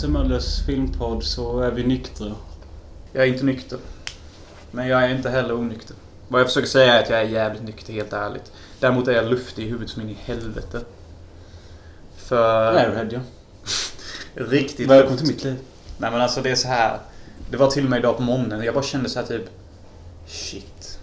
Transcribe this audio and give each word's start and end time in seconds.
Hans 0.00 0.12
Möllers 0.12 0.62
filmpodd 0.66 1.24
så 1.24 1.60
är 1.60 1.70
vi 1.70 1.82
nyktra. 1.82 2.32
Jag 3.12 3.24
är 3.24 3.28
inte 3.28 3.44
nykter. 3.44 3.78
Men 4.70 4.88
jag 4.88 5.04
är 5.04 5.08
inte 5.08 5.30
heller 5.30 5.54
onykter. 5.54 5.96
Vad 6.28 6.40
jag 6.40 6.48
försöker 6.48 6.68
säga 6.68 6.94
är 6.94 7.02
att 7.02 7.10
jag 7.10 7.20
är 7.20 7.24
jävligt 7.24 7.62
nykter, 7.62 7.92
helt 7.92 8.12
ärligt. 8.12 8.52
Däremot 8.78 9.08
är 9.08 9.12
jag 9.12 9.26
luftig 9.26 9.62
i 9.64 9.68
huvudet 9.68 9.90
som 9.90 10.02
in 10.02 10.10
i 10.10 10.16
helvete. 10.24 10.80
För... 12.16 12.76
Airhead 12.76 13.08
ja. 13.10 13.20
Riktigt 14.34 14.90
Välkommen 14.90 15.18
till 15.18 15.26
mitt 15.26 15.44
liv. 15.44 15.56
Nej 15.98 16.10
men 16.10 16.20
alltså 16.20 16.42
det 16.42 16.50
är 16.50 16.54
så 16.54 16.68
här. 16.68 16.98
Det 17.50 17.56
var 17.56 17.70
till 17.70 17.84
och 17.84 17.90
med 17.90 17.98
idag 17.98 18.16
på 18.16 18.22
morgonen. 18.22 18.64
Jag 18.64 18.74
bara 18.74 18.84
kände 18.84 19.08
så 19.08 19.20
här 19.20 19.26
typ... 19.26 19.48
Shit. 20.26 20.98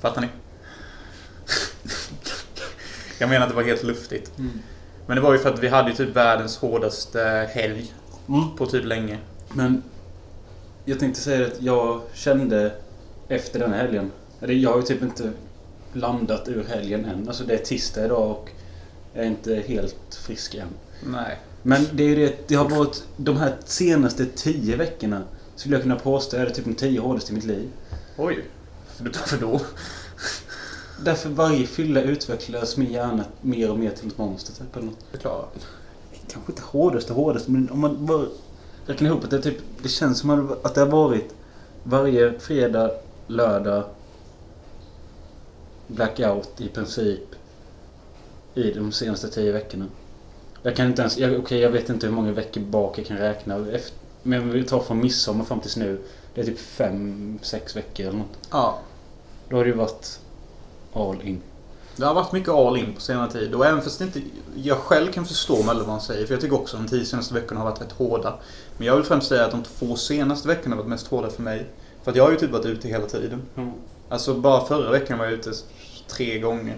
Fattar 0.00 0.20
ni? 0.20 0.28
Jag 3.18 3.30
menar 3.30 3.46
att 3.46 3.50
det 3.52 3.56
var 3.56 3.62
helt 3.62 3.82
luftigt. 3.82 4.38
Mm. 4.38 4.50
Men 5.06 5.16
det 5.16 5.22
var 5.22 5.32
ju 5.32 5.38
för 5.38 5.52
att 5.52 5.58
vi 5.62 5.68
hade 5.68 5.94
typ 5.94 6.16
världens 6.16 6.56
hårdaste 6.56 7.48
helg 7.52 7.92
Mm. 8.28 8.56
på 8.56 8.66
typ 8.66 8.84
länge. 8.84 9.18
Men 9.52 9.82
jag 10.84 10.98
tänkte 10.98 11.20
säga 11.20 11.46
att 11.46 11.62
jag 11.62 12.00
kände 12.14 12.72
efter 13.28 13.58
den 13.58 13.72
här 13.72 13.78
helgen. 13.78 14.10
Eller 14.40 14.54
jag 14.54 14.70
har 14.70 14.76
ju 14.76 14.82
typ 14.82 15.02
inte 15.02 15.30
landat 15.92 16.48
ur 16.48 16.64
helgen 16.64 17.04
än. 17.04 17.28
Alltså 17.28 17.44
det 17.44 17.54
är 17.54 17.58
tisdag 17.64 18.04
idag 18.04 18.30
och 18.30 18.50
jag 19.14 19.24
är 19.24 19.28
inte 19.28 19.54
helt 19.54 20.14
frisk 20.26 20.54
än. 20.54 20.68
Nej. 21.06 21.38
Men 21.62 21.86
det 21.92 22.02
är 22.02 22.08
ju 22.08 22.14
det, 22.16 22.48
det 22.48 22.54
har 22.54 22.68
varit 22.68 23.02
de 23.16 23.36
här 23.36 23.56
senaste 23.64 24.26
tio 24.26 24.76
veckorna 24.76 25.22
skulle 25.56 25.74
jag 25.74 25.82
kunna 25.82 25.96
påstå 25.96 26.36
är 26.36 26.44
det 26.46 26.50
typ 26.54 26.64
de 26.64 26.74
tio 26.74 27.00
hårdaste 27.00 27.32
i 27.32 27.34
mitt 27.34 27.44
liv. 27.44 27.68
Oj. 28.16 28.44
Varför 29.00 29.38
då? 29.38 29.60
Därför 31.04 31.28
varje 31.28 31.66
fylla 31.66 32.02
utvecklas 32.02 32.76
min 32.76 32.92
hjärna 32.92 33.24
mer 33.40 33.70
och 33.70 33.78
mer 33.78 33.90
till 33.90 34.08
ett 34.08 34.18
monster 34.18 34.52
typ 34.52 34.76
eller 34.76 34.86
något. 34.86 35.04
Förklara. 35.10 35.44
Kanske 36.28 36.52
inte 36.52 36.62
hårdaste 36.62 37.12
hårdaste 37.12 37.50
men 37.50 37.70
om 37.70 37.80
man 37.80 38.06
bara 38.06 38.26
räknar 38.86 39.10
ihop 39.10 39.24
att 39.24 39.30
det 39.30 39.42
typ 39.42 39.58
Det 39.82 39.88
känns 39.88 40.18
som 40.18 40.56
att 40.62 40.74
det 40.74 40.80
har 40.80 40.88
varit 40.88 41.34
varje 41.82 42.38
fredag, 42.38 42.90
lördag 43.26 43.84
Blackout 45.86 46.60
i 46.60 46.68
princip 46.68 47.34
i 48.54 48.70
de 48.72 48.92
senaste 48.92 49.28
tio 49.28 49.52
veckorna. 49.52 49.86
Jag 50.62 50.76
kan 50.76 50.86
inte 50.86 51.02
ens, 51.02 51.18
jag, 51.18 51.38
okej 51.38 51.58
jag 51.58 51.70
vet 51.70 51.88
inte 51.88 52.06
hur 52.06 52.14
många 52.14 52.32
veckor 52.32 52.60
bak 52.60 52.98
jag 52.98 53.06
kan 53.06 53.16
räkna. 53.16 53.56
Efter, 53.72 53.98
men 54.22 54.50
vi 54.50 54.64
tar 54.64 54.80
från 54.80 55.00
midsommar 55.00 55.44
fram 55.44 55.60
tills 55.60 55.76
nu. 55.76 56.00
Det 56.34 56.40
är 56.40 56.44
typ 56.44 56.58
fem, 56.58 57.38
sex 57.42 57.76
veckor 57.76 58.06
eller 58.06 58.18
något. 58.18 58.38
Ja. 58.50 58.78
Då 59.48 59.56
har 59.56 59.64
det 59.64 59.70
ju 59.70 59.76
varit 59.76 60.20
all 60.92 61.22
in. 61.22 61.40
Det 61.96 62.06
har 62.06 62.14
varit 62.14 62.32
mycket 62.32 62.48
all 62.48 62.76
in 62.76 62.94
på 62.94 63.00
senare 63.00 63.30
tid. 63.30 63.54
Och 63.54 63.66
även 63.66 63.82
fast 63.82 64.00
inte 64.00 64.22
jag 64.54 64.76
själv 64.78 65.12
kan 65.12 65.24
förstå 65.24 65.62
Mölle 65.62 65.80
vad 65.80 65.88
han 65.88 66.00
säger. 66.00 66.26
För 66.26 66.34
jag 66.34 66.40
tycker 66.40 66.56
också 66.56 66.76
att 66.76 66.82
de 66.82 66.88
tio 66.88 67.04
senaste 67.04 67.34
veckorna 67.34 67.60
har 67.60 67.70
varit 67.70 67.80
rätt 67.80 67.92
hårda. 67.92 68.34
Men 68.76 68.86
jag 68.86 68.96
vill 68.96 69.04
främst 69.04 69.28
säga 69.28 69.44
att 69.44 69.50
de 69.50 69.62
två 69.62 69.96
senaste 69.96 70.48
veckorna 70.48 70.76
har 70.76 70.82
varit 70.82 70.90
mest 70.90 71.06
hårda 71.06 71.30
för 71.30 71.42
mig. 71.42 71.66
För 72.02 72.10
att 72.10 72.16
jag 72.16 72.24
har 72.24 72.30
ju 72.30 72.36
typ 72.36 72.50
varit 72.50 72.66
ute 72.66 72.88
hela 72.88 73.06
tiden. 73.06 73.42
Mm. 73.56 73.72
Alltså 74.08 74.34
bara 74.34 74.64
förra 74.64 74.90
veckan 74.90 75.18
var 75.18 75.24
jag 75.24 75.34
ute 75.34 75.52
tre 76.08 76.38
gånger. 76.38 76.76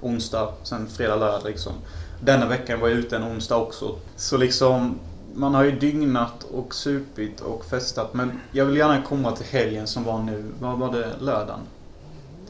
Onsdag, 0.00 0.52
sen 0.62 0.88
fredag, 0.88 1.16
lördag 1.16 1.42
liksom. 1.44 1.72
Denna 2.20 2.46
veckan 2.46 2.80
var 2.80 2.88
jag 2.88 2.98
ute 2.98 3.16
en 3.16 3.24
onsdag 3.24 3.56
också. 3.56 3.96
Så 4.16 4.36
liksom, 4.36 4.98
man 5.34 5.54
har 5.54 5.64
ju 5.64 5.78
dygnat 5.78 6.44
och 6.54 6.74
supit 6.74 7.40
och 7.40 7.64
festat. 7.64 8.14
Men 8.14 8.40
jag 8.52 8.64
vill 8.64 8.76
gärna 8.76 9.02
komma 9.02 9.32
till 9.32 9.46
helgen 9.46 9.86
som 9.86 10.04
var 10.04 10.18
nu. 10.18 10.44
Vad 10.60 10.78
var 10.78 10.92
det? 10.92 11.10
Lördagen? 11.20 11.60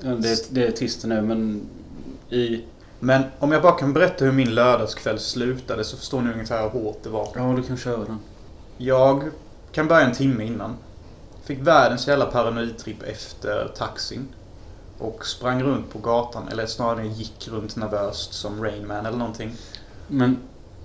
Det, 0.02 0.54
det 0.54 0.66
är 0.66 0.70
tisdag 0.70 1.08
nu 1.08 1.22
men 1.22 1.68
i... 2.30 2.64
Men 3.00 3.22
om 3.38 3.52
jag 3.52 3.62
bara 3.62 3.72
kan 3.72 3.92
berätta 3.92 4.24
hur 4.24 4.32
min 4.32 4.54
lördagskväll 4.54 5.18
slutade 5.18 5.84
så 5.84 5.96
förstår 5.96 6.22
ni 6.22 6.32
ungefär 6.32 6.62
hur 6.62 6.68
hårt 6.68 7.02
det 7.02 7.08
var. 7.08 7.28
Ja, 7.34 7.54
du 7.56 7.62
kan 7.62 7.76
köra 7.76 8.04
den. 8.04 8.18
Jag 8.76 9.30
kan 9.72 9.88
börja 9.88 10.06
en 10.06 10.14
timme 10.14 10.44
innan. 10.44 10.76
Fick 11.44 11.60
världens 11.60 12.08
jävla 12.08 12.26
paranoidtripp 12.26 13.02
efter 13.02 13.68
taxin. 13.76 14.28
Och 14.98 15.26
sprang 15.26 15.62
runt 15.62 15.90
på 15.90 15.98
gatan, 15.98 16.48
eller 16.48 16.66
snarare 16.66 17.06
gick 17.06 17.48
runt 17.48 17.76
nervöst 17.76 18.32
som 18.32 18.64
Rain 18.64 18.86
Man 18.86 19.06
eller 19.06 19.18
någonting. 19.18 19.52
Men 20.08 20.36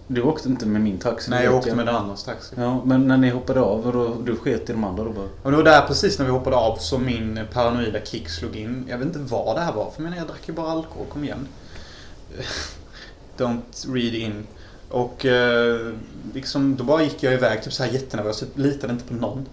du 0.07 0.21
åkte 0.21 0.49
inte 0.49 0.65
med 0.65 0.81
min 0.81 0.97
taxi? 0.97 1.29
Nej, 1.29 1.43
jag 1.43 1.55
åkte 1.55 1.75
med 1.75 1.85
den 1.85 1.95
andras 1.95 2.23
taxi. 2.23 2.55
Ja, 2.57 2.81
men 2.85 3.07
när 3.07 3.17
ni 3.17 3.29
hoppade 3.29 3.61
av 3.61 3.91
då, 3.93 4.21
du 4.23 4.35
sket 4.35 4.69
i 4.69 4.73
de 4.73 4.83
andra 4.83 5.03
då 5.03 5.11
bara? 5.11 5.27
Och 5.43 5.51
det 5.51 5.57
var 5.57 5.63
där 5.63 5.81
precis 5.87 6.19
när 6.19 6.25
vi 6.25 6.31
hoppade 6.31 6.55
av 6.55 6.75
som 6.75 7.05
min 7.05 7.39
paranoida 7.53 7.99
kick 8.05 8.29
slog 8.29 8.55
in. 8.55 8.85
Jag 8.89 8.97
vet 8.97 9.07
inte 9.07 9.19
vad 9.19 9.55
det 9.55 9.61
här 9.61 9.73
var, 9.73 9.91
för 9.91 10.01
jag 10.01 10.03
menar 10.03 10.17
jag 10.17 10.27
drack 10.27 10.47
ju 10.47 10.53
bara 10.53 10.71
alkohol, 10.71 11.05
kom 11.13 11.23
igen. 11.23 11.47
Don't 13.37 13.93
read 13.93 14.15
in. 14.15 14.47
Och 14.89 15.25
eh, 15.25 15.93
liksom, 16.33 16.75
då 16.75 16.83
bara 16.83 17.03
gick 17.03 17.23
jag 17.23 17.33
iväg 17.33 17.63
typ 17.63 17.73
så 17.73 17.83
här 17.83 17.91
jättenervös, 17.91 18.39
typ 18.39 18.57
litade 18.57 18.93
inte 18.93 19.05
på 19.05 19.13
någon. 19.13 19.45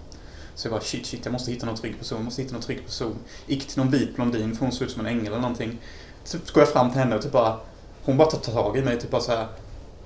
Så 0.54 0.66
jag 0.66 0.72
bara 0.72 0.80
shit, 0.80 1.06
shit, 1.06 1.24
jag 1.24 1.32
måste 1.32 1.50
hitta 1.50 1.66
någon 1.66 1.76
trygg 1.76 1.98
person, 1.98 2.18
jag 2.18 2.24
måste 2.24 2.42
hitta 2.42 2.52
någon 2.52 2.62
trygg 2.62 2.86
person. 2.86 3.16
Gick 3.46 3.68
till 3.68 3.78
någon 3.78 3.90
vit 3.90 4.16
blondin, 4.16 4.56
för 4.56 4.64
hon 4.64 4.72
såg 4.72 4.86
ut 4.86 4.92
som 4.92 5.06
en 5.06 5.06
ängel 5.06 5.26
eller 5.26 5.40
någonting. 5.40 5.78
Typ 6.24 6.50
går 6.50 6.60
jag 6.60 6.72
fram 6.72 6.90
till 6.90 7.00
henne 7.00 7.16
och 7.16 7.22
typ 7.22 7.32
bara, 7.32 7.56
hon 8.04 8.16
bara 8.16 8.30
tar 8.30 8.52
tag 8.52 8.76
i 8.76 8.82
mig, 8.82 9.00
typ 9.00 9.10
bara 9.10 9.20
så 9.20 9.32
här. 9.32 9.46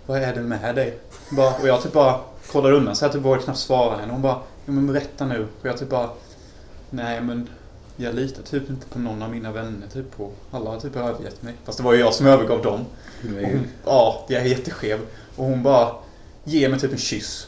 Vad 0.08 0.22
är 0.22 0.34
det 0.34 0.41
med 0.41 0.74
dig? 0.74 0.98
Bara, 1.30 1.54
och 1.54 1.69
jag 1.69 1.82
typ 1.82 1.92
bara 1.92 2.20
kollar 2.52 2.72
undan 2.72 2.96
så 2.96 3.04
jag 3.04 3.12
typ 3.12 3.22
vågar 3.22 3.41
knappt 3.41 3.58
svara 3.58 3.96
henne. 3.96 4.12
Hon 4.12 4.22
bara, 4.22 4.38
ja 4.66 4.72
men 4.72 4.86
berätta 4.86 5.26
nu. 5.26 5.46
Och 5.60 5.66
jag 5.66 5.78
typ 5.78 5.88
bara, 5.88 6.10
nej 6.91 7.20
men 7.20 7.48
jag 7.96 8.14
litar 8.14 8.42
typ 8.42 8.70
inte 8.70 8.86
på 8.86 8.98
någon 8.98 9.22
av 9.22 9.30
mina 9.30 9.52
vänner 9.52 9.86
typ 9.92 10.16
på. 10.16 10.30
Alla 10.50 10.70
har 10.70 10.80
typ 10.80 10.96
övergett 10.96 11.42
mig. 11.42 11.54
Fast 11.64 11.78
det 11.78 11.84
var 11.84 11.92
ju 11.92 12.00
jag 12.00 12.14
som 12.14 12.26
övergav 12.26 12.62
dem. 12.62 12.84
Hon, 13.22 13.66
ja, 13.84 14.24
jag 14.28 14.42
är 14.42 14.46
jätteskev. 14.46 14.98
Och 15.36 15.44
hon 15.44 15.62
bara 15.62 15.92
ger 16.44 16.69
mig 16.69 16.80
typ 16.80 16.92
en 16.92 16.98
kyss. 16.98 17.46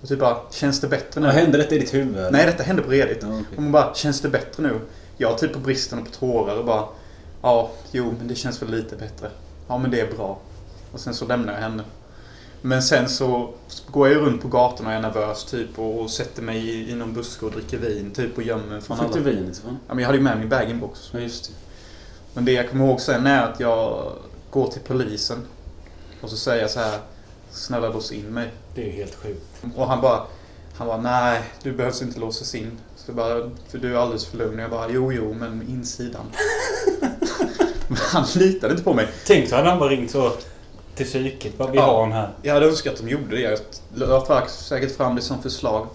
Och 0.00 0.08
typ 0.08 0.18
bara, 0.18 0.36
känns 0.50 0.80
det 0.80 0.88
bättre 0.88 1.20
nu? 1.20 1.26
Vad 1.26 1.36
hände 1.36 1.58
detta 1.58 1.74
i 1.74 1.78
ditt 1.78 1.94
huvud? 1.94 2.16
eller? 2.16 2.30
Nej, 2.30 2.46
detta 2.46 2.62
hände 2.62 2.82
på 2.82 2.90
redigt. 2.90 3.18
Ja, 3.22 3.28
okej. 3.28 3.44
Och 3.56 3.62
hon 3.62 3.72
bara, 3.72 3.94
känns 3.94 4.20
det 4.20 4.28
bättre 4.28 4.62
nu? 4.62 4.80
Jag 5.16 5.38
typ 5.38 5.52
på 5.52 5.58
bristen 5.58 5.98
och 5.98 6.04
på 6.04 6.10
tårar 6.10 6.56
och 6.56 6.64
bara, 6.64 6.84
ja, 7.42 7.70
jo, 7.92 8.14
men 8.18 8.28
det 8.28 8.34
känns 8.34 8.62
väl 8.62 8.70
lite 8.70 8.96
bättre. 8.96 9.30
Ja, 9.68 9.78
men 9.78 9.90
det 9.90 10.00
är 10.00 10.12
bra. 10.16 10.38
Och 10.92 11.00
sen 11.00 11.14
så 11.14 11.26
lämnar 11.26 11.52
jag 11.52 11.60
henne. 11.60 11.82
Men 12.62 12.82
sen 12.82 13.08
så 13.08 13.54
går 13.90 14.08
jag 14.08 14.22
runt 14.22 14.42
på 14.42 14.48
gatorna 14.48 14.88
och 14.88 14.94
är 14.94 15.00
nervös 15.00 15.44
typ 15.44 15.78
och, 15.78 16.00
och 16.00 16.10
sätter 16.10 16.42
mig 16.42 16.68
i, 16.68 16.90
i 16.90 16.94
någon 16.94 17.14
buske 17.14 17.46
och 17.46 17.52
dricker 17.52 17.78
vin 17.78 18.10
typ 18.10 18.36
och 18.36 18.42
gömmer 18.42 18.66
mig 18.66 18.80
från 18.80 18.96
Fick 18.96 19.06
alla. 19.06 19.16
du 19.16 19.22
vinet 19.22 19.58
ifrån? 19.58 19.78
Ja, 19.88 19.94
men 19.94 19.98
jag 19.98 20.06
hade 20.06 20.18
ju 20.18 20.24
med 20.24 20.38
min 20.38 20.48
bag-in-box. 20.48 21.10
Ja, 21.12 21.20
just 21.20 21.44
det. 21.44 21.52
Men 22.34 22.44
det 22.44 22.52
jag 22.52 22.70
kommer 22.70 22.86
ihåg 22.86 23.00
sen 23.00 23.26
är 23.26 23.42
att 23.42 23.60
jag 23.60 24.12
går 24.50 24.66
till 24.66 24.80
polisen. 24.80 25.38
Och 26.20 26.30
så 26.30 26.36
säger 26.36 26.62
jag 26.62 26.70
så 26.70 26.80
här, 26.80 26.98
snälla 27.50 27.88
lås 27.88 28.12
in 28.12 28.24
mig. 28.26 28.50
Det 28.74 28.82
är 28.82 28.86
ju 28.86 28.92
helt 28.92 29.14
sjukt. 29.14 29.64
Och 29.76 29.86
han 29.86 30.00
bara, 30.00 30.22
han 30.74 30.86
bara, 30.86 31.00
nej, 31.00 31.42
du 31.62 31.72
behövs 31.72 32.02
inte 32.02 32.20
låsas 32.20 32.54
in. 32.54 32.78
Så 32.96 33.04
jag 33.10 33.16
bara, 33.16 33.50
för 33.68 33.78
du 33.78 33.94
är 33.94 33.98
alldeles 33.98 34.26
för 34.26 34.38
lugn. 34.38 34.54
Och 34.54 34.62
jag 34.62 34.70
bara, 34.70 34.90
jo, 34.90 35.12
jo, 35.12 35.34
men 35.34 35.62
insidan. 35.68 36.24
men 37.88 37.98
han 37.98 38.24
litade 38.34 38.72
inte 38.72 38.84
på 38.84 38.94
mig. 38.94 39.08
Tänk 39.26 39.48
så 39.48 39.56
hade 39.56 39.70
han 39.70 39.78
bara 39.78 39.90
ringt 39.90 40.10
så 40.10 40.32
till 40.94 41.06
psyket. 41.06 41.58
Bara, 41.58 41.70
vi 41.70 41.78
Ja. 41.78 41.84
har 41.84 41.94
honom 41.94 42.12
här. 42.12 42.30
Jag 42.42 42.54
hade 42.54 42.66
önskat 42.66 42.92
att 42.94 43.00
de 43.00 43.08
gjorde 43.08 43.36
det. 43.36 43.40
Jag 43.40 43.58
la 43.94 44.46
säkert 44.48 44.96
fram 44.96 45.14
det 45.16 45.22
som 45.22 45.42
förslag. 45.42 45.86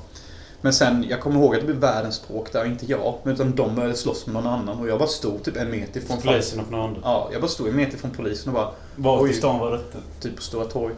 Men 0.62 0.74
sen, 0.74 1.06
jag 1.09 1.22
kommer 1.22 1.40
ihåg 1.40 1.53
att 1.56 1.62
det 1.62 1.66
blev 1.68 1.78
världens 1.80 2.16
språk 2.16 2.52
där, 2.53 2.66
inte 2.66 2.85
jag. 2.85 3.16
Utan 3.25 3.56
de 3.56 3.75
började 3.75 3.96
slåss 3.96 4.25
med 4.25 4.34
någon 4.34 4.47
annan. 4.53 4.80
Och 4.80 4.88
jag 4.88 5.00
bara 5.00 5.07
stod 5.09 5.44
typ 5.44 5.57
en 5.57 5.72
meter 5.72 6.00
ifrån 6.00 6.18
Polisen 6.22 6.59
och 6.59 6.72
någon 6.72 6.81
andra. 6.81 7.02
Ja, 7.03 7.30
jag 7.31 7.41
bara 7.41 7.47
stod 7.47 7.68
en 7.68 7.75
meter 7.75 7.97
från 7.97 8.12
polisen 8.12 8.47
och 8.50 8.53
bara, 8.53 8.72
Var 8.95 9.27
i 9.27 9.33
stan 9.33 9.60
var 9.60 9.72
detta? 9.72 9.98
typ 10.19 10.36
på 10.36 10.42
Stora 10.42 10.66
torg. 10.66 10.94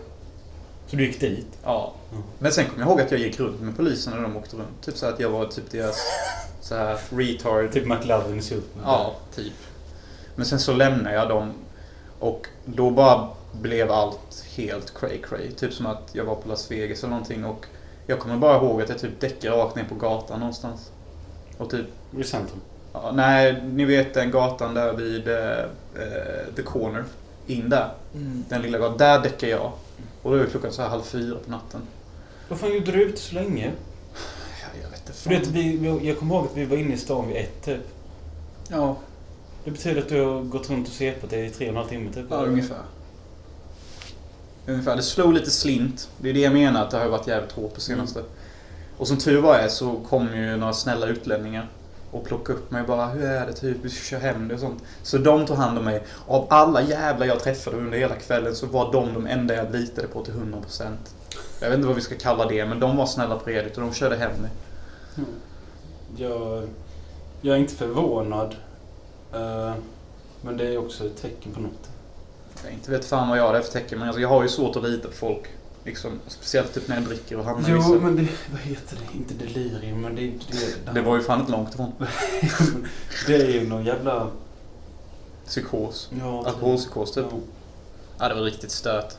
Så 0.88 0.96
du 0.96 1.06
gick 1.06 1.20
dit? 1.20 1.48
Ja. 1.64 1.94
Mm. 2.12 2.24
Men 2.40 2.52
sen 2.52 2.66
kom 2.66 2.80
jag 2.80 2.88
ihåg 2.90 3.02
att 3.02 3.12
jag 3.12 3.20
gick 3.20 3.40
runt 3.40 3.62
med 3.62 3.78
polisen 3.78 4.14
när 4.14 4.22
de 4.22 4.38
åkte 4.38 4.56
runt. 4.56 4.82
Typ 4.86 4.98
så 4.98 5.06
att 5.06 5.20
jag 5.20 5.30
var 5.30 5.46
typ 5.46 5.72
deras 5.72 5.98
så 6.62 6.76
här 6.76 6.98
retard. 7.10 7.72
Typ 7.74 7.86
McLovin 7.88 8.40
i 8.40 8.42
Superman? 8.42 8.84
Ja, 8.86 9.16
typ. 9.36 9.54
Men 10.36 10.46
sen 10.46 10.60
så 10.60 10.74
lämnade 10.74 11.16
jag 11.16 11.30
dem. 11.30 11.54
Och 12.20 12.48
då 12.66 12.92
bara 12.92 13.28
blev 13.52 13.92
allt 13.92 14.46
helt 14.56 14.94
cray 15.00 15.22
cray. 15.22 15.52
Typ 15.52 15.74
som 15.74 15.86
att 15.86 16.10
jag 16.12 16.26
var 16.26 16.36
på 16.36 16.50
Las 16.50 16.72
Vegas 16.72 17.00
eller 17.00 17.10
någonting. 17.12 17.46
Och 17.46 17.66
jag 18.08 18.20
kommer 18.20 18.38
bara 18.38 18.58
ihåg 18.58 18.82
att 18.82 18.90
jag 18.90 19.00
typ 19.00 19.20
däckade 19.20 19.58
rakt 19.58 19.76
ner 19.76 19.84
på 19.84 19.96
gatan 19.96 20.40
någonstans. 20.40 20.92
Och 21.58 21.70
typ, 21.70 21.86
I 22.20 22.24
centrum? 22.24 22.60
ja, 22.94 23.12
nej, 23.14 23.64
ni 23.64 23.86
vet 23.86 24.14
den 24.14 24.32
gatan 24.32 24.74
där 24.74 24.94
vid 24.94 25.28
eh, 25.28 25.60
eh, 26.04 26.54
The 26.56 26.62
Corner. 26.62 27.04
In 27.48 27.70
där. 27.70 27.92
Den 28.50 28.62
lilla 28.62 28.78
gatan. 28.78 28.98
Där 28.98 29.20
däckade 29.22 29.52
jag. 29.52 29.72
Och 30.22 30.32
då 30.32 30.38
är 30.38 30.46
klockan 30.46 30.72
så 30.72 30.82
här 30.82 30.90
halv 30.90 31.02
fyra 31.02 31.38
på 31.46 31.52
natten. 31.52 31.82
Vad 32.50 32.60
fan 32.60 32.74
gjorde 32.74 32.92
du 32.92 33.04
ute 33.04 33.20
så 33.22 33.36
länge? 33.36 33.72
Ja, 34.62 34.68
jag 34.84 34.90
vet 34.90 35.00
inte. 35.00 35.14
För 35.14 35.30
det, 35.30 35.48
vi, 35.48 35.78
vi, 35.78 36.08
jag 36.08 36.20
kommer 36.20 36.36
ihåg 36.36 36.46
att 36.46 36.58
vi 36.58 36.66
var 36.66 36.78
inne 36.78 36.94
i 36.94 36.98
stan 36.98 37.28
vid 37.28 37.38
ett 37.38 37.66
typ. 37.66 37.82
Ja, 38.68 38.96
Det 39.64 39.72
betyder 39.72 40.02
att 40.02 40.10
du 40.10 40.22
har 40.22 40.42
gått 40.42 40.70
runt 40.70 40.88
och 40.88 40.94
sepat 40.94 41.30
dig 41.30 41.46
i 41.46 41.50
tre 41.50 41.66
och 41.66 41.70
en 41.70 41.78
halv 41.78 41.88
timme 41.88 42.14
typ? 42.14 42.26
Ja, 42.30 42.36
ungefär. 42.36 42.82
Ungefär. 44.70 44.96
Det 44.96 45.04
slog 45.04 45.34
lite 45.34 45.52
slint. 45.52 46.10
Det 46.18 46.30
är 46.30 46.34
det 46.34 46.40
jag 46.40 46.54
menar, 46.54 46.84
att 46.84 46.92
det 46.92 46.98
har 46.98 47.08
varit 47.08 47.28
jävligt 47.28 47.52
hårt 47.52 47.74
på 47.74 47.82
senaste. 47.82 48.24
Och 48.98 49.08
som 49.08 49.18
tur 49.18 49.42
var 49.42 49.56
är 49.56 49.68
så 49.68 50.00
kom 50.10 50.36
ju 50.36 50.58
några 50.58 50.74
snälla 50.74 51.08
utlänningar. 51.08 51.70
och 52.12 52.24
plockade 52.26 52.60
upp 52.60 52.72
mig 52.72 52.84
bara, 52.84 53.08
hur 53.08 53.24
är 53.24 53.48
det 53.48 53.54
typ, 53.54 53.78
vi 53.82 53.90
ska 53.90 54.04
köra 54.04 54.20
hem 54.20 54.48
det 54.48 54.54
och 54.54 54.60
sånt. 54.60 54.84
Så 55.04 55.18
de 55.18 55.46
tog 55.46 55.58
hand 55.58 55.78
om 55.78 55.86
mig. 55.86 56.04
Av 56.28 56.48
alla 56.50 56.82
jävlar 56.82 57.26
jag 57.26 57.40
träffade 57.40 57.78
under 57.78 57.98
hela 57.98 58.16
kvällen 58.16 58.56
så 58.56 58.66
var 58.66 58.92
de 58.92 59.14
de 59.14 59.28
enda 59.28 59.56
jag 59.56 59.72
litade 59.72 60.08
på 60.08 60.24
till 60.24 60.34
100%. 60.34 60.88
Jag 61.62 61.70
vet 61.70 61.76
inte 61.76 61.88
vad 61.88 61.96
vi 61.96 62.02
ska 62.02 62.16
kalla 62.16 62.46
det, 62.46 62.66
men 62.66 62.80
de 62.80 62.98
var 62.98 63.06
snälla 63.06 63.36
på 63.36 63.50
redigt 63.50 63.78
och 63.78 63.84
de 63.84 63.94
körde 63.94 64.16
hem 64.16 64.32
mig. 64.42 64.52
Mm. 65.18 65.30
Jag, 66.16 66.68
jag 67.42 67.56
är 67.56 67.60
inte 67.60 67.76
förvånad. 67.76 68.56
Uh, 69.36 69.74
men 70.42 70.58
det 70.58 70.68
är 70.68 70.78
också 70.78 71.06
ett 71.06 71.22
tecken 71.22 71.52
på 71.52 71.60
något. 71.60 71.90
Jag 72.64 72.74
inte 72.74 72.92
vet 72.92 73.06
fan 73.06 73.30
vad 73.30 73.38
jag 73.38 73.44
har 73.54 73.62
för 73.62 73.72
tecken, 73.72 74.00
men 74.00 74.08
alltså, 74.08 74.22
jag 74.22 74.30
har 74.30 74.44
ju 74.44 74.50
svårt 74.50 74.76
att 74.76 74.84
lita 74.84 75.08
på 75.08 75.14
folk. 75.14 75.44
Liksom, 75.86 76.20
speciellt 76.28 76.74
typ 76.74 76.88
när 76.88 76.96
jag 76.96 77.06
dricker 77.06 77.38
och 77.38 77.46
hamnar 77.46 77.70
i 77.70 77.72
Jo, 77.72 77.78
vissa- 77.78 77.90
men 77.90 78.16
det... 78.16 78.28
Vad 78.52 78.62
heter 78.62 78.98
det? 78.98 79.18
Inte 79.18 79.34
delirium, 79.34 80.02
men 80.02 80.16
det 80.16 80.22
är 80.22 80.26
inte 80.26 80.46
det. 80.86 80.92
Det 80.92 81.02
var 81.02 81.16
ju 81.16 81.24
fan 81.24 81.40
inte 81.40 81.52
långt 81.52 81.74
ifrån. 81.74 81.94
det 83.28 83.36
är 83.36 83.50
ju 83.50 83.68
någon 83.68 83.86
jävla... 83.86 84.28
Psykos. 85.46 86.10
Ja, 86.20 86.44
Alkoholpsykos 86.48 87.12
typ. 87.12 87.26
Ja. 87.32 87.38
Ja, 88.20 88.30
det 88.30 88.36
var 88.36 88.42
riktigt 88.42 88.72
stört. 88.72 89.14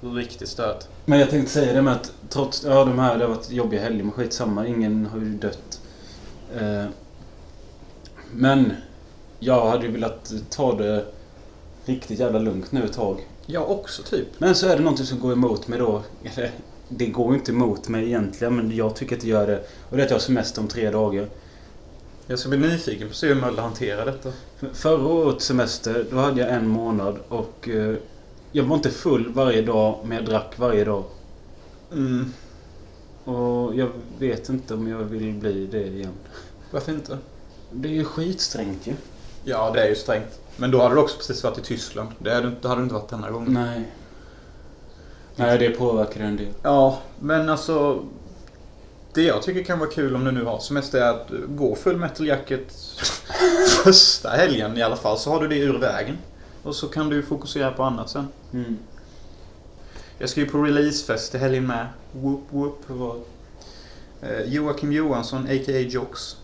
Riktigt 0.00 0.48
stört. 0.48 0.84
Men 1.04 1.18
jag 1.18 1.30
tänkte 1.30 1.52
säga 1.52 1.72
det 1.72 1.82
med 1.82 1.92
att 1.94 2.12
trots... 2.28 2.64
Ja, 2.64 2.84
de 2.84 2.98
här, 2.98 3.18
det 3.18 3.24
har 3.24 3.34
varit 3.34 3.50
jobbiga 3.50 3.80
helger, 3.82 4.02
men 4.02 4.12
skitsamma. 4.12 4.66
Ingen 4.66 5.06
har 5.06 5.18
ju 5.18 5.28
dött. 5.38 5.80
Eh, 6.56 6.84
men 8.32 8.72
jag 9.38 9.70
hade 9.70 9.86
ju 9.86 9.92
velat 9.92 10.32
ta 10.50 10.74
det 10.78 11.04
riktigt 11.86 12.18
jävla 12.18 12.38
lugnt 12.38 12.72
nu 12.72 12.84
ett 12.84 12.92
tag. 12.92 13.26
Jag 13.46 13.70
också 13.70 14.02
typ. 14.02 14.28
Men 14.38 14.54
så 14.54 14.66
är 14.66 14.76
det 14.76 14.82
någonting 14.82 15.06
som 15.06 15.20
går 15.20 15.32
emot 15.32 15.68
mig 15.68 15.78
då. 15.78 16.02
Eller, 16.24 16.50
det 16.88 17.06
går 17.06 17.32
ju 17.32 17.38
inte 17.38 17.52
emot 17.52 17.88
mig 17.88 18.04
egentligen, 18.06 18.56
men 18.56 18.76
jag 18.76 18.96
tycker 18.96 19.16
att 19.16 19.22
det 19.22 19.28
gör 19.28 19.46
det. 19.46 19.66
Och 19.90 19.96
det 19.96 20.02
är 20.02 20.04
att 20.04 20.10
jag 20.10 20.18
har 20.18 20.20
semester 20.20 20.60
om 20.60 20.68
tre 20.68 20.90
dagar. 20.90 21.28
Jag 22.26 22.38
ska 22.38 22.48
bli 22.48 22.58
nyfiken 22.58 23.06
på 23.06 23.10
att 23.10 23.16
se 23.16 23.26
hur 23.26 23.34
Möller 23.34 23.62
hanterar 23.62 24.06
detta. 24.06 24.32
Förra 24.72 25.08
årets 25.08 25.44
semester, 25.44 26.06
då 26.10 26.16
hade 26.16 26.40
jag 26.40 26.50
en 26.50 26.68
månad 26.68 27.18
och 27.28 27.68
eh, 27.68 27.96
jag 28.52 28.64
var 28.64 28.76
inte 28.76 28.90
full 28.90 29.32
varje 29.32 29.62
dag, 29.62 29.98
men 30.04 30.16
jag 30.16 30.26
drack 30.26 30.58
varje 30.58 30.84
dag. 30.84 31.04
Mm. 31.92 32.32
Och 33.24 33.74
jag 33.74 33.90
vet 34.18 34.48
inte 34.48 34.74
om 34.74 34.88
jag 34.88 34.98
vill 34.98 35.32
bli 35.32 35.66
det 35.66 35.86
igen. 35.86 36.12
Varför 36.70 36.92
inte? 36.92 37.18
Det 37.72 37.88
är 37.88 37.92
ju 37.92 38.04
skitsträngt 38.04 38.86
ju. 38.86 38.92
Ja, 39.48 39.70
det 39.74 39.82
är 39.82 39.88
ju 39.88 39.94
strängt. 39.94 40.40
Men 40.56 40.70
då 40.70 40.82
hade 40.82 40.94
du 40.94 41.00
också 41.00 41.16
precis 41.16 41.44
varit 41.44 41.58
i 41.58 41.62
Tyskland. 41.62 42.08
Det 42.18 42.34
hade, 42.34 42.52
det 42.62 42.68
hade 42.68 42.80
du 42.80 42.82
inte 42.82 42.94
varit 42.94 43.08
denna 43.08 43.30
gången. 43.30 43.52
Nej. 43.52 43.92
Nej, 45.36 45.58
det 45.58 45.70
påverkar 45.70 46.20
en 46.20 46.36
del. 46.36 46.52
Ja, 46.62 46.98
men 47.20 47.48
alltså... 47.48 48.04
Det 49.14 49.22
jag 49.22 49.42
tycker 49.42 49.64
kan 49.64 49.78
vara 49.78 49.90
kul 49.90 50.14
om 50.14 50.24
du 50.24 50.32
nu 50.32 50.44
har 50.44 50.58
semester 50.58 51.00
är 51.00 51.10
att 51.10 51.30
gå 51.48 51.74
full 51.74 51.96
metal 51.96 52.26
jacket 52.26 52.72
första 53.84 54.28
helgen 54.28 54.76
i 54.76 54.82
alla 54.82 54.96
fall. 54.96 55.18
Så 55.18 55.30
har 55.30 55.40
du 55.40 55.48
det 55.48 55.58
ur 55.58 55.78
vägen. 55.78 56.18
Och 56.62 56.74
så 56.74 56.88
kan 56.88 57.08
du 57.08 57.22
fokusera 57.22 57.70
på 57.70 57.82
annat 57.82 58.10
sen. 58.10 58.28
Mm. 58.52 58.78
Jag 60.18 60.28
ska 60.28 60.40
ju 60.40 60.46
på 60.46 60.58
releasefest 60.58 61.34
i 61.34 61.38
helgen 61.38 61.66
med. 61.66 61.86
Whoop 62.12 62.42
whoop. 62.50 62.84
Eh, 64.22 64.40
Joakim 64.46 64.92
Johansson, 64.92 65.44
a.k.a. 65.44 65.78
Jox, 65.78 66.36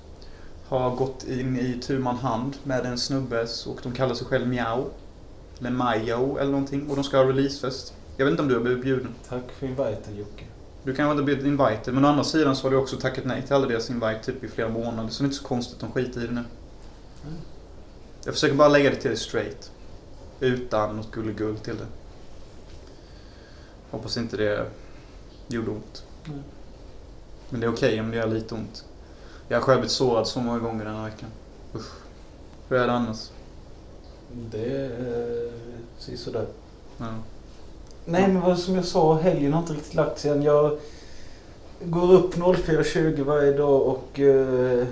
har 0.78 0.96
gått 0.96 1.24
in 1.24 1.56
i 1.56 1.80
tu 1.82 1.98
man 1.98 2.16
hand 2.16 2.56
med 2.64 2.86
en 2.86 2.98
snubbe 2.98 3.46
och 3.66 3.80
de 3.82 3.92
kallar 3.92 4.14
sig 4.14 4.26
själv 4.26 4.48
Miao. 4.48 4.90
Eller 5.60 5.70
Majo 5.70 6.38
eller 6.38 6.50
någonting. 6.50 6.90
Och 6.90 6.96
de 6.96 7.04
ska 7.04 7.16
ha 7.16 7.24
releasefest. 7.24 7.94
Jag 8.16 8.24
vet 8.24 8.30
inte 8.30 8.42
om 8.42 8.48
du 8.48 8.54
har 8.54 8.62
blivit 8.62 8.82
bjuden. 8.82 9.14
Tack 9.28 9.52
för 9.58 9.66
inviten 9.66 10.16
Jocke. 10.16 10.44
Du 10.84 10.94
kan 10.94 11.04
ha 11.04 11.12
inte 11.12 11.24
blivit 11.24 11.44
invited, 11.44 11.94
men 11.94 12.04
å 12.04 12.08
andra 12.08 12.24
sidan 12.24 12.56
så 12.56 12.66
har 12.66 12.70
du 12.70 12.76
också 12.76 12.96
tackat 12.96 13.24
nej 13.24 13.42
till 13.42 13.54
alla 13.54 13.66
deras 13.66 13.90
invite 13.90 14.20
typ 14.22 14.44
i 14.44 14.48
flera 14.48 14.68
månader. 14.68 15.08
Så 15.08 15.22
det 15.22 15.24
är 15.24 15.26
inte 15.26 15.36
så 15.36 15.44
konstigt 15.44 15.74
att 15.74 15.80
de 15.80 15.92
skiter 15.92 16.24
i 16.24 16.26
det 16.26 16.32
nu. 16.32 16.40
Mm. 16.40 17.38
Jag 18.24 18.34
försöker 18.34 18.54
bara 18.54 18.68
lägga 18.68 18.90
det 18.90 18.96
till 18.96 19.10
dig 19.10 19.18
straight. 19.18 19.70
Utan 20.40 20.96
något 20.96 21.10
gullegull 21.10 21.56
till 21.56 21.76
det. 21.76 21.86
Hoppas 23.90 24.16
inte 24.16 24.36
det 24.36 24.66
gjorde 25.48 25.70
ont. 25.70 26.04
Mm. 26.26 26.42
Men 27.48 27.60
det 27.60 27.66
är 27.66 27.72
okej 27.72 28.00
om 28.00 28.10
det 28.10 28.16
gör 28.16 28.26
lite 28.26 28.54
ont. 28.54 28.84
Jag 29.48 29.56
har 29.56 29.62
själv 29.62 29.80
blivit 29.80 29.92
sårad 29.92 30.26
så 30.26 30.40
många 30.40 30.58
gånger 30.58 30.84
den 30.84 30.94
här 30.94 31.04
veckan. 31.04 31.28
Usch. 31.74 31.92
Hur 32.68 32.78
är 32.78 32.86
det 32.86 32.92
annars? 32.92 33.30
Det 34.32 34.76
är 34.76 34.90
uh, 36.10 36.16
sådär. 36.16 36.46
Ja. 36.98 37.14
Nej 38.04 38.28
men 38.28 38.40
vad 38.40 38.58
som 38.58 38.74
jag 38.74 38.84
sa, 38.84 39.18
helgen 39.18 39.52
har 39.52 39.60
inte 39.60 39.72
riktigt 39.72 39.94
lagt 39.94 40.18
sig 40.18 40.30
än. 40.30 40.42
Jag 40.42 40.78
går 41.84 42.12
upp 42.12 42.34
04.20 42.34 43.24
varje 43.24 43.52
dag 43.52 43.82
och 43.82 44.20
eh, 44.20 44.86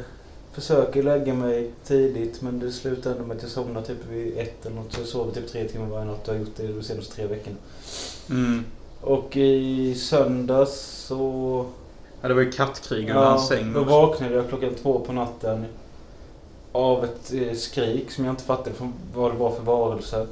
försöker 0.52 1.02
lägga 1.02 1.35
mig 1.35 1.70
tidigt. 1.85 2.43
Men 2.43 2.58
det 2.58 2.73
slutar 2.73 3.11
ändå 3.11 3.25
med 3.25 3.37
att 3.37 3.43
jag 3.43 3.52
somnar 3.52 3.82
typ 3.82 4.06
vid 4.11 4.38
ett 4.38 4.67
eller 4.67 4.76
något. 4.76 4.93
Så 4.93 5.00
jag 5.00 5.08
sover 5.08 5.32
typ 5.32 5.49
tre 5.52 5.69
timmar 5.69 5.87
varje 5.87 6.05
natt 6.05 6.29
och 6.29 6.35
har 6.35 6.41
gjort 6.41 6.56
det 6.56 6.67
de 6.67 6.82
senaste 6.82 7.14
tre 7.14 7.26
veckorna. 7.26 7.56
Mm. 8.31 8.64
Och 9.00 9.37
i 9.37 9.94
söndags 9.94 10.81
så... 11.06 11.67
ja, 12.22 12.28
det 12.28 12.34
var 12.34 12.43
ju 12.43 12.50
kattkrig 12.52 13.00
under 13.08 13.14
hans 13.25 13.49
säng 13.49 13.72
då 13.72 13.81
också. 13.81 13.90
vaknade 13.93 14.34
jag 14.34 14.49
klockan 14.49 14.70
två 14.82 14.99
på 14.99 15.12
natten. 15.12 15.64
Av 16.72 17.05
ett 17.05 17.32
eh, 17.34 17.55
skrik 17.56 18.11
som 18.11 18.25
jag 18.25 18.32
inte 18.32 18.44
fattade 18.44 18.76
från 18.76 18.93
vad 19.14 19.32
det 19.32 19.38
var 19.38 19.50
för 19.50 19.62
varelse. 19.62 20.26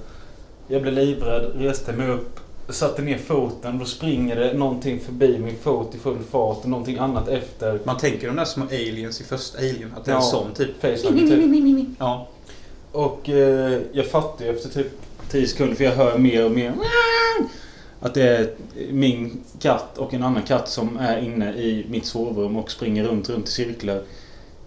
Jag 0.69 0.82
blev 0.82 0.94
livrädd, 0.94 1.52
reste 1.55 1.93
mig 1.93 2.08
upp, 2.11 2.40
satte 2.69 3.02
ner 3.02 3.19
foten. 3.19 3.79
Då 3.79 3.85
springer 3.85 4.37
det 4.37 4.52
någonting 4.52 5.00
förbi 5.00 5.38
min 5.38 5.56
fot 5.56 5.94
i 5.94 5.99
full 5.99 6.19
fart 6.31 6.58
och 6.62 6.69
någonting 6.69 6.99
annat 6.99 7.29
efter. 7.29 7.81
Man 7.85 7.96
tänker 7.96 8.26
de 8.26 8.37
där 8.37 8.44
små 8.44 8.64
aliens 8.64 9.20
i 9.20 9.25
första 9.25 9.58
Alien, 9.58 9.93
att 9.96 10.05
det 10.05 10.11
är 10.11 10.14
Ja. 10.14 10.20
en 10.20 10.26
sån 10.26 10.52
typ. 10.55 10.81
Facehugger 10.81 11.26
typ. 11.37 11.88
Ja. 11.99 12.26
Och 12.93 13.29
eh, 13.29 13.81
jag 13.93 14.06
fattar 14.06 14.44
ju 14.44 14.50
efter 14.50 14.69
typ 14.69 14.93
10 15.31 15.46
sekunder, 15.46 15.75
för 15.76 15.84
jag 15.84 15.93
hör 15.93 16.19
mer 16.19 16.44
och 16.44 16.50
mer 16.50 16.75
att 18.00 18.14
det 18.14 18.22
är 18.22 18.50
min 18.90 19.40
katt 19.60 19.98
och 19.98 20.14
en 20.14 20.22
annan 20.22 20.42
katt 20.42 20.68
som 20.68 20.96
är 20.96 21.18
inne 21.18 21.52
i 21.52 21.86
mitt 21.90 22.06
sovrum 22.06 22.56
och 22.56 22.70
springer 22.70 23.04
runt, 23.04 23.28
runt 23.28 23.48
i 23.48 23.52
cirklar. 23.52 24.02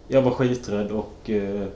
Jag 0.07 0.21
var 0.21 0.31
skiträdd 0.31 0.91
och 0.91 1.29
eh, 1.29 1.67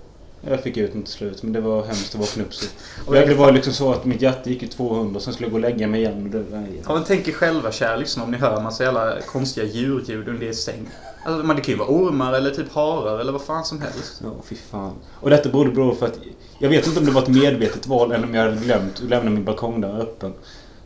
jag 0.49 0.63
fick 0.63 0.77
ut 0.77 0.93
den 0.93 1.03
till 1.03 1.13
slut. 1.13 1.43
Men 1.43 1.53
det 1.53 1.61
var 1.61 1.85
hemskt 1.85 2.15
att 2.15 2.21
vakna 2.21 2.43
upp 2.43 2.53
så. 2.53 2.65
Och 3.05 3.13
Det 3.13 3.35
var 3.35 3.51
liksom 3.51 3.73
så 3.73 3.91
att 3.91 4.05
mitt 4.05 4.21
hjärta 4.21 4.49
gick 4.49 4.63
i 4.63 4.67
200 4.67 5.15
och 5.15 5.21
sen 5.21 5.33
skulle 5.33 5.45
jag 5.45 5.51
gå 5.51 5.57
och 5.57 5.61
lägga 5.61 5.87
mig 5.87 6.01
igen. 6.01 6.24
Och 6.24 6.29
det 6.29 6.39
var, 6.39 6.67
Ja, 6.88 6.93
men 6.93 7.03
tänk 7.03 7.27
er 7.27 7.31
själva 7.31 7.71
kära 7.71 7.95
lyssnare 7.95 8.25
om 8.25 8.31
ni 8.31 8.38
hör 8.38 8.62
massa 8.62 8.83
jävla 8.83 9.21
konstiga 9.21 9.65
djurljud 9.65 10.27
under 10.27 10.47
er 10.47 10.53
säng. 10.53 10.89
Alltså, 11.25 11.53
det 11.53 11.62
kan 11.62 11.71
ju 11.74 11.77
vara 11.77 11.89
ormar 11.89 12.33
eller 12.33 12.51
typ 12.51 12.71
harar 12.74 13.19
eller 13.19 13.31
vad 13.31 13.41
fan 13.41 13.65
som 13.65 13.81
helst. 13.81 14.21
Ja, 14.24 14.29
fy 14.45 14.55
fan. 14.55 14.93
Och 15.13 15.29
detta 15.29 15.50
berodde 15.50 15.71
bero 15.71 15.95
för 15.95 16.05
att... 16.05 16.19
Jag 16.59 16.69
vet 16.69 16.88
inte 16.88 17.00
om 17.00 17.05
det 17.05 17.12
var 17.12 17.21
ett 17.21 17.27
medvetet 17.27 17.88
val 17.88 18.12
eller 18.12 18.27
om 18.27 18.33
jag 18.33 18.43
hade 18.43 18.55
glömt 18.57 19.01
att 19.03 19.09
lämna 19.09 19.31
min 19.31 19.43
balkong 19.43 19.81
där 19.81 20.00
öppen. 20.00 20.33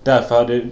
Därför 0.09 0.35
hade... 0.35 0.67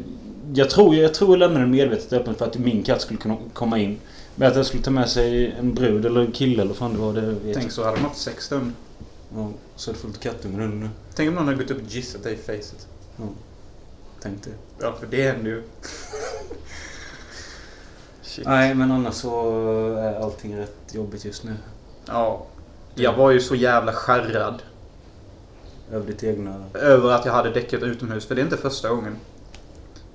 Jag 0.54 0.70
tror 0.70 0.96
jag, 0.96 1.14
tror 1.14 1.30
jag 1.30 1.40
lämnade 1.40 1.66
den 1.66 1.72
medvetet 1.72 2.14
öppen 2.14 2.36
för 2.36 2.46
att 2.46 2.58
min 2.58 2.84
katt 2.84 3.02
skulle 3.02 3.20
kunna 3.20 3.38
komma 3.54 3.80
in. 3.80 4.00
Men 4.36 4.52
att 4.52 4.56
jag 4.56 4.66
skulle 4.66 4.84
ta 4.84 4.92
med 4.92 5.10
sig 5.10 5.56
en 5.60 5.74
brud 5.74 6.06
eller 6.06 6.22
en 6.22 6.32
kille 6.32 6.62
eller 6.62 6.74
fan 6.74 6.94
det 6.94 7.00
var, 7.00 7.14
det 7.14 7.36
jag 7.46 7.54
Tänk 7.54 7.72
så 7.72 7.84
hade 7.84 7.98
de 7.98 8.04
haft 8.04 8.22
sex 8.22 8.46
stund. 8.46 8.72
Ja, 9.36 9.50
så 9.76 9.92
är 9.92 9.94
det 9.94 10.00
fullt 10.00 10.20
kattungar 10.20 10.62
under 10.62 10.78
nu. 10.78 10.90
Tänk 11.16 11.30
om 11.30 11.36
någon 11.36 11.46
hade 11.46 11.58
gått 11.58 11.72
upp 11.72 11.82
och 11.82 11.88
gissat 11.88 12.24
dig 12.24 12.34
i 12.34 12.38
facet. 12.38 12.88
Ja. 13.18 13.24
Tänk 14.22 14.44
det. 14.44 14.50
Ja, 14.80 14.96
för 15.00 15.08
det 15.08 15.32
händer 15.32 15.52
ju. 15.52 15.64
Nej, 18.46 18.76
men 18.76 18.92
annars 18.92 19.14
så 19.14 19.52
är 19.96 20.20
allting 20.24 20.58
rätt 20.58 20.94
jobbigt 20.94 21.26
just 21.26 21.44
nu. 21.44 21.54
Ja. 22.06 22.46
Jag 22.96 23.14
var 23.14 23.32
ju 23.32 23.40
så 23.40 23.56
jävla 23.56 23.94
skärrad 23.94 24.62
Över 25.92 26.08
ditt 26.08 26.24
egna... 26.24 26.66
över 26.74 27.10
att 27.10 27.26
jag 27.26 27.34
hade 27.34 27.50
däckat 27.50 27.84
utomhus. 27.84 28.26
För 28.26 28.36
det 28.36 28.42
är 28.42 28.44
inte 28.44 28.58
första 28.58 28.90
gången. 28.90 29.16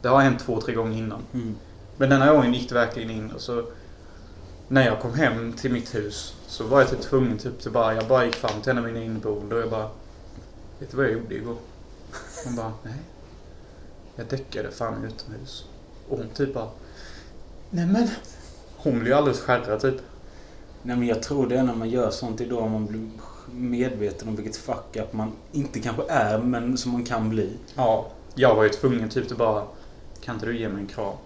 Det 0.03 0.09
har 0.09 0.21
hänt 0.21 0.41
två, 0.41 0.61
tre 0.61 0.75
gånger 0.75 0.99
innan. 0.99 1.21
Mm. 1.35 1.55
Men 1.97 2.11
den 2.11 2.23
här 2.23 2.35
gången 2.35 2.55
gick 2.55 2.69
det 2.69 2.75
verkligen 2.75 3.11
in. 3.11 3.31
Och 3.31 3.41
så, 3.41 3.65
när 4.69 4.87
jag 4.87 5.01
kom 5.01 5.15
hem 5.15 5.53
till 5.53 5.73
mitt 5.73 5.95
hus 5.95 6.35
så 6.47 6.65
var 6.65 6.81
jag 6.81 6.91
typ 6.91 7.01
tvungen 7.01 7.39
typ 7.39 7.61
till 7.61 7.71
bara, 7.71 7.95
jag 7.95 8.07
bara 8.07 8.25
gick 8.25 8.35
fram 8.35 8.61
till 8.61 8.71
en 8.71 8.79
av 8.79 8.85
mina 8.85 9.01
inneboende 9.01 9.55
och 9.55 9.61
jag 9.61 9.71
bara 9.71 9.89
Vet 10.83 10.91
du 10.91 10.97
vad 10.97 11.07
jag 11.07 11.13
gjorde 11.13 11.35
igår? 11.35 11.57
Hon 12.45 12.57
bara, 12.57 12.73
nej. 12.83 13.03
Jag 14.17 14.27
däckade 14.27 14.71
fan 14.71 15.05
utomhus. 15.05 15.65
Och 16.09 16.19
hon 16.19 16.29
typ 16.29 16.55
bara, 16.55 16.69
nej 17.71 17.87
men. 17.87 18.09
Hon 18.77 19.01
blev 19.01 19.17
alldeles 19.17 19.41
skärrad 19.41 19.81
typ. 19.81 20.01
Nej 20.83 20.97
men 20.97 21.09
jag 21.09 21.23
tror 21.23 21.47
det 21.47 21.57
är 21.57 21.63
när 21.63 21.75
man 21.75 21.91
gör 21.91 22.11
sånt 22.11 22.41
idag 22.41 22.71
man 22.71 22.87
blir 22.87 23.11
medveten 23.53 24.29
om 24.29 24.37
vilket 24.37 24.57
fuck 24.57 24.97
up 24.97 25.13
man 25.13 25.33
inte 25.53 25.81
kanske 25.81 26.03
är 26.09 26.39
men 26.39 26.79
som 26.79 26.93
man 26.93 27.05
kan 27.05 27.31
bli. 27.31 27.51
Ja, 27.75 28.07
jag 28.35 28.55
var 28.55 28.63
ju 28.63 28.69
tvungen 28.69 29.09
typ 29.09 29.29
till 29.29 29.37
bara, 29.37 29.65
kan 30.21 30.35
inte 30.35 30.47
du 30.47 30.59
ge 30.59 30.69
mig 30.69 30.83
en 30.83 30.89
kram? 30.89 31.17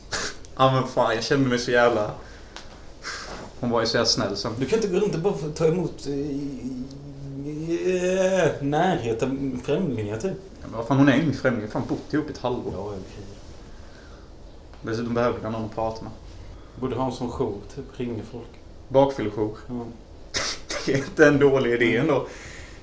ja 0.56 0.72
men 0.72 0.88
fan, 0.88 1.14
jag 1.14 1.24
kände 1.24 1.48
mig 1.48 1.58
så 1.58 1.70
jävla... 1.70 2.10
Hon 3.60 3.70
var 3.70 3.80
ju 3.80 3.86
så 3.86 3.96
jävla 3.96 4.06
snäll 4.06 4.36
så. 4.36 4.48
Du 4.58 4.66
kan 4.66 4.78
inte 4.78 4.88
gå 4.88 4.98
runt 4.98 5.14
och 5.14 5.20
bara 5.20 5.34
ta 5.54 5.66
emot 5.66 6.06
eh, 6.06 6.14
eh, 8.46 8.52
närhet 8.60 9.22
av 9.22 9.58
främlingar 9.64 10.16
typ. 10.16 10.36
Ja, 10.60 10.66
men 10.68 10.76
vad 10.76 10.86
fan, 10.86 10.98
hon 10.98 11.08
är 11.08 11.16
ju 11.16 11.22
min 11.22 11.34
främling. 11.34 11.68
Fan 11.68 11.82
bott 11.88 12.14
ihop 12.14 12.28
i 12.28 12.32
ett 12.32 12.38
halvår. 12.38 12.72
Ja, 12.76 12.86
okej. 12.86 13.24
Dessutom 14.82 15.14
behövde 15.14 15.38
jag 15.42 15.52
någon 15.52 15.64
att 15.64 15.74
prata 15.74 16.02
med. 16.02 16.12
Borde 16.80 16.96
ha 16.96 17.06
en 17.06 17.12
sån 17.12 17.30
jour, 17.30 17.58
typ 17.74 18.00
ringa 18.00 18.22
folk. 18.32 18.48
Bakfyllejour. 18.88 19.56
Ja. 19.68 19.84
inte 20.88 21.26
en 21.26 21.38
dålig 21.38 21.72
idé 21.72 21.96
ändå. 21.96 22.26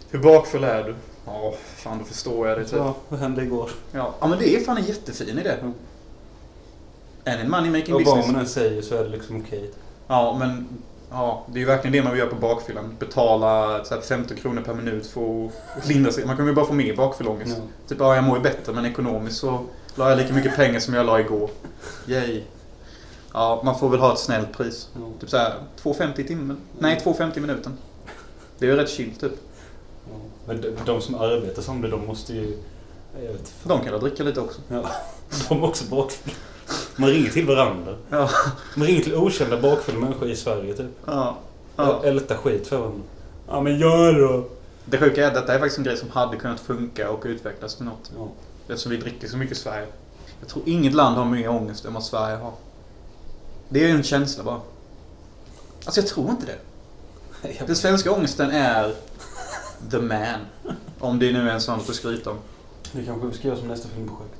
Hur 0.10 0.20
bakfull 0.20 0.64
är 0.64 0.84
du? 0.84 0.96
Ja, 1.26 1.54
fan 1.76 2.00
då 2.00 2.06
förstår 2.06 2.48
jag 2.48 2.58
det 2.58 2.66
typ. 2.66 2.74
Ja, 2.74 2.96
vad 3.10 3.20
hände 3.20 3.44
igår? 3.44 3.70
Ja, 3.92 4.16
ja 4.20 4.28
men 4.28 4.40
det 4.40 4.56
är 4.56 4.60
fan 4.60 4.78
en 4.78 4.84
jättefin 4.84 5.40
idé. 5.40 5.52
Mm. 5.62 5.74
En 7.24 7.40
en 7.40 7.50
money 7.50 7.72
making 7.72 7.96
Och 7.96 8.02
vad 8.02 8.16
business. 8.16 8.32
man 8.32 8.42
än 8.42 8.48
säger 8.48 8.82
så 8.82 8.96
är 8.96 9.04
det 9.04 9.10
liksom 9.10 9.44
okej. 9.46 9.72
Ja, 10.08 10.38
men 10.40 10.68
ja, 11.12 11.46
det 11.48 11.58
är 11.58 11.60
ju 11.60 11.66
verkligen 11.66 11.92
det 11.92 12.02
man 12.02 12.12
vill 12.12 12.20
göra 12.20 12.30
på 12.30 12.36
bakfyllan. 12.36 12.96
Betala 13.00 13.84
så 13.86 13.96
här, 13.96 14.02
15 14.02 14.38
kronor 14.38 14.62
per 14.62 14.74
minut 14.74 15.08
för 15.08 15.50
att 15.78 15.88
lindra 15.88 16.12
sig. 16.12 16.26
Man 16.26 16.36
kommer 16.36 16.50
ju 16.50 16.56
bara 16.56 16.66
få 16.66 16.74
mer 16.74 16.96
bakfylleångest. 16.96 17.58
Ja. 17.58 17.64
Typ, 17.88 17.98
ja 18.00 18.16
jag 18.16 18.24
mår 18.24 18.38
ju 18.38 18.44
bättre 18.44 18.74
men 18.74 18.86
ekonomiskt 18.86 19.38
så 19.38 19.66
la 19.96 20.10
jag 20.10 20.18
lika 20.18 20.34
mycket 20.34 20.56
pengar 20.56 20.80
som 20.80 20.94
jag 20.94 21.06
la 21.06 21.20
igår. 21.20 21.50
Yay. 22.08 22.44
Ja, 23.34 23.62
man 23.66 23.80
får 23.80 23.90
väl 23.90 24.00
ha 24.00 24.14
ett 24.14 24.20
snällt 24.20 24.52
pris. 24.58 24.90
Ja. 24.94 25.00
Typ 25.20 25.30
såhär 25.30 25.54
2,50 25.84 26.20
i 26.20 26.24
timmen. 26.24 26.58
Nej, 26.80 27.02
2,50 27.04 27.38
i 27.38 27.42
minuten. 27.42 27.78
Det 28.58 28.66
är 28.66 28.70
ju 28.70 28.76
rätt 28.76 28.90
chill 28.90 29.16
typ. 29.20 29.32
Ja. 30.10 30.16
Men 30.46 30.62
de, 30.62 30.72
de 30.86 31.02
som 31.02 31.16
arbetar 31.16 31.62
som 31.62 31.82
det, 31.82 31.88
de 31.88 32.08
måste 32.08 32.34
ju... 32.34 32.58
Jag 33.24 33.32
vet 33.34 33.50
För 33.50 33.70
de 33.70 33.82
kan 33.82 33.92
väl 33.92 34.02
dricka 34.02 34.24
lite 34.24 34.40
också. 34.40 34.62
Ja, 34.68 34.90
de 35.50 35.64
är 35.64 35.68
också 35.68 35.84
bakfulla. 35.84 36.36
Man 36.96 37.10
ringer 37.10 37.30
till 37.30 37.48
varandra. 37.48 37.96
Ja. 38.10 38.30
Man 38.76 38.88
ringer 38.88 39.02
till 39.02 39.16
okända 39.16 39.62
bakfulla 39.62 40.00
människor 40.00 40.30
i 40.30 40.36
Sverige 40.36 40.74
typ. 40.74 40.92
ja. 41.06 41.38
Ja. 41.76 42.02
Älta 42.04 42.38
skit 42.38 42.68
för 42.68 42.78
varandra. 42.78 43.02
Ja 43.48 43.62
men 43.62 43.80
gör 43.80 44.20
då! 44.20 44.44
Det 44.86 44.98
sjuka 44.98 45.24
är 45.24 45.28
att 45.28 45.34
detta 45.34 45.54
är 45.54 45.60
faktiskt 45.60 45.78
en 45.78 45.84
grej 45.84 45.98
som 45.98 46.10
hade 46.10 46.38
kunnat 46.38 46.60
funka 46.60 47.12
och 47.12 47.22
utvecklas 47.26 47.76
till 47.76 47.86
något. 47.86 48.12
Ja. 48.18 48.28
Eftersom 48.68 48.92
vi 48.92 48.98
dricker 48.98 49.28
så 49.28 49.38
mycket 49.38 49.58
i 49.58 49.60
Sverige. 49.60 49.88
Jag 50.40 50.50
tror 50.50 50.64
inget 50.70 50.94
land 50.94 51.16
har 51.18 51.26
mer 51.26 51.50
ångest 51.50 51.86
än 51.86 51.94
vad 51.94 52.04
Sverige 52.04 52.36
har. 52.36 52.52
Det 53.70 53.84
är 53.84 53.88
ju 53.88 53.96
en 53.96 54.04
känsla 54.04 54.44
bara. 54.44 54.62
Alltså 55.86 56.02
jag 56.02 56.08
tror 56.08 56.30
inte 56.30 56.46
det. 56.46 56.58
Den 57.66 57.76
svenska 57.76 58.12
ångesten 58.12 58.52
är 58.52 58.96
the 59.92 59.98
man. 60.00 60.40
Om 61.00 61.20
det 61.20 61.32
nu 61.32 61.50
är 61.50 61.54
en 61.54 61.62
sån 61.62 61.80
att 61.80 61.96
skryta 61.96 62.30
om. 62.32 62.38
Det 62.92 63.06
kanske 63.06 63.28
vi 63.28 63.34
ska 63.34 63.48
göra 63.48 63.58
som 63.58 63.68
nästa 63.68 63.88
filmprojekt. 63.90 64.36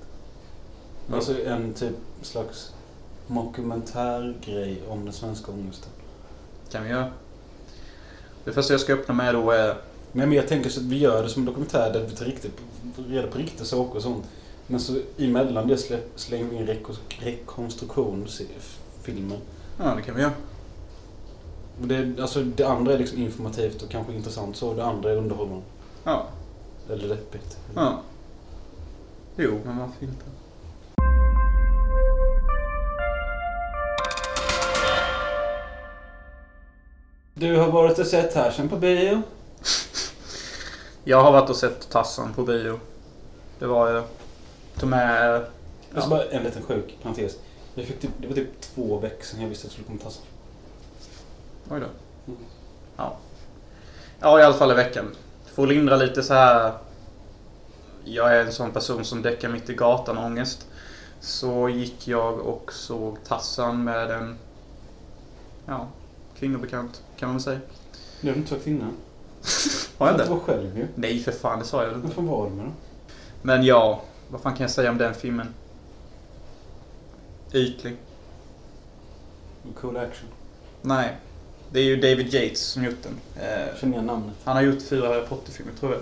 Ja. 1.10 1.16
Alltså 1.16 1.44
en 1.46 1.74
typ 1.74 1.96
slags 2.22 2.72
dokumentärgrej 3.28 4.82
om 4.88 5.06
den 5.06 5.14
svenska 5.14 5.52
ångesten. 5.52 5.90
Kan 6.72 6.84
vi 6.84 6.90
göra. 6.90 7.12
Det 8.46 8.52
första 8.52 8.74
jag 8.74 8.82
ska 8.82 8.94
öppna 8.94 9.14
med 9.14 9.36
då 9.36 9.52
är... 9.52 9.68
Nej 10.12 10.28
men 10.28 10.32
jag 10.32 10.48
tänker 10.48 10.70
så 10.70 10.80
att 10.80 10.86
vi 10.86 10.98
gör 10.98 11.24
det 11.24 11.30
som 11.30 11.42
en 11.42 11.46
dokumentär 11.46 11.94
där 11.94 12.06
vi 12.10 12.16
tar 12.16 12.26
riktigt, 12.26 12.52
reda 13.10 13.28
på 13.28 13.38
riktiga 13.38 13.66
saker 13.66 13.96
och 13.96 14.02
sånt. 14.04 14.26
Men 14.68 14.80
så 14.80 15.00
emellan 15.18 15.68
det 15.68 15.76
slä- 15.76 16.02
slänger 16.16 16.46
vi 16.46 16.56
in 16.56 16.68
reko- 16.68 16.98
rekonstruktionsfilmer. 19.10 19.40
Ja, 19.78 19.96
det 19.96 20.02
kan 20.02 20.16
vi 20.16 20.22
göra. 20.22 20.34
Och 21.82 21.88
Det, 21.88 22.22
alltså, 22.22 22.44
det 22.44 22.64
andra 22.64 22.94
är 22.94 22.98
liksom 22.98 23.18
informativt 23.18 23.82
och 23.82 23.90
kanske 23.90 24.14
intressant 24.14 24.56
så. 24.56 24.74
Det 24.74 24.86
andra 24.86 25.12
är 25.12 25.16
underhållande. 25.16 25.64
Ja. 26.04 26.26
Eller 26.90 27.08
deppigt. 27.08 27.58
Ja. 27.76 28.02
Jo, 29.38 29.60
men 29.66 29.78
varför 29.78 30.06
inte? 30.06 30.26
Du 37.34 37.58
har 37.58 37.72
varit 37.72 38.00
och 38.00 38.06
sett 38.06 38.34
Härsen 38.34 38.70
på 38.70 38.78
bio. 38.78 39.22
Jag 41.04 41.24
har 41.24 41.32
varit 41.32 41.50
och 41.50 41.56
sett 41.56 41.90
Tassan 41.90 42.34
på 42.34 42.44
bio. 42.44 42.80
Det 43.60 43.66
var 43.66 43.90
jag. 43.90 44.04
Tog 44.80 44.90
med... 44.90 45.46
Alltså 45.96 46.10
bara 46.10 46.24
en 46.24 46.44
liten 46.44 46.62
sjuk 46.62 46.98
parentes. 47.02 47.38
Jag 47.80 47.88
fick 47.88 48.00
typ, 48.00 48.12
det 48.18 48.28
var 48.28 48.36
typ 48.36 48.62
två 48.62 48.98
veckor 49.00 49.24
sedan 49.24 49.42
jag 49.42 49.50
visste 49.50 49.68
att 49.68 49.74
jag 49.78 49.86
skulle 49.86 49.88
komma 49.88 50.00
tassa. 50.10 50.22
Oj 51.70 51.80
då. 51.80 51.86
Mm. 52.32 52.40
Ja. 52.98 53.18
Ja, 54.20 54.40
i 54.40 54.44
alla 54.44 54.54
fall 54.54 54.72
i 54.72 54.76
veckan. 54.76 55.16
Får 55.54 55.68
lindra 55.68 55.96
lite 55.96 56.24
så 56.24 56.34
här. 56.34 56.74
Jag 58.04 58.36
är 58.36 58.46
en 58.46 58.52
sån 58.52 58.72
person 58.72 59.06
som 59.06 59.22
däckar 59.22 59.50
mitt 59.50 59.70
i 59.70 59.74
gatan 59.74 60.18
ångest. 60.18 60.68
Så 61.20 61.70
gick 61.70 62.08
jag 62.08 62.40
och 62.40 62.74
såg 62.74 63.24
Tassan 63.24 63.84
med 63.84 64.12
en 64.12 64.38
ja, 65.66 65.88
kvinnobekant 66.40 67.02
kan 67.18 67.30
man 67.30 67.36
väl 67.36 67.44
säga. 67.44 67.60
Det 68.22 68.28
har 68.28 68.34
du 68.34 68.40
inte 68.40 68.50
sagt 68.56 68.68
innan. 68.68 68.92
Har 69.98 70.08
jag 70.08 70.18
Du 70.18 70.22
inte? 70.22 70.34
var 70.34 70.40
själv 70.40 70.78
ju. 70.78 70.88
Nej 70.96 71.20
för 71.20 71.32
fan, 71.32 71.60
det 71.60 71.66
sa 71.66 71.84
jag 71.84 71.94
inte. 71.94 72.16
fan 72.16 72.28
var 72.28 72.50
det 72.50 72.56
med 72.56 72.66
då? 72.66 72.72
Men 73.42 73.64
ja, 73.64 74.02
vad 74.30 74.42
fan 74.42 74.54
kan 74.54 74.62
jag 74.62 74.72
säga 74.72 74.90
om 74.92 74.98
den 74.98 75.14
filmen? 75.14 75.54
Ytlig. 77.54 77.96
Cool 79.82 79.98
action. 79.98 80.28
Nej. 80.82 81.16
Det 81.72 81.80
är 81.80 81.84
ju 81.84 81.96
David 81.96 82.34
Yates 82.34 82.60
som 82.62 82.84
gjort 82.84 83.04
den. 83.04 83.20
Eh, 83.44 83.68
Jag 83.68 83.78
känner 83.78 83.94
igen 83.94 84.06
namnet. 84.06 84.36
han 84.44 84.56
har 84.56 84.64
gjort 84.64 84.82
fyra 84.82 85.08
Harry 85.08 85.26
Potter-filmer 85.28 85.74
tror 85.80 85.92
jag. 85.94 86.02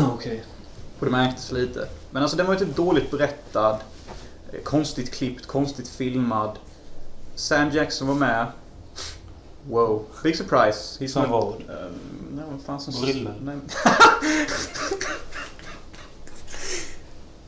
Okej. 0.14 0.42
Och 0.98 1.06
det 1.06 1.12
märktes 1.12 1.52
lite. 1.52 1.88
Men 2.10 2.22
alltså 2.22 2.36
den 2.36 2.46
var 2.46 2.54
ju 2.54 2.60
typ 2.60 2.76
dåligt 2.76 3.10
berättad. 3.10 3.78
eh, 4.52 4.60
Konstigt 4.62 5.12
klippt, 5.14 5.46
konstigt 5.46 5.88
filmad. 5.88 6.58
Sam 7.34 7.70
Jackson 7.70 8.08
var 8.08 8.14
med. 8.14 8.46
Wow. 9.68 10.06
Big 10.22 10.36
surprise. 10.36 11.04
He's 11.04 11.18
not- 11.20 11.28
vad? 11.30 11.54
Ehm, 11.54 11.98
nej, 12.32 12.44
vad 12.50 12.60
fan 12.66 12.80
som... 12.80 12.94
Gorilla. 13.02 13.34
Nej. 13.42 13.56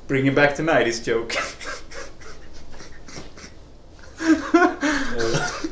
Bringing 0.09 0.35
back 0.35 0.57
the 0.57 0.63
90s 0.63 1.09
joke. 1.09 1.39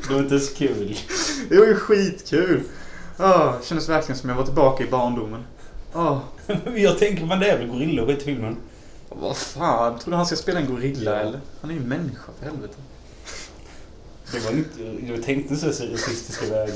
Det 0.07 0.13
var 0.13 0.21
inte 0.21 0.39
så 0.39 0.55
kul. 0.55 0.97
Det 1.49 1.57
var 1.57 1.65
ju 1.65 1.75
skitkul. 1.75 2.63
Oh, 3.19 3.61
kändes 3.63 3.89
verkligen 3.89 4.19
som 4.19 4.29
jag 4.29 4.37
var 4.37 4.45
tillbaka 4.45 4.83
i 4.83 4.87
barndomen. 4.87 5.43
Åh, 5.93 6.19
Jag 6.75 6.99
tänker 6.99 7.25
man 7.25 7.39
det 7.39 7.49
är 7.51 7.57
väl 7.57 7.67
gorilla 7.67 8.03
och 8.03 8.11
i 8.11 8.15
filmen. 8.15 8.57
vad 9.09 9.37
fan. 9.37 9.99
Tror 9.99 10.11
du 10.11 10.17
han 10.17 10.25
ska 10.25 10.35
spela 10.35 10.59
en 10.59 10.67
gorilla 10.67 11.19
eller? 11.19 11.39
Han 11.61 11.69
är 11.69 11.73
ju 11.75 11.79
en 11.79 11.87
människa 11.87 12.31
för 12.39 12.45
helvete. 12.45 12.75
Det 14.31 14.39
var 14.39 14.51
inte, 14.51 15.05
jag 15.07 15.23
tänkte 15.23 15.55
så 15.55 15.67
rasistiska 15.67 16.45
vägar. 16.45 16.75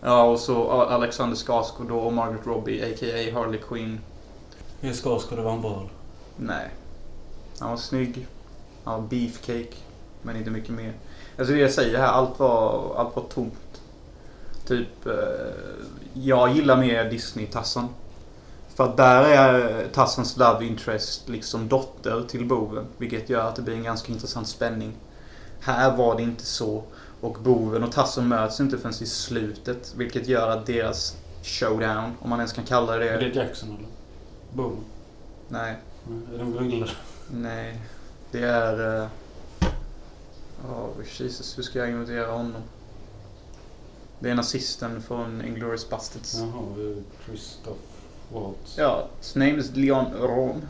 Ja, 0.00 0.22
och 0.22 0.40
så 0.40 0.70
Alexander 0.70 1.36
Skarsgård 1.36 1.88
då 1.88 1.98
och 1.98 2.12
Margaret 2.12 2.46
Robbie, 2.46 2.82
a.k.a. 2.82 3.38
Harley 3.38 3.60
Quinn. 3.60 4.00
Jag 4.80 4.94
ska 4.94 5.18
ska 5.18 5.36
det 5.36 5.42
vara 5.42 5.54
en 5.54 5.62
bal. 5.62 5.88
Nej. 6.36 6.68
Han 7.58 7.70
var 7.70 7.76
snygg. 7.76 8.26
Var 8.86 9.00
beefcake. 9.00 9.76
Men 10.22 10.36
inte 10.36 10.50
mycket 10.50 10.70
mer. 10.70 10.92
Alltså 11.38 11.54
det 11.54 11.60
jag 11.60 11.70
säger 11.72 11.98
här, 11.98 12.06
allt 12.06 12.38
var, 12.38 12.94
allt 12.96 13.16
var 13.16 13.22
tomt. 13.22 13.80
Typ, 14.66 15.06
eh, 15.06 15.12
jag 16.12 16.52
gillar 16.52 16.76
mer 16.76 17.10
Disney-Tassan. 17.10 17.88
För 18.74 18.84
att 18.84 18.96
där 18.96 19.22
är 19.22 19.86
Tassans 19.88 20.36
love 20.36 20.66
interest 20.66 21.28
liksom 21.28 21.68
dotter 21.68 22.24
till 22.28 22.46
boven. 22.46 22.86
Vilket 22.98 23.30
gör 23.30 23.48
att 23.48 23.56
det 23.56 23.62
blir 23.62 23.74
en 23.74 23.82
ganska 23.82 24.12
intressant 24.12 24.48
spänning. 24.48 24.92
Här 25.60 25.96
var 25.96 26.16
det 26.16 26.22
inte 26.22 26.46
så. 26.46 26.82
Och 27.20 27.36
boven 27.42 27.82
och 27.84 27.92
Tassan 27.92 28.28
möts 28.28 28.60
inte 28.60 28.78
förrän 28.78 28.94
i 29.02 29.06
slutet. 29.06 29.94
Vilket 29.96 30.26
gör 30.28 30.50
att 30.50 30.66
deras 30.66 31.16
showdown, 31.42 32.12
om 32.20 32.30
man 32.30 32.38
ens 32.38 32.52
kan 32.52 32.64
kalla 32.64 32.96
det 32.96 33.08
Är 33.08 33.20
det. 33.20 33.28
Jackson 33.28 33.68
eller? 33.68 33.88
Boom. 34.52 34.76
Nej. 35.48 35.76
Är 36.34 36.38
det 36.38 36.44
gorilla? 36.44 36.86
Nej, 37.30 37.80
det 38.40 38.46
är... 38.46 39.02
eh, 39.02 39.08
Åh, 40.70 40.88
Jesus, 41.18 41.58
hur 41.58 41.62
ska 41.62 41.78
jag 41.78 41.88
inventera 41.88 42.30
honom? 42.32 42.62
Det 44.18 44.30
är 44.30 44.34
nazisten 44.34 45.02
från 45.02 45.44
Inglourious 45.44 45.90
Basterds. 45.90 46.38
Jaha, 46.40 46.94
Christoph 47.26 47.80
Waltz. 48.32 48.78
Ja, 48.78 49.08
his 49.18 49.34
name 49.34 49.56
is 49.58 49.70
Leon 49.74 50.06
Rom. 50.20 50.62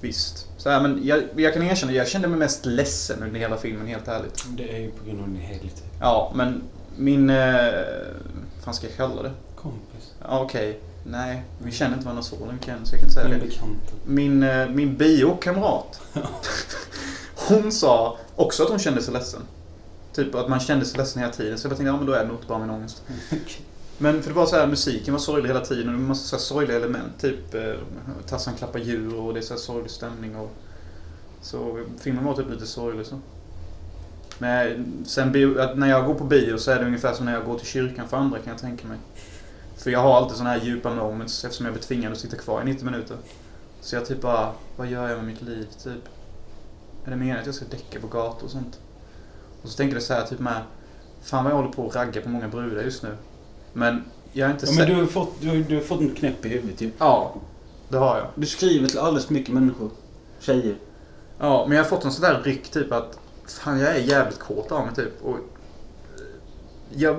Visst. 0.00 0.48
Så 0.56 0.70
här, 0.70 0.82
men 0.82 1.00
jag, 1.06 1.22
jag 1.36 1.52
kan 1.54 1.62
erkänna, 1.62 1.92
jag 1.92 2.08
kände 2.08 2.28
mig 2.28 2.38
mest 2.38 2.66
ledsen 2.66 3.22
under 3.22 3.40
hela 3.40 3.56
filmen, 3.56 3.86
helt 3.86 4.08
ärligt. 4.08 4.44
Det 4.48 4.76
är 4.76 4.80
ju 4.80 4.90
på 4.90 5.04
grund 5.04 5.20
av 5.20 5.28
din 5.28 5.36
helhet. 5.40 5.82
Ja, 6.00 6.32
men 6.34 6.62
min... 6.96 7.30
Eh, 7.30 7.36
vad 8.54 8.64
fan 8.64 8.74
ska 8.74 8.86
jag 8.86 8.96
kalla 8.96 9.22
det? 9.22 9.32
Kompis. 9.56 10.14
Okej. 10.28 10.80
Nej, 11.10 11.44
vi 11.58 11.72
känner 11.72 11.94
inte 11.94 12.04
varandra 12.04 12.22
så 12.22 12.46
länge 12.46 12.78
än, 12.78 12.86
så 12.86 12.94
jag 12.94 13.00
kan 13.00 13.08
inte 13.08 13.14
säga 13.14 13.28
Din 13.28 13.38
det. 13.38 13.46
bekanta. 13.46 13.92
Min, 14.04 14.42
eh, 14.42 14.68
min 14.68 14.96
biokamrat. 14.96 16.00
hon 17.48 17.72
sa 17.72 18.18
också 18.36 18.62
att 18.62 18.68
hon 18.68 18.78
kände 18.78 19.02
sig 19.02 19.14
ledsen. 19.14 19.42
Typ 20.12 20.34
att 20.34 20.48
man 20.48 20.60
kände 20.60 20.84
sig 20.84 20.98
ledsen 20.98 21.22
hela 21.22 21.32
tiden. 21.32 21.58
Så 21.58 21.66
jag 21.66 21.70
tänkte, 21.70 21.84
ja 21.84 21.96
men 21.96 22.06
då 22.06 22.12
är 22.12 22.18
det 22.18 22.26
nog 22.26 22.36
inte 22.36 22.46
bara 22.46 22.58
min 22.58 22.70
ångest. 22.70 23.02
Men 23.98 24.22
för 24.22 24.30
det 24.30 24.36
var 24.36 24.46
så 24.46 24.56
här, 24.56 24.66
musiken 24.66 25.14
var 25.14 25.18
sorglig 25.18 25.48
hela 25.48 25.60
tiden 25.60 25.86
och 25.86 25.92
det 25.92 25.98
var 25.98 26.08
massa 26.08 26.26
så 26.26 26.36
här 26.36 26.40
sorgliga 26.40 26.76
element. 26.76 27.20
Typ 27.20 27.54
eh, 27.54 27.74
Tassan 28.26 28.54
klappar 28.54 28.78
djur 28.78 29.20
och 29.20 29.34
det 29.34 29.40
är 29.40 29.42
så 29.42 29.54
här 29.54 29.60
sorglig 29.60 29.90
stämning. 29.90 30.36
Och, 30.36 30.52
så 31.40 31.84
filmen 32.00 32.24
var 32.24 32.34
typ 32.34 32.50
lite 32.50 32.66
sorglig 32.66 33.06
så. 33.06 33.18
Men 34.38 35.04
sen 35.06 35.32
bio, 35.32 35.74
när 35.74 35.88
jag 35.88 36.06
går 36.06 36.14
på 36.14 36.24
bio 36.24 36.58
så 36.58 36.70
är 36.70 36.78
det 36.78 36.86
ungefär 36.86 37.12
som 37.14 37.24
när 37.26 37.32
jag 37.32 37.44
går 37.44 37.58
till 37.58 37.66
kyrkan 37.66 38.08
för 38.08 38.16
andra 38.16 38.38
kan 38.38 38.52
jag 38.52 38.60
tänka 38.60 38.88
mig. 38.88 38.98
För 39.76 39.90
jag 39.90 40.00
har 40.00 40.16
alltid 40.16 40.36
såna 40.36 40.50
här 40.50 40.60
djupa 40.60 40.94
moments 40.94 41.44
eftersom 41.44 41.66
jag 41.66 41.74
blir 41.74 41.82
tvingad 41.82 42.12
att 42.12 42.18
sitta 42.18 42.36
kvar 42.36 42.62
i 42.62 42.64
90 42.64 42.84
minuter. 42.84 43.16
Så 43.80 43.96
jag 43.96 44.06
typ 44.06 44.20
bara, 44.20 44.52
vad 44.76 44.86
gör 44.86 45.08
jag 45.08 45.16
med 45.16 45.26
mitt 45.26 45.42
liv 45.42 45.66
typ? 45.82 46.08
Är 47.04 47.10
det 47.10 47.16
meningen 47.16 47.38
att 47.38 47.46
jag 47.46 47.54
ska 47.54 47.64
däcka 47.64 48.00
på 48.00 48.06
gator 48.06 48.44
och 48.44 48.50
sånt? 48.50 48.80
Och 49.62 49.68
så 49.68 49.76
tänker 49.76 49.96
jag 49.96 50.02
så 50.02 50.14
här 50.14 50.26
typ 50.26 50.38
med... 50.38 50.62
Fan 51.22 51.44
vad 51.44 51.52
jag 51.52 51.56
håller 51.56 51.72
på 51.72 51.88
att 51.88 51.96
ragga 51.96 52.20
på 52.20 52.28
många 52.28 52.48
brudar 52.48 52.82
just 52.82 53.02
nu. 53.02 53.16
Men 53.72 54.04
jag 54.32 54.48
är 54.48 54.52
inte 54.52 54.66
Ja, 54.66 54.72
men 54.72 54.86
du 54.86 54.94
har, 54.94 55.06
fått, 55.06 55.40
du, 55.40 55.48
har, 55.48 55.56
du 55.56 55.74
har 55.74 55.82
fått 55.82 56.00
en 56.00 56.14
knäpp 56.14 56.46
i 56.46 56.48
huvudet 56.48 56.80
ju. 56.80 56.90
Ja, 56.98 57.34
det 57.88 57.96
har 57.96 58.16
jag. 58.16 58.26
Du 58.34 58.46
skriver 58.46 58.88
till 58.88 58.98
alldeles 58.98 59.26
för 59.26 59.34
mycket 59.34 59.54
människor. 59.54 59.90
Tjejer. 60.40 60.76
Ja, 61.38 61.64
men 61.68 61.76
jag 61.76 61.84
har 61.84 61.90
fått 61.90 62.04
en 62.04 62.12
sån 62.12 62.22
där 62.22 62.42
ryck 62.42 62.70
typ 62.70 62.92
att... 62.92 63.18
Fan 63.46 63.78
jag 63.78 63.96
är 63.96 64.00
jävligt 64.00 64.38
kåt 64.38 64.72
av 64.72 64.86
mig 64.86 64.94
typ. 64.94 65.22
Och... 65.22 65.36
Jag... 66.90 67.16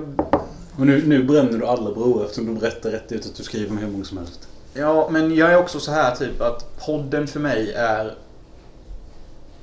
Och 0.78 0.86
nu, 0.86 1.06
nu 1.06 1.24
bränner 1.24 1.58
du 1.58 1.66
alla 1.66 1.92
broar 1.92 2.24
eftersom 2.24 2.46
du 2.46 2.60
berättar 2.60 2.90
rätt 2.90 3.12
ut 3.12 3.26
att 3.26 3.34
du 3.34 3.42
skriver 3.42 3.70
med 3.70 3.84
hur 3.84 3.90
många 3.90 4.04
som 4.04 4.18
helst. 4.18 4.48
Ja, 4.74 5.08
men 5.10 5.34
jag 5.34 5.52
är 5.52 5.58
också 5.58 5.80
så 5.80 5.90
här 5.90 6.16
typ 6.16 6.40
att 6.40 6.78
podden 6.86 7.26
för 7.26 7.40
mig 7.40 7.72
är 7.72 8.14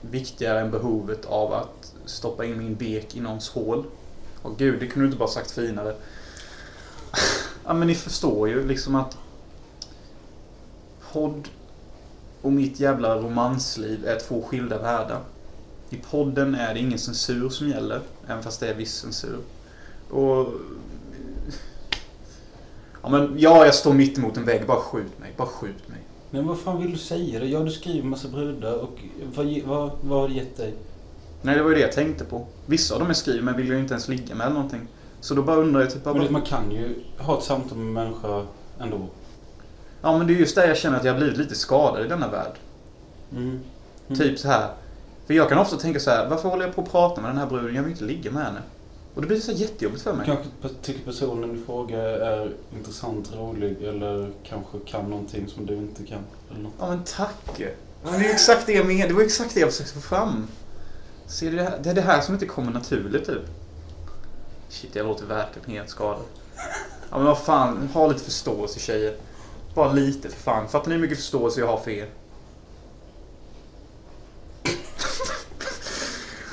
viktigare 0.02 0.60
än 0.60 0.72
behovet 0.72 1.26
av 1.26 1.54
att 1.54 1.94
stoppa 2.06 2.46
in 2.46 2.58
min 2.58 2.76
bek 2.76 3.16
i 3.16 3.20
någons 3.20 3.50
hål. 3.50 3.86
Och 4.42 4.58
gud, 4.58 4.80
det 4.80 4.88
kunde 4.88 5.06
du 5.06 5.06
inte 5.06 5.18
bara 5.18 5.30
sagt 5.30 5.52
finare. 5.52 5.96
ja, 7.66 7.74
men 7.74 7.88
ni 7.88 7.96
förstår 7.96 8.50
ju 8.50 8.68
liksom 8.68 8.96
att 8.96 9.18
podd 11.12 11.50
och 12.42 12.52
mitt 12.52 12.80
jävla 12.80 13.16
romansliv 13.16 14.08
är 14.08 14.20
två 14.20 14.42
skilda 14.42 14.78
världar. 14.78 15.20
I 15.90 15.98
podden 15.98 16.56
är 16.56 16.74
det 16.74 16.80
ingen 16.80 17.00
censur 17.00 17.50
som 17.50 17.70
gäller, 17.70 18.02
även 18.28 18.44
fast 18.44 18.60
det 18.60 18.70
är 18.70 18.74
viss 18.74 18.94
censur. 18.94 19.40
Och... 20.10 20.48
Ja, 23.06 23.12
men 23.12 23.36
ja, 23.38 23.66
jag 23.66 23.76
står 23.76 23.94
mitt 23.94 24.18
emot 24.18 24.38
en 24.38 24.46
vägg. 24.46 24.68
Bara 24.68 24.80
skjut 24.80 25.20
mig. 25.20 25.34
Bara 25.38 25.48
skjut 25.48 25.88
mig. 25.88 25.98
Men 26.32 26.48
vad 26.48 26.60
fan 26.60 26.82
vill 26.82 26.92
du 26.92 26.98
säga 26.98 27.40
då? 27.40 27.46
Ja, 27.46 27.60
du 27.60 27.72
skriver 27.72 28.08
massa 28.08 28.28
brudar 28.28 28.74
och 28.74 29.00
vad, 29.36 29.62
vad, 29.66 29.92
vad 30.02 30.22
har 30.22 30.28
det 30.28 30.34
gett 30.34 30.58
dig? 30.58 30.74
Nej, 31.42 31.56
det 31.56 31.62
var 31.64 31.70
ju 31.70 31.76
det 31.76 31.82
jag 31.82 31.92
tänkte 31.92 32.26
på. 32.26 32.46
Vissa 32.66 32.94
av 32.94 33.00
dem 33.00 33.08
jag 33.10 33.18
skriver 33.18 33.42
med 33.44 33.56
vill 33.56 33.68
jag 33.68 33.76
ju 33.76 33.82
inte 33.82 33.94
ens 33.94 34.08
ligga 34.08 34.36
med 34.36 34.46
eller 34.46 34.56
någonting. 34.56 34.88
Så 35.22 35.36
då 35.36 35.42
bara 35.42 35.56
undrar 35.56 35.82
jag 35.82 35.92
typ... 35.94 36.06
Men 36.06 36.14
Bara, 36.18 36.30
man 36.32 36.42
kan 36.42 36.72
ju 36.72 36.96
ha 37.18 37.38
ett 37.38 37.44
samtal 37.44 37.78
med 37.78 37.88
en 37.88 37.94
människa 37.94 38.44
ändå. 38.80 39.08
ja, 40.02 40.18
men 40.18 40.28
det 40.28 40.34
är 40.34 40.36
just 40.36 40.56
där 40.56 40.68
jag 40.68 40.78
känner 40.78 40.98
att 40.98 41.04
jag 41.06 41.14
har 41.14 41.20
blivit 41.20 41.38
lite 41.38 41.56
skadad 41.56 42.06
i 42.06 42.08
denna 42.08 42.28
värld. 42.28 42.54
Mm. 43.32 43.60
Mm. 44.08 44.20
Typ 44.20 44.40
så 44.40 44.48
här. 44.48 44.70
För 45.28 45.34
jag 45.34 45.50
kan 45.50 45.58
ofta 45.58 45.78
tänka 45.78 46.00
så 46.00 46.10
här. 46.10 46.30
Varför 46.30 46.50
håller 46.50 46.66
jag 46.66 46.76
på 46.76 46.82
att 46.82 46.92
prata 46.92 47.22
med 47.22 47.30
den 47.30 47.38
här 47.38 47.48
bruden? 47.48 47.76
Jag 47.76 47.84
vill 47.84 47.92
inte 47.92 48.04
ligga 48.04 48.32
med 48.32 48.44
henne. 48.44 48.60
Och 49.16 49.22
det 49.22 49.28
blir 49.28 49.40
så 49.40 49.52
jättejobbigt 49.52 50.04
för 50.04 50.14
mig. 50.14 50.26
Kanske 50.26 50.70
tycker 50.82 51.06
personen 51.06 51.56
i 51.56 51.66
fråga 51.66 52.02
är 52.02 52.54
intressant, 52.78 53.34
rolig 53.36 53.84
eller 53.84 54.32
kanske 54.44 54.80
kan 54.86 55.10
någonting 55.10 55.48
som 55.48 55.66
du 55.66 55.76
inte 55.76 56.04
kan. 56.04 56.20
Eller 56.52 56.64
något. 56.64 56.74
Ja 56.80 56.88
men 56.90 57.04
tack! 57.04 57.62
Men 58.04 58.20
det 58.20 58.26
är 58.26 58.34
exakt 58.34 58.66
det 58.66 58.74
jag 58.74 58.86
menar. 58.86 59.08
Det 59.08 59.14
var 59.14 59.22
exakt 59.22 59.54
det 59.54 59.60
jag 59.60 59.72
försökte 59.72 59.94
få 59.94 60.02
fram. 60.02 60.48
Ser 61.28 61.52
du 61.52 61.58
det 61.58 61.64
här? 61.64 61.80
Det 61.84 61.90
är 61.90 61.94
det 61.94 62.02
här 62.02 62.22
som 62.22 62.34
inte 62.34 62.46
kommer 62.46 62.72
naturligt 62.72 63.26
typ. 63.26 63.42
Shit, 64.70 64.96
jag 64.96 65.06
låter 65.06 65.26
verkligen 65.26 65.70
helt 65.70 65.90
skadad. 65.90 66.24
Ja 67.10 67.18
men 67.18 67.26
vad 67.26 67.40
fan, 67.40 67.90
ha 67.94 68.08
lite 68.08 68.24
förståelse 68.24 68.80
tjejer. 68.80 69.16
Bara 69.76 69.94
lite 69.94 70.30
för 70.30 70.40
fan. 70.40 70.68
Fattar 70.68 70.90
ni 70.90 70.96
hur 70.96 71.02
mycket 71.02 71.18
förståelse 71.18 71.60
jag 71.60 71.68
har 71.68 71.78
för 71.78 71.92
er? 71.92 72.10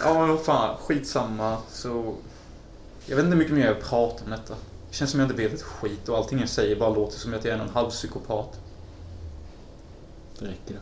ja 0.05 0.15
men 0.15 0.29
vad 0.29 0.45
fan, 0.45 0.77
skitsamma. 0.77 1.57
Så... 1.71 2.15
Jag 3.07 3.17
vet 3.17 3.25
inte 3.25 3.37
hur 3.37 3.43
mycket 3.43 3.55
mer 3.55 3.67
jag 3.67 3.75
vill 3.75 3.83
prata 3.83 4.25
om 4.25 4.31
detta. 4.31 4.55
Det 4.91 4.97
känns 4.97 5.11
som 5.11 5.21
jag 5.21 5.31
inte 5.31 5.43
vet 5.43 5.53
ett 5.53 5.63
skit 5.63 6.09
och 6.09 6.17
allting 6.17 6.39
jag 6.41 6.49
säger 6.49 6.77
bara 6.77 6.91
låter 6.91 7.19
som 7.19 7.35
att 7.35 7.45
jag 7.45 7.55
är 7.55 7.59
någon 7.59 7.69
halvpsykopat. 7.69 8.61
Det 10.39 10.45
räcker 10.45 10.75
det. 10.75 10.81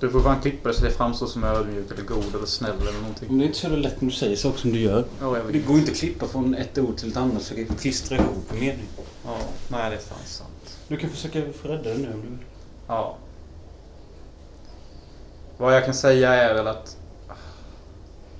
Du 0.00 0.10
får 0.10 0.20
fan 0.20 0.40
klippa 0.40 0.68
det 0.68 0.74
så 0.74 0.84
det 0.84 0.90
framstår 0.90 1.26
som 1.26 1.44
ödmjuk 1.44 1.90
eller 1.90 2.02
god 2.02 2.34
eller 2.34 2.46
snäll 2.46 2.80
eller 2.80 2.92
någonting. 2.92 3.28
Men 3.28 3.38
det 3.38 3.44
är 3.44 3.46
inte 3.46 3.58
så 3.58 3.66
jävla 3.66 3.78
lätt 3.78 4.00
när 4.00 4.08
du 4.10 4.16
säger 4.16 4.36
saker 4.36 4.58
som 4.58 4.72
du 4.72 4.80
gör. 4.80 5.04
Ja, 5.20 5.36
Det 5.52 5.58
går 5.58 5.76
inte 5.76 5.90
att 5.92 5.96
klippa 5.98 6.26
från 6.26 6.54
ett 6.54 6.78
ord 6.78 6.96
till 6.96 7.10
ett 7.10 7.16
annat 7.16 7.42
så 7.42 7.54
kan 7.54 7.64
klistra 7.66 8.16
ihop 8.16 8.52
en 8.52 8.60
mening. 8.60 8.88
Ja, 9.24 9.38
nej 9.68 9.90
det 9.90 9.96
är 9.96 10.00
fan 10.00 10.18
sant. 10.24 10.78
Du 10.88 10.96
kan 10.96 11.10
försöka 11.10 11.40
rädda 11.62 11.82
det 11.82 11.98
nu 11.98 12.12
om 12.12 12.20
du 12.22 12.28
vill. 12.28 12.38
Ja. 12.86 13.16
Vad 15.58 15.74
jag 15.76 15.84
kan 15.84 15.94
säga 15.94 16.34
är 16.34 16.54
väl 16.54 16.66
att... 16.66 16.96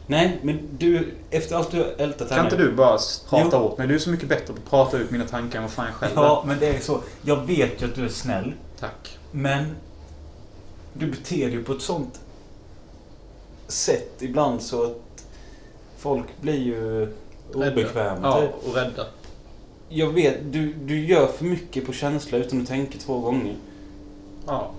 Nej, 0.07 0.39
men 0.43 0.59
du, 0.79 1.09
efter 1.31 1.57
allt 1.57 1.71
du 1.71 1.79
har 1.79 1.87
ältat 1.99 2.31
här 2.31 2.37
Kan 2.37 2.47
inte 2.47 2.57
nu- 2.59 2.65
du 2.65 2.73
bara 2.73 2.99
prata 3.29 3.49
Jo. 3.53 3.59
åt 3.59 3.79
mig? 3.79 3.87
Du 3.89 3.95
är 3.95 3.99
så 3.99 4.11
mycket 4.11 4.29
bättre 4.29 4.47
på 4.47 4.53
att 4.65 4.71
prata 4.71 4.99
ut 4.99 5.11
mina 5.11 5.25
tankar 5.25 5.59
än 5.59 5.63
vad 5.63 5.73
fan 5.73 5.87
jag 5.87 5.95
själv. 5.95 6.13
Ja, 6.17 6.45
men 6.47 6.59
det 6.59 6.67
är 6.69 6.81
så. 6.81 7.01
Jag 7.23 7.47
vet 7.47 7.83
ju 7.83 7.87
att 7.87 7.95
du 7.95 8.05
är 8.05 8.09
snäll. 8.09 8.53
Tack. 8.81 9.19
Men 9.33 9.65
du 10.93 11.07
beter 11.07 11.37
dig 11.37 11.51
ju 11.51 11.65
på 11.65 11.73
ett 11.73 11.83
sånt 11.83 12.21
sätt 13.69 14.13
ibland 14.23 14.63
så 14.63 14.83
att 14.85 15.25
folk 15.99 16.27
blir 16.41 16.59
ju 16.63 17.09
obekväma. 17.55 18.19
Ja, 18.23 18.41
typ. 18.41 18.51
och 18.69 18.75
rädda. 18.75 19.07
Jag 19.89 20.11
vet, 20.13 20.37
du, 20.53 20.73
du 20.73 21.07
gör 21.07 21.27
för 21.27 21.45
mycket 21.45 21.87
på 21.87 21.93
känsla 21.93 22.39
utan 22.39 22.63
att 22.63 22.69
tänka 22.69 22.99
två 22.99 23.19
gånger. 23.21 23.55
Ja. 24.47 24.71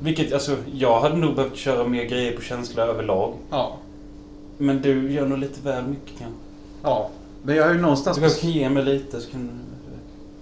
Vilket, 0.00 0.32
alltså, 0.32 0.56
jag 0.74 1.00
hade 1.00 1.16
nog 1.16 1.34
behövt 1.36 1.56
köra 1.56 1.88
mer 1.88 2.04
grejer 2.04 2.36
på 2.36 2.42
känsla 2.42 2.82
överlag. 2.82 3.34
Ja. 3.50 3.76
Men 4.62 4.82
du 4.82 5.12
gör 5.12 5.26
nog 5.26 5.38
lite 5.38 5.60
väl 5.60 5.84
mycket 5.84 6.18
kanske. 6.18 6.38
Ja. 6.82 7.10
Men 7.42 7.56
jag 7.56 7.64
har 7.64 7.74
ju 7.74 7.80
någonstans... 7.80 8.18
Du 8.18 8.40
kan 8.40 8.50
ge 8.50 8.68
mig 8.68 8.84
lite 8.84 9.20
så 9.20 9.30
kan 9.30 9.46
du... 9.46 9.52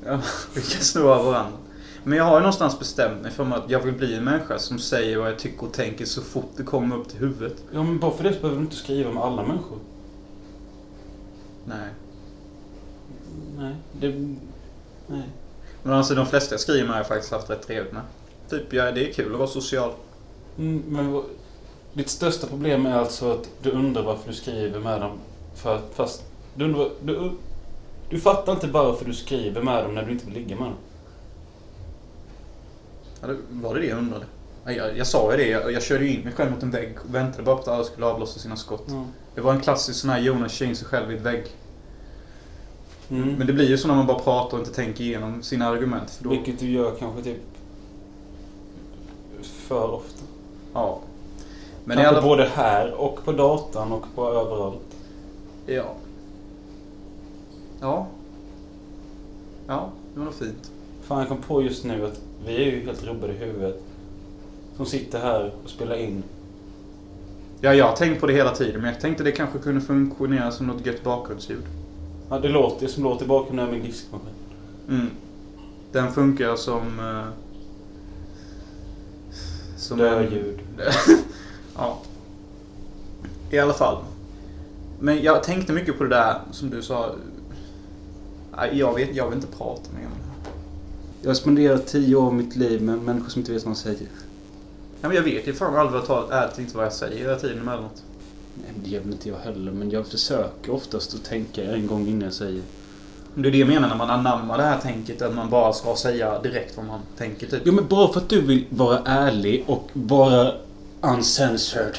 Ja, 0.09 0.21
vi 0.55 0.61
kan 0.61 0.81
sno 0.81 1.09
av 1.09 1.25
varandra. 1.25 1.59
Men 2.05 2.19
jag 2.19 2.25
har 2.25 2.35
ju 2.35 2.41
någonstans 2.41 2.79
bestämt 2.79 3.23
mig 3.23 3.31
för 3.31 3.45
att 3.45 3.71
jag 3.71 3.81
vill 3.81 3.95
bli 3.95 4.15
en 4.15 4.25
människa 4.25 4.59
som 4.59 4.79
säger 4.79 5.19
vad 5.19 5.29
jag 5.31 5.39
tycker 5.39 5.67
och 5.67 5.73
tänker 5.73 6.05
så 6.05 6.23
fort 6.23 6.51
det 6.57 6.63
kommer 6.63 6.97
upp 6.97 7.09
till 7.09 7.19
huvudet. 7.19 7.65
Ja, 7.73 7.83
men 7.83 7.99
bara 7.99 8.11
för 8.11 8.25
det 8.25 8.35
så 8.35 8.41
behöver 8.41 8.61
du 8.61 8.65
inte 8.65 8.77
skriva 8.77 9.13
med 9.13 9.23
alla 9.23 9.43
människor. 9.43 9.79
Nej. 11.65 11.89
Nej, 13.59 13.75
det... 14.01 14.37
Nej. 15.07 15.29
Men 15.83 15.93
alltså 15.93 16.15
de 16.15 16.27
flesta 16.27 16.55
jag 16.55 16.61
skriver 16.61 16.83
med 16.83 16.91
har 16.91 16.97
jag 16.97 17.09
faktiskt 17.09 17.33
haft 17.33 17.51
rätt 17.51 17.67
trevligt 17.67 17.93
med. 17.93 18.03
Typ, 18.51 18.73
ja, 18.73 18.93
det 18.93 19.09
är 19.09 19.13
kul 19.13 19.33
att 19.33 19.39
vara 19.39 19.49
social. 19.49 19.91
Mm, 20.59 20.83
men 20.89 21.23
ditt 21.93 22.09
största 22.09 22.47
problem 22.47 22.87
är 22.87 22.93
alltså 22.99 23.33
att 23.33 23.49
du 23.63 23.71
undrar 23.71 24.03
varför 24.03 24.29
du 24.29 24.35
skriver 24.35 24.81
med 24.81 25.01
dem. 25.01 25.19
För, 25.55 25.77
att- 25.77 25.91
fast 25.95 26.25
du 26.55 26.65
undrar... 26.65 26.91
Du, 27.03 27.31
du 28.11 28.21
fattar 28.21 28.53
inte 28.53 28.67
varför 28.67 29.05
du 29.05 29.15
skriver 29.15 29.63
med 29.63 29.85
dem 29.85 29.95
när 29.95 30.03
du 30.07 30.13
inte 30.13 30.25
vill 30.27 30.35
ligga 30.35 30.57
med 30.57 30.67
dem. 30.67 30.77
Ja, 33.21 33.27
det- 33.27 33.37
var 33.51 33.75
det 33.75 33.81
det 33.81 33.87
jag 33.87 33.99
undrade? 33.99 34.25
Ja, 34.65 34.73
Jag, 34.73 34.97
jag 34.99 35.07
sa 35.07 35.31
ju 35.31 35.37
det, 35.37 35.49
jag, 35.49 35.73
jag 35.73 35.83
körde 35.83 36.05
ju 36.05 36.15
in 36.15 36.21
mig 36.21 36.33
själv 36.33 36.51
mot 36.51 36.63
en 36.63 36.71
vägg 36.71 36.97
och 37.09 37.15
väntade 37.15 37.43
bara 37.43 37.57
på 37.57 37.63
att 37.63 37.69
alla 37.69 37.85
skulle 37.85 38.07
avlossa 38.07 38.39
sina 38.41 38.57
skott. 38.57 38.85
Ja. 38.89 39.05
Det 39.35 39.41
var 39.41 39.53
en 39.53 39.61
klassisk 39.61 40.01
sån 40.01 40.11
här 40.11 40.21
Jonas 40.21 40.53
kör 40.53 40.67
in 40.67 40.77
sig 40.77 40.87
själv 40.89 41.13
i 41.13 41.17
ett 41.17 41.23
vägg. 41.23 41.45
Mm. 43.11 43.35
Men 43.35 43.47
det 43.47 43.53
blir 43.53 43.69
ju 43.69 43.79
så 43.79 43.89
när 43.89 43.95
man 43.95 44.07
bara 44.07 44.19
pratar 44.19 44.57
och 44.57 44.63
inte 44.65 44.75
tänker 44.75 45.05
igenom 45.05 45.43
sina 45.43 45.67
argument. 45.69 46.19
Då, 46.23 46.31
Vilket 46.31 46.59
du 46.59 46.71
gör 46.71 46.95
kanske 46.99 47.23
typ... 47.23 47.41
För 49.43 49.91
ofta. 49.91 50.23
ja. 50.75 51.01
Men 51.91 51.99
i 51.99 52.05
alla 52.05 52.23
både 52.23 52.45
här 52.45 52.93
och 52.95 53.25
på 53.25 53.33
datan 53.33 53.93
och 53.93 54.05
på 54.15 54.29
överallt. 54.29 54.97
Ja. 55.67 55.95
Ja. 57.81 58.07
Ja, 59.67 59.91
det 60.13 60.19
var 60.19 60.25
nog 60.25 60.35
fint. 60.35 60.71
Fan, 61.03 61.19
jag 61.19 61.29
kom 61.29 61.43
på 61.43 61.63
just 61.63 61.85
nu 61.85 62.07
att 62.07 62.21
vi 62.47 62.57
är 62.57 62.71
ju 62.71 62.85
helt 62.85 63.05
rubbade 63.05 63.33
i 63.33 63.37
huvudet. 63.37 63.83
Som 64.77 64.87
sitter 64.87 65.19
här 65.19 65.53
och 65.65 65.71
spelar 65.71 65.97
in. 65.97 66.23
Ja, 67.61 67.75
jag 67.75 67.87
har 67.87 67.97
tänkt 67.97 68.21
på 68.21 68.27
det 68.27 68.33
hela 68.33 68.55
tiden, 68.55 68.81
men 68.81 68.93
jag 68.93 69.01
tänkte 69.01 69.25
det 69.25 69.33
kanske 69.33 69.59
kunde 69.59 69.81
funktionera 69.81 70.51
som 70.51 70.67
något 70.67 70.87
gött 70.87 71.05
bakgrundsljud. 71.05 71.65
Ja, 72.29 72.39
det 72.39 72.49
låter 72.49 72.87
det 72.87 72.93
som 72.93 73.03
låter 73.05 73.25
i 73.25 73.29
bakgrunden 73.29 73.69
är 73.69 73.73
min 73.73 73.83
diskmaskin. 73.83 74.29
Mm. 74.89 75.11
Den 75.93 76.13
funkar 76.13 76.57
som... 76.57 77.01
eh, 77.01 77.33
som 79.77 79.99
Dödljud. 79.99 80.59
ja. 81.77 81.99
I 83.51 83.59
alla 83.59 83.73
fall. 83.73 83.97
Men 85.01 85.23
jag 85.23 85.43
tänkte 85.43 85.73
mycket 85.73 85.99
på 85.99 86.05
det 86.05 86.11
där 86.11 86.41
som 86.51 86.71
du 86.71 86.83
sa. 86.83 87.15
Jag 88.73 88.95
vet, 88.95 89.17
jag 89.17 89.27
vill 89.27 89.35
inte 89.35 89.57
prata 89.59 89.93
mer 89.93 90.07
om 90.07 90.13
det 90.19 90.27
här. 90.27 90.53
Jag 91.23 91.31
har 91.31 91.35
spenderat 91.35 91.87
tio 91.87 92.17
år 92.17 92.27
av 92.27 92.35
mitt 92.35 92.57
liv 92.57 92.83
med 92.83 92.99
människor 92.99 93.31
som 93.31 93.41
inte 93.41 93.53
vet 93.53 93.65
vad 93.65 93.75
de 93.75 93.79
säger. 93.79 94.09
Ja, 95.01 95.09
men 95.09 95.17
jag 95.17 95.23
vet 95.23 95.49
ju 95.49 95.55
fan 95.55 95.77
allvarligt 95.77 96.07
talat 96.07 96.31
ärligt 96.31 96.59
inte 96.59 96.77
vad 96.77 96.87
jag 96.87 96.93
säger 96.93 97.19
hela 97.19 97.37
tiden 97.37 97.59
emellanåt. 97.59 98.03
Nej, 98.55 98.73
det 98.85 98.91
gör 98.91 99.01
väl 99.01 99.13
inte 99.13 99.29
jag 99.29 99.37
heller. 99.37 99.73
Men 99.73 99.91
jag 99.91 100.07
försöker 100.07 100.73
oftast 100.73 101.15
att 101.15 101.25
tänka 101.25 101.65
en 101.65 101.87
gång 101.87 102.09
innan 102.09 102.23
jag 102.23 102.33
säger. 102.33 102.63
Det 103.35 103.49
är 103.49 103.53
det 103.53 103.59
jag 103.59 103.69
menar 103.69 103.89
när 103.89 103.97
man 103.97 104.11
anammar 104.11 104.59
det 104.59 104.65
här 104.65 104.79
tänket. 104.79 105.23
Att 105.23 105.35
man 105.35 105.51
bara 105.51 105.73
ska 105.73 105.97
säga 105.97 106.43
direkt 106.43 106.77
vad 106.77 106.87
man 106.87 107.01
tänker 107.17 107.47
typ. 107.47 107.63
Jo, 107.65 107.73
men 107.73 107.87
bara 107.89 108.13
för 108.13 108.21
att 108.21 108.29
du 108.29 108.41
vill 108.41 108.65
vara 108.71 108.99
ärlig 109.05 109.65
och 109.67 109.91
vara 109.93 110.53
uncensored. 111.01 111.99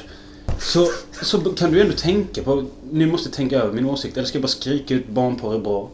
Så, 0.60 0.88
så 1.22 1.40
kan 1.40 1.72
du 1.72 1.82
ändå 1.82 1.94
tänka 1.94 2.44
på, 2.44 2.66
nu 2.92 3.12
måste 3.12 3.30
jag 3.30 3.36
tänka 3.36 3.60
över 3.60 3.74
min 3.74 3.86
åsikt, 3.86 4.18
eller 4.18 4.28
ska 4.28 4.38
jag 4.38 4.44
bara 4.44 4.48
skrika 4.48 4.94
ut 4.94 5.08
barnporr 5.08 5.56
är 5.56 5.60
bra? 5.60 5.90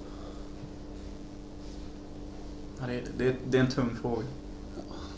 Ja, 2.80 2.88
det, 2.88 3.26
det, 3.26 3.36
det 3.50 3.58
är 3.58 3.62
en 3.62 3.72
tung 3.72 3.98
fråga. 4.02 4.24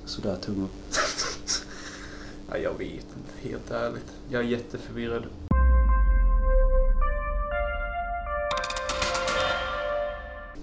Sådär 0.06 0.36
tung 0.36 0.56
ja, 2.52 2.58
jag 2.58 2.78
vet 2.78 2.91
inte, 2.91 3.49
helt 3.49 3.71
ärligt. 3.71 4.12
Jag 4.30 4.41
är 4.41 4.47
jätteförvirrad. 4.47 5.23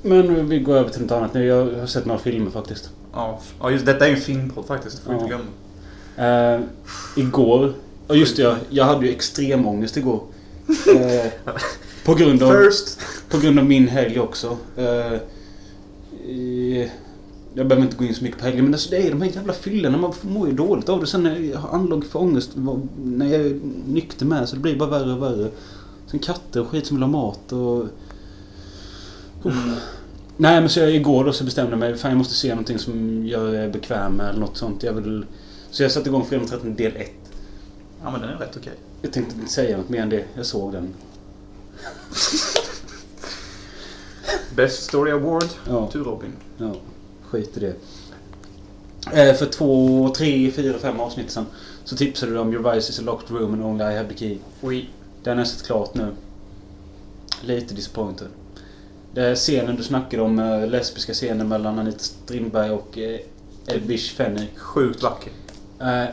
Men 0.03 0.49
vi 0.49 0.59
går 0.59 0.77
över 0.77 0.91
till 0.91 1.03
något 1.03 1.11
annat 1.11 1.35
nu. 1.35 1.45
Jag 1.45 1.81
har 1.81 1.87
sett 1.87 2.05
några 2.05 2.21
filmer 2.21 2.51
faktiskt. 2.51 2.91
Ja, 3.13 3.41
ja 3.61 3.71
just 3.71 3.87
detta 3.87 4.05
är 4.05 4.09
ju 4.09 4.15
en 4.15 4.21
filmpodd 4.21 4.67
faktiskt. 4.67 4.97
Det 4.97 5.03
får 5.03 5.13
vi 5.13 5.19
ja. 5.19 5.23
inte 5.23 5.35
glömma. 5.35 5.51
Eh, 6.17 6.61
igår... 7.17 7.73
Ja 8.09 8.15
just 8.15 8.37
det, 8.37 8.43
jag, 8.43 8.57
jag 8.71 8.85
hade 8.85 9.07
ju 9.07 9.13
extrem 9.13 9.67
ångest 9.67 9.97
igår. 9.97 10.21
Eh, 10.69 11.27
på, 12.05 12.15
grund 12.15 12.43
av, 12.43 12.53
First. 12.53 12.99
på 13.31 13.39
grund 13.39 13.59
av 13.59 13.65
min 13.65 13.89
helg 13.89 14.21
också. 14.21 14.57
Eh, 14.77 15.13
i- 16.31 16.91
jag 17.55 17.67
behöver 17.67 17.87
inte 17.87 17.97
gå 17.97 18.05
in 18.05 18.15
så 18.15 18.25
mycket 18.25 18.39
på 18.39 18.45
helgen 18.45 18.65
men 18.65 18.75
alltså 18.75 18.91
det 18.91 18.97
är 18.97 19.11
de 19.11 19.23
här 19.23 19.31
jävla 19.31 19.53
fyllorna. 19.53 19.99
Man 19.99 20.13
mår 20.23 20.49
ju 20.49 20.55
dåligt 20.55 20.89
av 20.89 21.01
det. 21.01 21.07
Sen 21.07 21.23
när 21.23 21.39
jag 21.39 21.59
har 21.59 21.79
anlag 21.79 22.05
för 22.05 22.19
ångest 22.19 22.51
när 23.05 23.27
jag 23.27 23.41
är 23.41 23.61
nykter 23.89 24.27
med 24.27 24.49
så 24.49 24.57
det 24.57 24.63
blir 24.63 24.77
bara 24.77 24.91
värre 24.91 25.13
och 25.13 25.23
värre. 25.23 25.49
Sen 26.11 26.21
katter 26.21 26.61
och 26.61 26.69
skit 26.69 26.87
som 26.87 26.97
vill 26.97 27.03
ha 27.03 27.11
mat 27.11 27.53
och... 27.53 27.85
Mm. 29.45 29.75
Nej 30.37 30.61
men 30.61 30.69
så 30.69 30.81
jag, 30.81 30.91
igår 30.95 31.25
då 31.25 31.33
så 31.33 31.45
bestämde 31.45 31.71
jag 31.71 31.79
mig. 31.79 31.97
Fan 31.97 32.11
jag 32.11 32.19
måste 32.19 32.35
se 32.35 32.49
någonting 32.49 32.79
som 32.79 33.27
jag 33.29 33.55
är 33.55 33.69
bekväm 33.69 34.13
med 34.13 34.29
eller 34.31 34.41
något 34.41 34.57
sånt. 34.57 34.83
Jag 34.83 34.93
vill... 34.93 35.25
Så 35.77 35.83
jag 35.83 35.93
satte 35.93 36.09
igång 36.09 36.25
Fredag 36.25 36.47
13 36.47 36.77
del 36.77 36.97
1. 36.97 37.11
Ja 38.03 38.11
men 38.11 38.21
den 38.21 38.31
är 38.31 38.37
rätt 38.37 38.57
okej. 38.57 38.73
Jag 39.03 39.13
tänkte 39.13 39.35
inte 39.35 39.53
säga 39.53 39.77
något 39.77 39.89
mer 39.89 40.03
än 40.03 40.09
det. 40.09 40.25
Jag 40.35 40.47
såg 40.47 40.73
den. 40.73 40.95
Best 44.55 44.83
Story 44.83 45.11
Award 45.13 45.45
Ja, 45.69 45.87
to 45.87 45.99
Robin. 45.99 46.33
ja 46.59 46.75
skit 47.23 47.57
i 47.57 47.61
det. 47.61 47.75
Eh, 49.21 49.35
för 49.35 49.47
två, 49.47 50.09
tre, 50.17 50.51
fyra, 50.51 50.79
fem 50.79 51.01
avsnitt 51.01 51.31
sen 51.31 51.47
så 51.85 51.97
tipsade 51.97 52.33
du 52.33 52.39
om 52.39 52.53
Your 52.53 52.75
Vice 52.75 52.91
is 52.91 52.99
a 52.99 53.03
locked 53.03 53.37
room 53.37 53.53
and 53.55 53.63
only 53.63 53.85
I 53.85 53.97
have 53.97 54.09
the 54.09 54.17
key. 54.17 54.39
Oui. 54.61 54.89
Den 55.23 55.39
jag 55.39 55.47
sett 55.47 55.67
klart 55.67 55.95
nu. 55.95 56.07
Lite 57.43 57.75
disappointed. 57.75 58.29
Det 59.15 59.23
är 59.23 59.35
scenen 59.35 59.77
du 59.77 59.83
snackade 59.83 60.23
om, 60.23 60.39
eh, 60.39 60.67
lesbiska 60.67 61.13
scenen 61.13 61.49
mellan 61.49 61.79
Anita 61.79 61.99
Strindberg 61.99 62.71
och 62.71 62.99
eh, 62.99 63.21
Edwige 63.67 64.15
Fenny. 64.15 64.47
Sjukt 64.57 65.03
vacker. 65.03 65.33
Eh, 65.81 66.05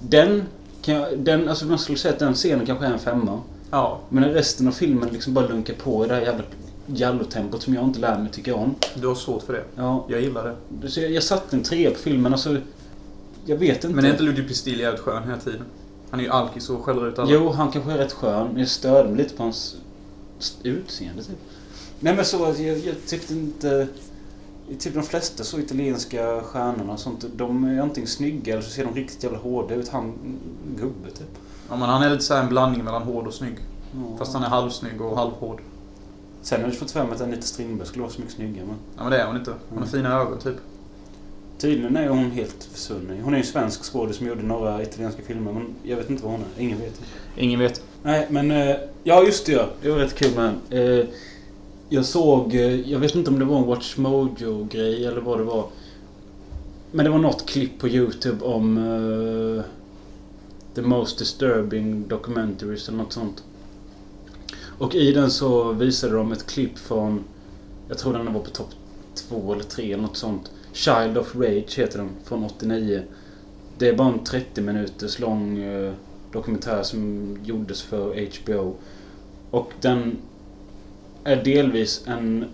den 0.00 0.42
kan 0.82 0.94
jag, 0.94 1.18
den, 1.18 1.48
alltså 1.48 1.66
man 1.66 1.78
skulle 1.78 1.98
säga 1.98 2.12
att 2.14 2.20
den 2.20 2.34
scenen 2.34 2.66
kanske 2.66 2.86
är 2.86 2.92
en 2.92 2.98
femma. 2.98 3.40
Ja, 3.70 4.00
Men 4.08 4.24
resten 4.24 4.68
av 4.68 4.72
filmen 4.72 5.08
liksom 5.12 5.34
bara 5.34 5.46
lunkar 5.48 5.74
på 5.74 6.04
i 6.04 6.08
det 6.08 6.14
här 6.14 6.22
jävla 6.22 6.44
jallotempot 6.86 7.62
som 7.62 7.74
jag 7.74 7.84
inte 7.84 8.00
lär 8.00 8.18
mig 8.18 8.30
tycka 8.32 8.54
om. 8.54 8.74
du 8.94 9.06
har 9.06 9.14
svårt 9.14 9.42
för 9.42 9.52
det. 9.52 9.64
Ja, 9.76 10.04
Jag 10.08 10.20
gillar 10.20 10.56
det. 10.80 10.90
så 10.90 11.00
jag, 11.00 11.10
jag 11.10 11.22
satte 11.22 11.56
en 11.56 11.62
trea 11.62 11.90
på 11.90 11.98
filmen. 11.98 12.32
Alltså, 12.32 12.56
jag 13.46 13.56
vet 13.56 13.84
inte. 13.84 13.96
Men 13.96 14.04
är 14.04 14.10
inte 14.10 14.22
Ludvig 14.22 14.48
Pistil 14.48 14.80
jävligt 14.80 15.00
skön 15.00 15.22
hela 15.22 15.36
tiden? 15.36 15.62
Han 16.10 16.20
är 16.20 16.24
ju 16.24 16.30
alkis 16.30 16.70
och 16.70 16.84
skäller 16.84 17.08
ut 17.08 17.18
alla. 17.18 17.30
Jo, 17.32 17.48
han 17.50 17.70
kanske 17.72 17.92
är 17.92 17.98
rätt 17.98 18.12
skön. 18.12 18.58
Jag 18.58 18.68
störde 18.68 19.08
mig 19.08 19.18
lite 19.18 19.34
på 19.36 19.42
hans 19.42 19.76
utseende 20.62 21.22
typ. 21.22 21.36
Nej 22.00 22.16
men 22.16 22.24
så, 22.24 22.54
jag, 22.58 22.78
jag 22.78 22.94
tyckte 23.06 23.32
inte... 23.32 23.88
Typ 24.78 24.94
de 24.94 25.02
flesta 25.02 25.44
så 25.44 25.58
italienska 25.58 26.40
stjärnorna 26.42 26.92
och 26.92 27.00
sånt, 27.00 27.24
de 27.36 27.64
är 27.64 27.80
antingen 27.80 28.08
snygga 28.08 28.52
eller 28.52 28.62
så 28.62 28.70
ser 28.70 28.84
de 28.84 28.94
riktigt 28.94 29.22
jävla 29.22 29.38
hårda 29.38 29.74
ut. 29.74 29.88
Han, 29.88 30.12
gubbe 30.76 31.10
typ. 31.10 31.28
Ja, 31.68 31.76
men 31.76 31.88
han 31.88 32.02
är 32.02 32.10
lite 32.10 32.24
så 32.24 32.34
här 32.34 32.42
en 32.42 32.48
blandning 32.48 32.84
mellan 32.84 33.02
hård 33.02 33.26
och 33.26 33.34
snygg. 33.34 33.54
Ja. 33.94 34.16
Fast 34.18 34.32
han 34.34 34.42
är 34.42 34.48
halvsnygg 34.48 35.00
och 35.00 35.16
halvhård. 35.16 35.60
Sen 36.42 36.60
har 36.60 36.68
jag 36.68 36.76
fått 36.78 36.90
för 36.90 37.04
mig 37.04 37.12
att 37.14 37.20
Anita 37.20 37.42
Strindberg 37.42 37.88
skulle 37.88 38.02
vara 38.02 38.12
så 38.12 38.20
mycket 38.20 38.34
snyggare. 38.34 38.66
Men 38.66 38.76
Ja 38.96 39.02
men 39.02 39.12
det 39.12 39.18
är 39.18 39.26
hon 39.26 39.36
inte. 39.36 39.50
Hon 39.50 39.78
har 39.78 39.86
Mm. 39.86 39.88
fina 39.88 40.20
ögon 40.20 40.38
typ. 40.38 40.56
tydligen 41.58 41.96
är 41.96 42.08
hon 42.08 42.30
helt 42.30 42.64
försvunnen. 42.72 43.20
Hon 43.22 43.32
är 43.34 43.38
ju 43.38 43.42
en 43.42 43.46
svensk 43.48 43.84
skådis 43.84 44.16
som 44.16 44.26
gjorde 44.26 44.42
några 44.42 44.82
italienska 44.82 45.22
filmer, 45.22 45.52
men 45.52 45.74
jag 45.82 45.96
vet 45.96 46.10
inte 46.10 46.22
vad 46.22 46.32
hon 46.32 46.40
är. 46.56 46.62
Ingen 46.62 46.78
vet. 46.78 47.00
Ingen 47.36 47.60
vet. 47.60 47.82
Nej, 48.02 48.26
men... 48.30 48.50
eh, 48.50 48.76
Ja, 49.04 49.22
just 49.22 49.46
det 49.46 49.52
ja. 49.52 49.66
Det 49.82 49.90
var 49.90 49.98
rätt 49.98 50.14
kul 50.14 50.34
med 50.36 50.44
den. 50.44 51.06
Jag 51.92 52.04
såg... 52.04 52.54
Eh, 52.54 52.90
jag 52.90 52.98
vet 52.98 53.14
inte 53.14 53.30
om 53.30 53.38
det 53.38 53.44
var 53.44 53.58
en 53.58 53.66
Watch 53.66 53.96
Mojo-grej 53.96 55.06
eller 55.06 55.20
vad 55.20 55.38
det 55.38 55.44
var. 55.44 55.66
Men 56.92 57.04
det 57.04 57.10
var 57.10 57.18
något 57.18 57.46
klipp 57.46 57.78
på 57.78 57.88
YouTube 57.88 58.44
om... 58.44 58.78
uh, 58.78 59.62
The 60.74 60.82
Most 60.82 61.18
Disturbing 61.18 62.08
Documentaries 62.08 62.88
eller 62.88 62.98
något 62.98 63.12
sånt. 63.12 63.44
Och 64.78 64.94
i 64.94 65.12
den 65.12 65.30
så 65.30 65.72
visade 65.72 66.14
de 66.14 66.32
ett 66.32 66.46
klipp 66.46 66.78
från... 66.78 67.24
Jag 67.88 67.98
tror 67.98 68.12
den 68.12 68.32
var 68.32 68.40
på 68.40 68.50
topp 68.50 68.70
två 69.14 69.52
eller 69.52 69.64
tre 69.64 69.92
eller 69.92 70.02
något 70.02 70.16
sånt. 70.16 70.50
Child 70.72 71.18
of 71.18 71.36
Rage 71.36 71.78
heter 71.78 71.98
den. 71.98 72.10
Från 72.24 72.44
89. 72.44 73.02
Det 73.78 73.88
är 73.88 73.96
bara 73.96 74.08
en 74.08 74.24
30 74.24 74.60
minuters 74.60 75.18
lång 75.18 75.58
uh, 75.58 75.92
dokumentär 76.32 76.82
som 76.82 77.36
gjordes 77.44 77.82
för 77.82 78.26
HBO. 78.42 78.74
Och 79.50 79.72
den 79.80 80.16
är 81.24 81.44
delvis 81.44 82.02
en 82.06 82.44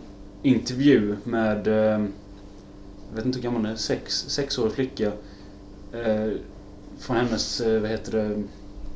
intervju 0.42 1.16
med... 1.24 1.66
Eh, 1.66 2.06
jag 3.08 3.16
vet 3.16 3.24
inte 3.24 3.38
hur 3.38 3.42
gammal 3.42 3.62
hon 3.62 3.72
är. 3.72 3.76
Sex, 3.76 4.24
sexårig 4.28 4.72
flicka. 4.72 5.12
Eh, 5.92 6.30
från 6.98 7.16
hennes, 7.16 7.60
eh, 7.60 7.80
vad 7.80 7.90
heter 7.90 8.12
det? 8.12 8.42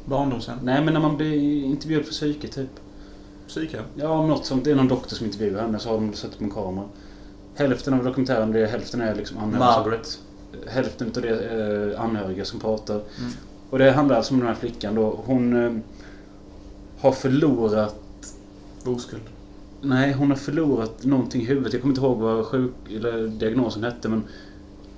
Barndomshem. 0.05 0.59
Nej 0.63 0.85
men 0.85 0.95
när 0.95 1.01
man 1.01 1.17
blir 1.17 1.65
intervjuad 1.65 2.05
för 2.05 2.13
psyke 2.13 2.49
typ. 2.49 2.71
Psyke. 3.49 3.83
Ja, 3.95 4.27
något 4.27 4.47
sånt. 4.47 4.65
Det 4.65 4.71
är 4.71 4.75
någon 4.75 4.89
doktor 4.89 5.17
som 5.17 5.27
intervjuar 5.27 5.63
henne 5.63 5.79
så 5.79 5.89
har 5.89 5.95
de 5.97 6.15
satt 6.15 6.35
upp 6.35 6.41
en 6.41 6.51
kamera. 6.51 6.85
Hälften 7.55 7.95
av 7.95 8.05
dokumentären, 8.05 8.53
det 8.53 8.61
är, 8.61 8.67
hälften 8.67 9.01
är 9.01 9.15
liksom 9.15 9.39
anhöriga. 9.39 9.65
Margaret. 9.65 10.19
Hälften 10.67 11.13
av 11.17 11.23
det 11.23 11.29
är 11.29 11.97
anhöriga 11.97 12.45
som 12.45 12.61
pratar. 12.61 12.95
Mm. 12.95 13.31
Och 13.71 13.79
det 13.79 13.91
handlar 13.91 14.17
alltså 14.17 14.35
om 14.35 14.41
den 14.41 14.49
här 14.49 14.55
flickan 14.55 14.95
då. 14.95 15.21
Hon 15.25 15.83
har 17.01 17.13
förlorat... 17.13 17.97
Oskuld. 18.85 19.23
Nej, 19.83 20.13
hon 20.13 20.31
har 20.31 20.37
förlorat 20.37 21.05
någonting 21.05 21.43
i 21.43 21.45
huvudet. 21.45 21.73
Jag 21.73 21.83
kommer 21.83 21.93
inte 21.95 22.07
ihåg 22.07 22.19
vad 22.19 22.47
sjuk, 22.47 22.73
eller 22.91 23.29
diagnosen 23.29 23.85
hette 23.85 24.09
men... 24.09 24.23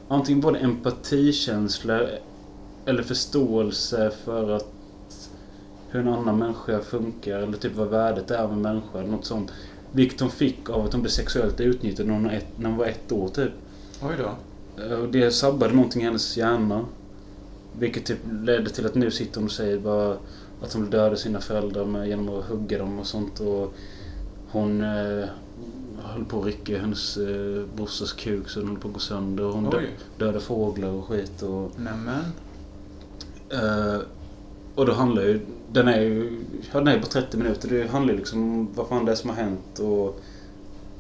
Antingen 0.09 0.53
det 0.53 0.59
empatikänsla 0.59 2.01
eller 2.85 3.03
förståelse 3.03 4.13
för 4.25 4.51
att 4.51 4.73
hur 5.89 6.01
en 6.01 6.09
annan 6.09 6.39
människa 6.39 6.81
funkar 6.81 7.39
eller 7.39 7.59
typ 7.59 7.77
vad 7.77 7.89
värdet 7.89 8.31
är 8.31 8.45
en 8.45 8.63
människa 8.63 8.99
eller 8.99 9.11
något 9.11 9.25
sånt. 9.25 9.51
Vilket 9.93 10.21
hon 10.21 10.31
fick 10.31 10.71
av 10.71 10.85
att 10.85 10.93
hon 10.93 11.03
blev 11.03 11.11
sexuellt 11.11 11.61
utnyttjad 11.61 12.07
när 12.07 12.15
hon, 12.15 12.25
var 12.25 12.33
ett, 12.33 12.59
när 12.59 12.69
hon 12.69 12.79
var 12.79 12.87
ett 12.87 13.13
år 13.13 13.29
typ. 13.29 13.53
Oj 14.03 14.15
då. 14.19 14.97
Och 14.97 15.09
det 15.09 15.31
sabbade 15.31 15.75
någonting 15.75 16.03
i 16.03 16.05
hennes 16.05 16.37
hjärna. 16.37 16.85
Vilket 17.79 18.05
typ 18.05 18.19
ledde 18.31 18.71
till 18.71 18.87
att 18.87 18.95
nu 18.95 19.11
sitter 19.11 19.37
hon 19.37 19.45
och 19.45 19.53
säger 19.53 19.79
bara 19.79 20.17
att 20.63 20.73
hon 20.73 20.83
vill 20.83 20.91
döda 20.91 21.17
sina 21.17 21.41
föräldrar 21.41 21.85
med, 21.85 22.09
genom 22.09 22.29
att 22.29 22.45
hugga 22.45 22.79
dem 22.79 22.99
och 22.99 23.07
sånt. 23.07 23.41
Och 23.41 23.75
hon 24.53 24.81
eh, 24.81 25.29
höll 26.03 26.25
på 26.25 26.39
att 26.41 26.47
rycka 26.47 26.79
hennes 26.79 27.17
eh, 27.17 27.65
brorsas 27.77 28.13
kuk 28.13 28.49
så 28.49 28.61
den 28.61 28.69
höll 28.69 28.79
på 28.79 28.89
att 28.89 28.95
gå 28.95 29.01
sönder. 29.01 29.45
Hon 29.45 29.71
dö, 29.71 29.81
dödade 30.19 30.41
fåglar 30.41 30.89
och 30.89 31.05
skit. 31.05 31.43
Och, 31.43 31.71
Nämen. 31.81 32.25
eh, 33.51 34.01
och 34.75 34.87
då 34.87 34.93
handlar 34.93 35.23
ju... 35.23 35.41
Den 35.73 35.89
är 35.89 36.01
ju... 36.01 36.41
Ja, 36.73 36.79
den 36.79 36.89
är 36.89 37.01
på 37.01 37.07
30 37.07 37.37
minuter. 37.37 37.69
Det 37.69 37.89
handlar 37.89 38.13
ju 38.13 38.19
liksom 38.19 38.43
om 38.43 38.69
vad 38.75 38.89
fan 38.89 39.05
det 39.05 39.13
är 39.13 39.17
som 39.17 39.31
har 39.31 39.37
hänt 39.37 39.79
och 39.79 40.21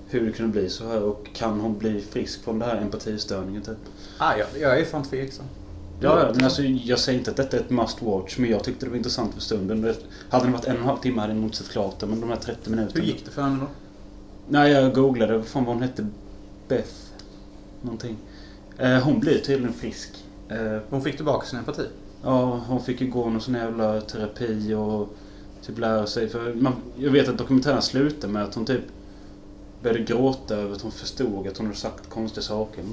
hur 0.08 0.26
det 0.26 0.32
kunde 0.32 0.52
bli 0.52 0.68
så 0.70 0.88
här. 0.88 1.02
Och 1.02 1.26
kan 1.32 1.60
hon 1.60 1.78
bli 1.78 2.00
frisk 2.00 2.44
från 2.44 2.58
det 2.58 2.64
här 2.64 2.76
empatistörningen 2.76 3.62
typ. 3.62 3.76
Ah, 4.18 4.36
jag, 4.36 4.46
jag 4.60 4.80
är 4.80 4.84
fan 4.84 5.02
tveksam. 5.02 5.46
Ja, 6.02 6.30
men 6.34 6.44
alltså, 6.44 6.62
jag 6.62 6.98
säger 6.98 7.18
inte 7.18 7.30
att 7.30 7.36
detta 7.36 7.56
är 7.56 7.60
ett 7.60 7.70
must 7.70 8.02
watch, 8.02 8.38
men 8.38 8.50
jag 8.50 8.64
tyckte 8.64 8.86
det 8.86 8.90
var 8.90 8.96
intressant 8.96 9.34
för 9.34 9.40
stunden. 9.40 9.94
Hade 10.30 10.46
det 10.46 10.52
varit 10.52 10.64
en 10.64 10.74
och 10.76 10.80
en 10.82 10.86
halv 10.88 10.98
timme 10.98 11.20
hade 11.20 11.32
jag 11.32 11.42
nog 11.42 11.54
sett 11.54 11.68
klart 11.68 11.98
det, 12.00 12.06
men 12.06 12.20
de 12.20 12.28
här 12.30 12.36
30 12.36 12.70
minuterna... 12.70 13.00
Hur 13.00 13.12
gick 13.12 13.24
det 13.24 13.30
för 13.30 13.42
henne 13.42 13.56
då? 13.60 13.66
Nej, 14.48 14.72
jag 14.72 14.94
googlade. 14.94 15.36
Vad 15.36 15.46
fan 15.46 15.64
vad 15.64 15.74
hon 15.74 15.82
hette? 15.82 16.06
Beth? 16.68 16.92
Någonting. 17.82 18.16
Eh, 18.78 18.98
hon 18.98 19.20
blev 19.20 19.38
tydligen 19.38 19.72
frisk. 19.74 20.24
Eh, 20.48 20.78
Hon 20.90 21.02
fick 21.02 21.16
tillbaka 21.16 21.46
sin 21.46 21.58
empati. 21.58 21.82
ja, 22.22 22.60
hon 22.68 22.80
fick 22.82 23.00
ju 23.00 23.10
gå 23.10 23.30
någon 23.30 23.40
sån 23.40 23.54
jävla 23.54 24.00
terapi 24.00 24.74
och 24.74 25.14
typ 25.66 25.78
lära 25.78 26.06
sig. 26.06 26.28
För 26.28 26.54
man, 26.54 26.72
jag 26.96 27.10
vet 27.10 27.28
att 27.28 27.38
dokumentären 27.38 27.82
slutar 27.82 28.28
med 28.28 28.44
att 28.44 28.54
hon 28.54 28.64
typ 28.66 28.80
började 29.82 30.04
gråta 30.04 30.56
över 30.56 30.74
att 30.74 30.82
hon 30.82 30.92
förstod 30.92 31.46
att 31.46 31.58
hon 31.58 31.66
hade 31.66 31.78
sagt 31.78 32.10
konstiga 32.10 32.42
saker. 32.42 32.84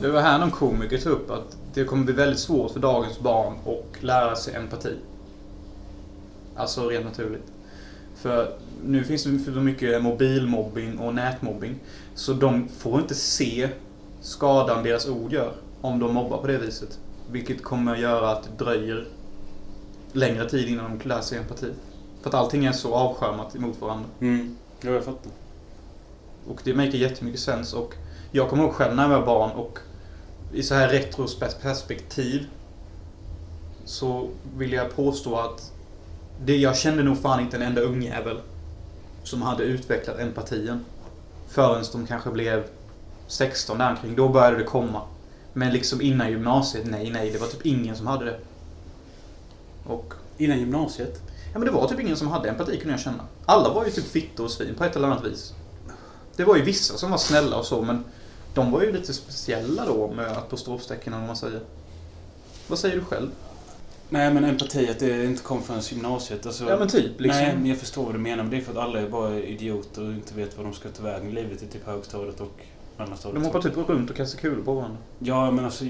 Det 0.00 0.08
var 0.08 0.20
här 0.20 0.38
någon 0.38 0.50
komiker 0.50 0.98
tog 0.98 1.12
upp 1.12 1.30
att 1.30 1.56
det 1.74 1.84
kommer 1.84 2.04
bli 2.04 2.14
väldigt 2.14 2.38
svårt 2.38 2.72
för 2.72 2.80
dagens 2.80 3.20
barn 3.20 3.54
att 3.66 4.02
lära 4.02 4.36
sig 4.36 4.54
empati. 4.54 4.94
Alltså 6.56 6.88
rent 6.88 7.04
naturligt. 7.04 7.52
För 8.16 8.52
nu 8.84 9.04
finns 9.04 9.24
det 9.24 9.38
för 9.38 9.52
mycket 9.52 10.02
mobilmobbing 10.02 10.98
och 10.98 11.14
nätmobbing. 11.14 11.78
Så 12.14 12.32
de 12.32 12.68
får 12.68 13.00
inte 13.00 13.14
se 13.14 13.68
skadan 14.20 14.84
deras 14.84 15.08
ord 15.08 15.32
gör 15.32 15.52
om 15.80 15.98
de 15.98 16.14
mobbar 16.14 16.38
på 16.38 16.46
det 16.46 16.58
viset. 16.58 16.98
Vilket 17.30 17.62
kommer 17.62 17.96
göra 17.96 18.30
att 18.30 18.42
det 18.42 18.64
dröjer 18.64 19.06
längre 20.12 20.48
tid 20.48 20.68
innan 20.68 20.98
de 20.98 21.08
lär 21.08 21.20
sig 21.20 21.38
empati. 21.38 21.72
För 22.22 22.28
att 22.28 22.34
allting 22.34 22.64
är 22.64 22.72
så 22.72 22.94
avskärmat 22.94 23.56
emot 23.56 23.80
varandra. 23.80 24.06
Mm. 24.20 24.56
Ja, 24.80 24.90
jag 24.90 25.04
fattar. 25.04 25.32
Och 26.48 26.60
det 26.64 26.74
maker 26.74 26.98
jättemycket 26.98 27.40
sens. 27.40 27.72
Och 27.72 27.94
jag 28.32 28.48
kommer 28.48 28.64
ihåg 28.64 28.72
själv 28.72 28.96
när 28.96 29.02
jag 29.02 29.20
var 29.20 29.26
barn 29.26 29.50
och 29.50 29.78
i 30.52 30.62
så 30.62 30.74
här 30.74 30.88
retroperspektiv 30.88 32.46
så 33.84 34.28
vill 34.56 34.72
jag 34.72 34.96
påstå 34.96 35.36
att 35.36 35.72
det, 36.44 36.56
jag 36.56 36.76
kände 36.76 37.02
nog 37.02 37.18
fan 37.18 37.40
inte 37.40 37.56
en 37.56 37.62
enda 37.62 37.80
ungjävel 37.80 38.40
som 39.24 39.42
hade 39.42 39.64
utvecklat 39.64 40.18
empatien. 40.18 40.84
Förrän 41.48 41.84
de 41.92 42.06
kanske 42.06 42.30
blev 42.30 42.64
16 43.26 43.78
där 43.78 43.90
omkring. 43.90 44.16
Då 44.16 44.28
började 44.28 44.56
det 44.56 44.64
komma. 44.64 45.02
Men 45.52 45.72
liksom 45.72 46.00
innan 46.00 46.30
gymnasiet, 46.30 46.86
nej, 46.86 47.10
nej. 47.10 47.30
Det 47.30 47.38
var 47.38 47.46
typ 47.46 47.66
ingen 47.66 47.96
som 47.96 48.06
hade 48.06 48.24
det. 48.24 48.38
Och... 49.86 50.14
Innan 50.38 50.58
gymnasiet? 50.58 51.22
Ja 51.52 51.58
men 51.58 51.66
det 51.66 51.70
var 51.70 51.88
typ 51.88 52.00
ingen 52.00 52.16
som 52.16 52.28
hade 52.28 52.48
empati 52.48 52.76
kunde 52.76 52.92
jag 52.92 53.00
känna. 53.00 53.24
Alla 53.46 53.72
var 53.72 53.84
ju 53.84 53.90
typ 53.90 54.04
fitta 54.06 54.42
och 54.42 54.50
svin 54.50 54.74
på 54.74 54.84
ett 54.84 54.96
eller 54.96 55.08
annat 55.08 55.24
vis. 55.24 55.54
Det 56.40 56.46
var 56.46 56.56
ju 56.56 56.62
vissa 56.62 56.96
som 56.96 57.10
var 57.10 57.18
snälla 57.18 57.56
och 57.56 57.64
så 57.64 57.82
men 57.82 58.04
de 58.54 58.72
var 58.72 58.82
ju 58.82 58.92
lite 58.92 59.14
speciella 59.14 59.86
då 59.86 60.12
med 60.12 60.32
apostrofstecken 60.32 61.14
om 61.14 61.26
man 61.26 61.36
säger. 61.36 61.60
Vad 62.68 62.78
säger 62.78 62.96
du 62.96 63.04
själv? 63.04 63.30
Nej 64.08 64.34
men 64.34 64.44
empati, 64.44 64.90
att 64.90 64.98
det 64.98 65.24
inte 65.24 65.42
kom 65.42 65.62
förrän 65.62 65.80
gymnasiet. 65.80 66.46
Alltså, 66.46 66.70
Ja 66.70 66.78
men 66.78 66.88
typ 66.88 67.20
liksom. 67.20 67.42
Nej, 67.42 67.56
men 67.56 67.66
jag 67.66 67.78
förstår 67.78 68.04
vad 68.04 68.14
du 68.14 68.18
menar. 68.18 68.42
Men 68.42 68.50
det 68.50 68.56
är 68.56 68.60
för 68.60 68.72
att 68.72 68.78
alla 68.78 69.00
är 69.00 69.08
bara 69.08 69.38
idioter 69.38 70.02
och 70.02 70.12
inte 70.12 70.34
vet 70.34 70.56
vad 70.56 70.66
de 70.66 70.72
ska 70.72 70.88
ta 70.88 71.02
vägen 71.02 71.28
i 71.28 71.32
livet 71.32 71.62
i 71.62 71.66
typ 71.66 71.86
högstadiet 71.86 72.40
och 72.40 72.60
mellanstadiet. 72.96 73.42
De 73.42 73.46
hoppar 73.46 73.62
typ 73.62 73.88
runt 73.88 74.10
och 74.10 74.16
kastar 74.16 74.38
kulor 74.38 74.64
på 74.64 74.74
varandra. 74.74 74.98
Ja, 75.18 75.50
men 75.50 75.64
alltså... 75.64 75.84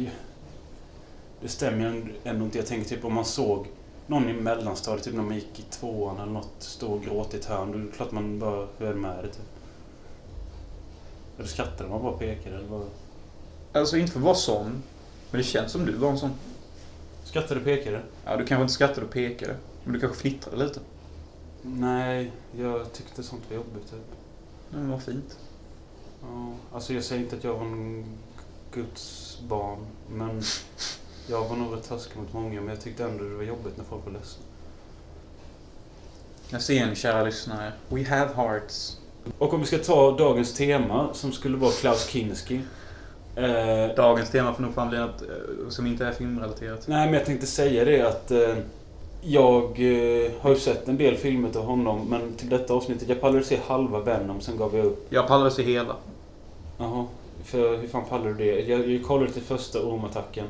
Det 1.43 1.49
stämmer 1.49 1.93
ju 1.93 2.15
ändå 2.25 2.45
inte. 2.45 2.59
Jag 2.59 2.67
tänker 2.67 2.89
typ 2.89 3.05
om 3.05 3.15
man 3.15 3.25
såg 3.25 3.67
någon 4.07 4.29
i 4.29 4.33
mellanstadiet, 4.33 5.05
typ 5.05 5.15
när 5.15 5.23
man 5.23 5.35
gick 5.35 5.59
i 5.59 5.63
tvåan 5.71 6.21
eller 6.21 6.33
något, 6.33 6.55
stå 6.59 6.93
och 6.93 7.03
gråta 7.05 7.37
i 7.37 7.41
ett 7.41 7.47
hörn. 7.47 7.73
Då 7.73 7.79
är 7.79 7.83
det 7.83 7.93
klart 7.93 8.13
man 8.13 8.39
bara 8.39 8.67
höll 8.79 8.97
med 8.97 9.17
det 9.23 9.29
typ. 9.29 9.60
Eller 11.41 11.49
skrattade 11.49 11.91
man 11.91 12.03
bara 12.03 12.19
pekade 12.19 12.57
eller 12.57 12.69
bara... 12.69 12.85
Alltså 13.73 13.97
inte 13.97 14.13
för 14.13 14.19
att 14.21 14.25
vara 14.25 14.35
sån. 14.35 14.83
Men 15.31 15.39
det 15.39 15.45
känns 15.45 15.73
som 15.73 15.87
du 15.87 15.93
var 15.93 16.11
en 16.11 16.19
sån. 16.19 16.31
Skrattade 17.25 17.61
och 17.61 17.67
pekade? 17.67 18.03
Ja, 18.25 18.37
du 18.37 18.47
kanske 18.47 18.63
inte 18.63 18.75
skrattade 18.75 19.07
och 19.07 19.13
pekade. 19.13 19.57
Men 19.85 19.93
du 19.93 20.01
kanske 20.01 20.19
fnittrade 20.19 20.65
lite. 20.65 20.81
Nej, 21.63 22.33
jag 22.59 22.93
tyckte 22.93 23.23
sånt 23.23 23.43
var 23.49 23.57
jobbigt 23.57 23.91
typ. 23.91 24.07
Nej, 24.71 24.81
men 24.81 24.91
vad 24.91 25.03
fint. 25.03 25.39
Ja, 26.23 26.53
alltså 26.73 26.95
jag 26.95 27.05
säger 27.05 27.23
inte 27.23 27.37
att 27.37 27.45
jag 27.45 27.55
var 27.55 27.67
en 27.67 28.05
Guds 28.73 29.39
barn, 29.49 29.87
men 30.11 30.43
jag 31.29 31.49
var 31.49 31.57
nog 31.57 31.77
rätt 31.77 31.89
taskig 31.89 32.17
mot 32.17 32.33
många, 32.33 32.61
men 32.61 32.69
jag 32.69 32.81
tyckte 32.81 33.05
ändå 33.05 33.25
det 33.25 33.35
var 33.35 33.43
jobbigt 33.43 33.77
när 33.77 33.85
folk 33.85 34.05
var 34.05 34.13
ledsna. 34.13 34.45
Jag 36.51 36.63
ser 36.63 36.87
ni 36.87 36.97
kära 36.97 37.25
lyssnare. 37.25 37.73
We 37.89 38.05
have 38.05 38.35
hearts. 38.35 39.00
Och 39.39 39.55
om 39.55 39.61
vi 39.61 39.67
ska 39.67 39.79
ta 39.79 40.17
dagens 40.17 40.55
tema, 40.55 41.09
som 41.13 41.33
skulle 41.33 41.57
vara 41.57 41.71
Klaus 41.71 42.09
Kinski. 42.09 42.61
Eh, 43.37 43.95
Dagens 43.97 44.31
tema 44.31 44.55
får 44.55 44.63
nog 44.63 44.75
fan 44.75 44.89
bli 44.89 44.99
något 44.99 45.23
eh, 45.23 45.69
som 45.69 45.87
inte 45.87 46.07
är 46.07 46.13
filmrelaterat. 46.13 46.89
nej, 46.89 47.07
men 47.07 47.15
jag 47.15 47.25
tänkte 47.25 47.47
säga 47.47 47.85
det 47.85 48.03
att 48.03 48.31
eh, 48.31 48.55
jag 49.23 49.63
eh, 49.65 50.31
har 50.41 50.51
ju 50.51 50.57
sett 50.57 50.89
en 50.89 50.97
del 50.97 51.17
filmer 51.17 51.51
till 51.51 51.61
honom, 51.61 52.07
men 52.09 52.35
till 52.35 52.49
detta 52.49 52.75
avsnittet, 52.75 53.09
jag 53.09 53.21
pallade 53.21 53.45
se 53.45 53.59
halva 53.67 54.01
Venom, 54.01 54.41
sen 54.41 54.57
gav 54.57 54.77
jag 54.77 54.87
upp. 54.87 55.07
Jag 55.11 55.29
pallade 55.29 55.51
se 55.51 55.63
hela. 55.63 55.97
Jaha, 56.79 57.07
för 57.45 57.77
hur 57.77 57.89
fan 57.89 58.05
pallar 58.09 58.27
du 58.27 58.35
det? 58.35 58.61
Jag, 58.61 58.91
jag 58.91 59.05
kollade 59.05 59.33
till 59.33 59.43
första 59.43 59.83
ormattacken. 59.83 60.47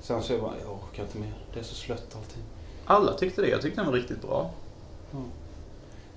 Sen 0.00 0.22
så 0.22 0.32
jag 0.32 0.40
bara, 0.40 0.52
jag 0.64 0.72
orkar 0.72 1.02
inte 1.02 1.18
mer. 1.18 1.32
Det 1.54 1.60
är 1.60 1.64
så 1.64 1.74
slött 1.74 2.16
allting. 2.16 2.42
Alla 2.84 3.12
tyckte 3.12 3.42
det. 3.42 3.48
Jag 3.48 3.62
tyckte 3.62 3.80
den 3.80 3.90
var 3.90 3.96
riktigt 3.96 4.22
bra. 4.22 4.50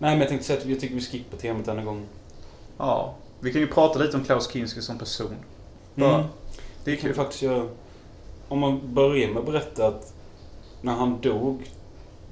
Nej, 0.03 0.11
men 0.11 0.19
jag 0.19 0.29
tänkte 0.29 0.47
säga 0.47 0.59
att 0.59 0.65
jag 0.65 0.79
tycker 0.79 0.95
vi 0.95 1.01
skippar 1.01 1.37
temat 1.37 1.65
denna 1.65 1.83
gång. 1.83 2.05
Ja. 2.77 3.13
Vi 3.39 3.51
kan 3.51 3.61
ju 3.61 3.67
prata 3.67 3.99
lite 3.99 4.17
om 4.17 4.23
Klaus 4.23 4.51
Kinski 4.51 4.81
som 4.81 4.97
person. 4.97 5.35
Bara. 5.95 6.15
Mm. 6.15 6.25
Det 6.83 6.91
är 6.91 6.95
Det 6.95 7.01
kan 7.01 7.07
vi 7.07 7.13
kul. 7.13 7.23
faktiskt 7.23 7.41
göra. 7.41 7.67
Om 8.47 8.59
man 8.59 8.93
börjar 8.93 9.27
med 9.27 9.37
att 9.37 9.45
berätta 9.45 9.87
att 9.87 10.13
när 10.81 10.93
han 10.93 11.21
dog 11.21 11.71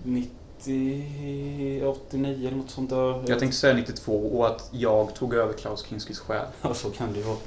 90, 0.04 1.84
89 1.86 2.48
eller 2.48 2.58
något 2.58 2.70
sånt 2.70 2.90
där. 2.90 3.24
Jag 3.28 3.40
tänkte 3.40 3.58
säga 3.58 3.74
92 3.74 4.14
och 4.14 4.48
att 4.48 4.70
jag 4.72 5.16
tog 5.16 5.34
över 5.34 5.54
Klaus 5.54 5.86
Kinskis 5.86 6.20
själ. 6.20 6.46
Ja, 6.62 6.74
så 6.74 6.90
kan 6.90 7.14
det 7.14 7.20
ju 7.20 7.26
vara. 7.26 7.38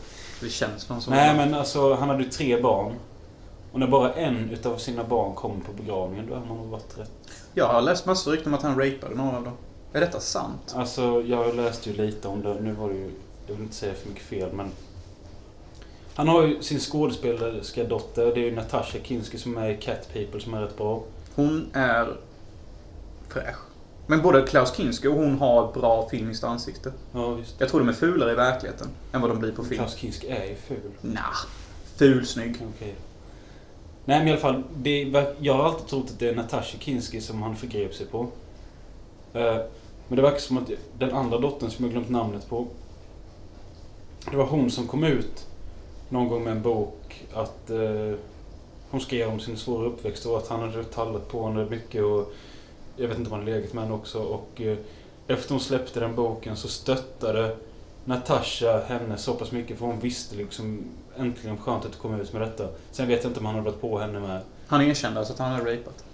Det 0.41 0.49
känns 0.49 0.83
som 0.83 1.01
så. 1.01 1.11
Nej, 1.11 1.37
men 1.37 1.55
alltså 1.55 1.95
han 1.95 2.09
hade 2.09 2.23
ju 2.23 2.31
tre 2.31 2.63
barn. 2.63 2.93
Och 3.73 3.81
när 3.81 3.87
bara 3.87 4.13
en 4.13 4.51
utav 4.51 4.77
sina 4.77 5.05
barn 5.05 5.35
kom 5.35 5.61
på 5.61 5.73
begravningen, 5.73 6.27
då 6.29 6.35
har 6.35 6.45
man 6.47 6.57
nog 6.57 6.67
varit 6.67 6.99
rätt. 6.99 7.11
Jag 7.55 7.67
har 7.69 7.83
läst 7.83 8.07
massor 8.07 8.33
rykten 8.33 8.53
om 8.53 8.59
att 8.59 8.63
han 8.65 8.79
rapade 8.81 9.15
några 9.15 9.37
av 9.37 9.45
dem. 9.45 9.53
Är 9.95 10.01
detta 10.01 10.21
sant? 10.21 10.75
Alltså, 10.77 11.23
jag 11.27 11.57
läste 11.57 11.91
ju 11.91 11.97
lite 11.97 12.29
om 12.29 12.43
det. 12.43 12.55
Nu 12.61 12.73
var 12.73 12.89
det 12.89 12.95
ju, 12.95 13.11
jag 13.47 13.55
vill 13.55 13.63
inte 13.63 13.75
säga 13.75 13.95
för 13.95 14.09
mycket 14.09 14.25
fel, 14.25 14.53
men... 14.53 14.71
Han 16.15 16.29
har 16.29 16.47
ju 16.47 16.63
sin 16.63 16.81
skådespelerska 16.81 17.85
dotter. 17.85 18.25
Det 18.25 18.41
är 18.41 18.45
ju 18.45 18.55
Natasha 18.55 18.99
Kinski 19.03 19.39
som 19.39 19.59
är 19.59 19.71
i 19.71 19.77
Cat 19.77 20.13
People 20.13 20.41
som 20.41 20.55
är 20.55 20.61
rätt 20.61 20.77
bra. 20.77 21.03
Hon 21.35 21.71
är 21.73 22.17
fräsch. 23.29 23.57
Men 24.07 24.23
både 24.23 24.43
Klaus 24.43 24.77
Kinski 24.77 25.09
och 25.09 25.15
hon 25.15 25.39
har 25.39 25.73
bra 25.73 26.09
filmiskt 26.09 26.45
ansikte. 26.45 26.93
Ja, 27.13 27.31
visst. 27.31 27.55
Jag 27.59 27.69
tror 27.69 27.81
de 27.81 27.89
är 27.89 27.93
fulare 27.93 28.33
i 28.33 28.35
verkligheten 28.35 28.89
än 29.13 29.21
vad 29.21 29.31
de 29.31 29.39
blir 29.39 29.53
på 29.53 29.65
film. 29.65 29.77
Klaus 29.77 29.97
Kinski 29.97 30.29
är 30.29 30.45
ju 30.45 30.55
ful. 30.55 30.91
Nah. 31.01 31.35
Fulsnygg. 31.97 32.57
Okej. 32.77 32.95
Nej 34.05 34.19
men 34.19 34.29
i 34.29 34.31
alla 34.31 34.41
fall, 34.41 34.63
det, 34.77 35.03
jag 35.39 35.55
har 35.55 35.65
alltid 35.65 35.87
trott 35.87 36.11
att 36.11 36.19
det 36.19 36.29
är 36.29 36.35
Natasha 36.35 36.79
Kinski 36.79 37.21
som 37.21 37.43
han 37.43 37.57
förgrep 37.57 37.95
sig 37.95 38.07
på. 38.07 38.29
Men 40.09 40.17
det 40.17 40.23
verkar 40.23 40.39
som 40.39 40.59
att 40.59 40.71
den 40.99 41.13
andra 41.13 41.39
dottern 41.39 41.71
som 41.71 41.85
jag 41.85 41.93
glömt 41.93 42.11
namnet 42.11 42.49
på. 42.49 42.67
Det 44.31 44.37
var 44.37 44.47
hon 44.47 44.71
som 44.71 44.87
kom 44.87 45.05
ut 45.05 45.47
någon 46.09 46.29
gång 46.29 46.45
med 46.45 46.53
en 46.53 46.63
bok 46.63 47.25
att 47.33 47.71
eh, 47.71 48.15
hon 48.91 49.01
skrev 49.01 49.29
om 49.29 49.41
sin 49.41 49.57
svåra 49.57 49.87
uppväxt 49.87 50.27
och 50.27 50.39
att 50.39 50.49
han 50.49 50.61
hade 50.61 50.85
tallat 50.85 51.29
på 51.29 51.47
henne 51.47 51.67
mycket 51.71 52.03
och 52.03 52.33
jag 52.97 53.09
vet 53.09 53.19
inte 53.19 53.31
om 53.31 53.33
han 53.33 53.41
hade 53.41 53.57
legat 53.57 53.73
med 53.73 53.85
henne 53.85 53.95
också 53.95 54.23
och 54.23 54.61
eh, 54.61 54.79
efter 55.27 55.51
hon 55.51 55.61
släppte 55.61 56.01
den 56.01 56.15
boken 56.15 56.57
så 56.57 56.69
stöttade 56.69 57.57
Natasha 58.05 58.81
henne 58.87 59.17
så 59.17 59.35
pass 59.35 59.53
mycket 59.53 59.79
för 59.79 59.87
hon 59.87 60.01
visste 60.01 60.37
liksom 60.37 60.85
äntligen 61.17 61.59
skönt 61.59 61.85
att 61.85 61.93
det 61.93 61.99
kom 61.99 62.21
ut 62.21 62.33
med 62.33 62.43
detta. 62.43 62.69
Sen 62.91 63.09
vet 63.09 63.23
jag 63.23 63.31
inte 63.31 63.41
om 63.41 63.47
han 63.47 63.55
hade 63.55 63.71
varit 63.71 63.81
på 63.81 63.99
henne 63.99 64.21
med. 64.21 64.41
Han 64.67 64.83
erkände 64.83 65.19
alltså 65.19 65.33
att 65.33 65.39
han 65.39 65.53
hade 65.53 65.75
rapat. 65.75 66.05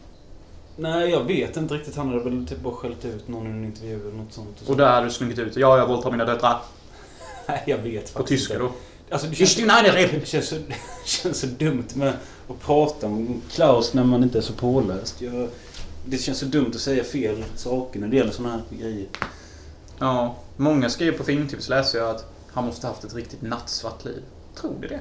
Nej, 0.76 1.10
jag 1.10 1.24
vet 1.24 1.56
inte 1.56 1.74
riktigt. 1.74 1.96
Han 1.96 2.08
hade 2.08 2.20
väl 2.24 2.46
typ 2.46 2.60
bara 2.60 2.74
skällt 2.74 3.04
ut 3.04 3.28
någon 3.28 3.46
i 3.46 3.50
en 3.50 3.64
intervju 3.64 4.00
eller 4.00 4.18
något 4.18 4.32
sånt. 4.32 4.68
Och 4.68 4.76
där 4.76 4.92
hade 4.92 5.06
du 5.06 5.12
slungit 5.12 5.38
ut 5.38 5.56
Ja, 5.56 5.78
jag 5.78 5.86
våldtar 5.86 6.10
mina 6.10 6.24
döttrar. 6.24 6.62
Nej, 7.48 7.62
jag 7.66 7.78
vet 7.78 8.12
På 8.12 8.18
faktiskt 8.18 8.42
tyska 8.42 8.54
inte. 8.54 8.64
då. 8.66 8.72
Alltså, 9.10 9.26
det 9.28 9.34
känns, 9.34 9.56
det 9.56 10.24
känns, 10.26 10.48
så, 10.48 10.54
det 10.54 10.74
känns 11.04 11.40
så 11.40 11.46
dumt 11.46 11.86
med 11.94 12.12
att 12.48 12.60
prata 12.60 13.06
om 13.06 13.42
Klaus 13.50 13.94
när 13.94 14.04
man 14.04 14.22
inte 14.22 14.38
är 14.38 14.42
så 14.42 14.52
påläst. 14.52 15.20
Jag, 15.20 15.48
det 16.04 16.18
känns 16.18 16.38
så 16.38 16.46
dumt 16.46 16.70
att 16.74 16.80
säga 16.80 17.04
fel 17.04 17.44
saker 17.56 18.00
när 18.00 18.08
det 18.08 18.16
gäller 18.16 18.32
såna 18.32 18.50
här 18.50 18.62
grejer. 18.70 19.06
Ja. 19.98 20.36
Många 20.56 20.90
skrev 20.90 21.18
på 21.18 21.24
filmtips 21.24 21.68
läser 21.68 21.98
jag 21.98 22.10
att 22.10 22.32
han 22.52 22.66
måste 22.66 22.86
haft 22.86 23.04
ett 23.04 23.14
riktigt 23.14 23.42
nattsvart 23.42 24.04
liv. 24.04 24.22
Tror 24.60 24.74
du 24.80 24.88
det? 24.88 25.00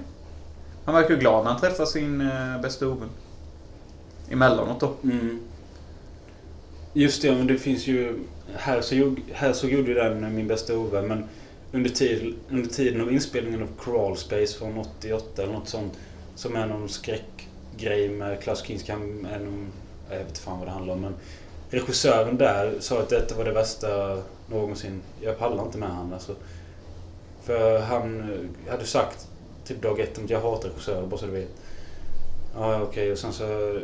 Han 0.86 0.96
verkar 0.96 1.10
ju 1.10 1.20
glad 1.20 1.44
när 1.44 1.52
han 1.52 1.62
träffar 1.62 1.86
sin 1.86 2.22
eh, 2.22 2.62
bästa 2.62 2.88
ovän. 2.88 3.10
Emellanåt 4.30 4.80
då. 4.80 4.94
Mm. 5.04 5.40
Just 6.94 7.22
det, 7.22 7.32
men 7.32 7.48
det 7.48 7.58
finns 7.58 7.88
ju... 7.88 8.20
Här 8.56 8.82
så, 8.82 8.96
gjorde- 8.96 9.22
här 9.34 9.54
så 9.54 9.68
gjorde 9.68 9.88
ju 9.88 9.94
den 9.94 10.36
min 10.36 10.48
bästa 10.48 10.78
ovän, 10.78 11.08
men 11.08 11.24
under, 11.72 11.90
tid, 11.90 12.36
under 12.50 12.70
tiden 12.70 13.02
av 13.02 13.14
inspelningen 13.14 13.62
av 13.64 13.70
Crawl 13.84 14.18
Space 14.18 14.58
från 14.58 14.78
88 14.78 15.44
eller 15.44 15.54
något 15.54 15.68
sånt, 15.68 15.94
som 16.36 16.56
är 16.56 16.68
någon 16.68 16.90
skräckgrej 16.90 18.10
med 18.10 18.42
Klaus 18.42 18.64
Kinski, 18.66 18.92
är 18.92 19.40
någon, 19.40 19.68
jag 20.10 20.18
vet 20.18 20.28
inte 20.28 20.40
fan 20.42 20.60
vad 20.60 20.68
det 20.68 20.72
handlar 20.72 20.94
om, 20.94 21.02
men 21.02 21.14
regissören 21.70 22.38
där 22.38 22.76
sa 22.80 23.00
att 23.00 23.10
detta 23.10 23.36
var 23.36 23.46
det 23.46 23.52
värsta 23.52 24.22
någonsin. 24.48 25.02
Jag 25.22 25.40
pallar 25.40 25.64
inte 25.66 25.78
med 25.78 25.90
han 25.90 26.14
alltså. 26.14 26.36
För 27.44 27.80
han 27.80 28.20
eh, 28.20 28.72
hade 28.72 28.86
sagt 28.86 29.28
typ 29.66 29.82
dag 29.82 30.00
ett 30.00 30.24
att 30.24 30.30
jag 30.30 30.42
hatar 30.42 30.70
regissörer, 30.70 31.08
bara 31.08 31.20
så 31.20 31.26
du 31.26 31.32
vet. 31.32 31.50
Ja, 32.56 32.74
ja, 32.74 32.82
okej. 32.82 33.12
Och 33.12 33.18
sen 33.18 33.34
så... 33.34 33.80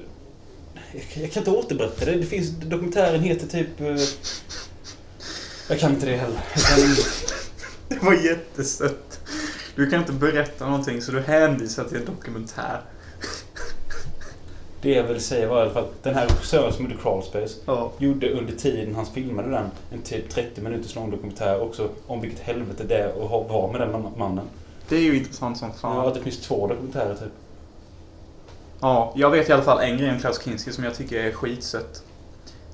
Jag, 1.15 1.31
kan- 1.31 1.41
inte 1.41 1.51
återberätta 1.51 2.05
det. 2.05 2.11
Det 2.15 2.25
finns... 2.25 2.49
Dokumentären 2.49 3.21
heter 3.21 3.47
typ... 3.47 3.81
eh, 3.81 3.95
Jag 5.69 5.79
kan 5.79 5.91
inte 5.93 6.05
det 6.05 6.15
heller. 6.17 6.39
Jag 6.55 6.63
kan, 6.65 6.95
Det 7.87 8.03
var 8.05 8.13
jättesött. 8.13 9.19
Du 9.75 9.89
kan 9.89 9.99
inte 9.99 10.11
berätta 10.11 10.65
någonting 10.69 11.01
så 11.01 11.11
du 11.11 11.21
hänvisar 11.21 11.83
till 11.83 11.97
en 11.97 12.05
dokumentär. 12.05 12.81
det 14.81 14.89
jag 14.91 15.03
vill 15.03 15.21
säga 15.21 15.47
var 15.49 15.57
i 15.57 15.61
alla 15.61 15.73
fall 15.73 15.87
den 16.03 16.15
här 16.15 16.27
regissören 16.27 16.73
som 16.73 16.85
gjorde 16.85 16.97
Crawl 17.01 17.23
Space 17.23 17.55
Ja. 17.65 17.91
gjorde 17.97 18.31
under 18.31 18.53
tiden 18.55 18.95
han 18.95 19.05
filmade 19.05 19.49
den 19.49 19.69
en 19.91 20.01
typ 20.01 20.29
30 20.29 20.61
minuters 20.61 20.95
lång 20.95 21.11
dokumentär 21.11 21.61
också 21.61 21.89
om 22.07 22.21
vilket 22.21 22.39
helvete 22.39 22.83
det 22.87 22.95
är 22.97 23.07
att 23.07 23.29
ha- 23.29 23.43
vara 23.43 23.71
med 23.71 23.81
den 23.81 23.91
man- 23.91 24.13
mannen. 24.17 24.45
Det 24.89 24.95
är 24.95 25.01
ju 25.01 25.17
intressant 25.17 25.57
som 25.57 25.67
Ja, 25.67 25.73
fan. 25.81 26.07
att 26.07 26.13
det 26.13 26.21
finns 26.21 26.39
två 26.41 26.67
dokumentärer 26.67 27.13
typ. 27.15 27.31
Ja, 28.85 29.13
jag 29.15 29.31
vet 29.31 29.49
i 29.49 29.51
alla 29.51 29.63
fall 29.63 29.79
en 29.79 29.97
grej 29.97 30.11
om 30.11 30.19
Klaus 30.19 30.43
Kinski 30.43 30.71
som 30.71 30.83
jag 30.83 30.95
tycker 30.95 31.23
är 31.23 31.31
skitsött. 31.31 32.03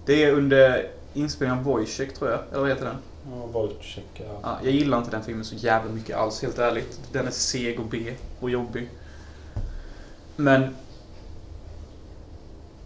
Det 0.05 0.23
är 0.23 0.31
under 0.31 0.87
inspelningen 1.13 1.59
av 1.59 1.65
Wojciech 1.65 2.13
tror 2.13 2.31
jag, 2.31 2.39
eller 2.51 2.59
vad 2.59 2.69
heter 2.69 2.85
den? 2.85 2.95
Ja, 3.31 3.45
Wojciech, 3.45 4.03
ja. 4.13 4.39
Ja, 4.43 4.57
jag 4.63 4.73
gillar 4.73 4.97
inte 4.97 5.11
den 5.11 5.23
filmen 5.23 5.45
så 5.45 5.55
jävla 5.55 5.91
mycket 5.91 6.17
alls, 6.17 6.41
helt 6.41 6.59
ärligt. 6.59 6.99
Den 7.11 7.27
är 7.27 7.31
seg 7.31 7.79
och 7.79 7.85
B 7.85 8.13
och 8.39 8.49
jobbig. 8.49 8.89
Men... 10.35 10.75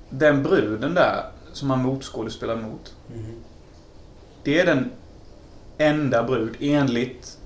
Den 0.10 0.44
bruden 0.44 0.94
där, 0.94 1.26
som 1.54 1.70
han 1.70 1.82
motskådespelar 1.82 2.56
mot. 2.56 2.96
Mhm. 3.08 3.36
Det 4.44 4.60
är 4.60 4.66
den 4.66 4.92
enda 5.78 6.24
brud, 6.24 6.56
enligt 6.60 7.38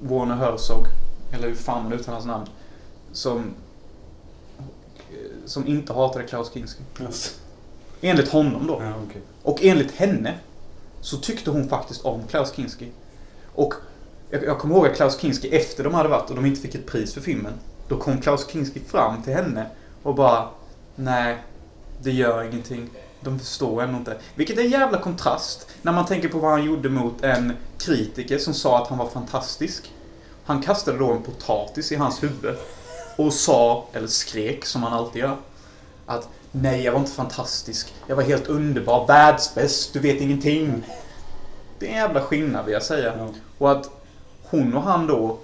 Warner 0.00 0.36
Herzog, 0.36 0.86
eller 1.32 1.48
hur 1.48 1.54
fan 1.54 1.82
man 1.82 1.92
uttalar 1.92 2.14
hans 2.14 2.26
namn, 2.26 2.46
som, 3.12 3.54
som 5.46 5.66
inte 5.66 5.92
hatade 5.92 6.24
Klaus 6.24 6.52
Kinski. 6.52 6.82
Yes. 7.00 7.40
Enligt 8.00 8.28
honom 8.28 8.66
då. 8.66 8.82
Ja, 8.82 8.92
okej. 9.06 9.22
Och 9.42 9.64
enligt 9.64 9.92
henne 9.92 10.34
så 11.00 11.16
tyckte 11.16 11.50
hon 11.50 11.68
faktiskt 11.68 12.04
om 12.04 12.22
Klaus 12.26 12.52
Kinski. 12.56 12.88
Och 13.54 13.74
jag, 14.30 14.44
jag 14.44 14.58
kommer 14.58 14.74
ihåg 14.74 14.86
att 14.86 14.96
Klaus 14.96 15.20
Kinski 15.20 15.48
efter 15.48 15.84
de 15.84 15.94
hade 15.94 16.08
varit 16.08 16.30
och 16.30 16.36
de 16.36 16.46
inte 16.46 16.60
fick 16.60 16.74
ett 16.74 16.86
pris 16.86 17.14
för 17.14 17.20
filmen. 17.20 17.52
Då 17.88 17.96
kom 17.96 18.20
Klaus 18.20 18.50
Kinski 18.50 18.80
fram 18.80 19.22
till 19.22 19.34
henne 19.34 19.66
och 20.02 20.14
bara 20.14 20.48
Nej, 20.96 21.38
det 22.02 22.10
gör 22.10 22.42
ingenting. 22.42 22.90
De 23.20 23.38
förstår 23.38 23.82
ändå 23.82 23.98
inte. 23.98 24.16
Vilket 24.34 24.58
är 24.58 24.62
en 24.62 24.70
jävla 24.70 24.98
kontrast 24.98 25.68
när 25.82 25.92
man 25.92 26.06
tänker 26.06 26.28
på 26.28 26.38
vad 26.38 26.50
han 26.50 26.64
gjorde 26.64 26.88
mot 26.88 27.22
en 27.22 27.52
kritiker 27.78 28.38
som 28.38 28.54
sa 28.54 28.82
att 28.82 28.88
han 28.88 28.98
var 28.98 29.08
fantastisk. 29.08 29.92
Han 30.44 30.62
kastade 30.62 30.98
då 30.98 31.12
en 31.12 31.22
potatis 31.22 31.92
i 31.92 31.96
hans 31.96 32.22
huvud 32.22 32.56
och 33.16 33.32
sa, 33.32 33.84
eller 33.92 34.06
skrek 34.08 34.64
som 34.64 34.82
han 34.82 34.92
alltid 34.92 35.22
gör, 35.22 35.36
att 36.06 36.28
nej, 36.52 36.82
jag 36.84 36.92
var 36.92 36.98
inte 37.00 37.12
fantastisk. 37.12 37.94
Jag 38.06 38.16
var 38.16 38.22
helt 38.22 38.46
underbar, 38.46 39.06
världsbäst, 39.06 39.92
du 39.92 39.98
vet 39.98 40.20
ingenting. 40.20 40.82
Det 41.78 41.86
är 41.86 41.90
en 41.90 41.96
jävla 41.96 42.22
skillnad 42.22 42.64
vill 42.64 42.72
jag 42.74 42.82
säga. 42.82 43.14
Ja. 43.18 43.28
Och 43.58 43.70
att 43.70 43.90
hon 44.42 44.74
och 44.74 44.82
han 44.82 45.06
då 45.06 45.38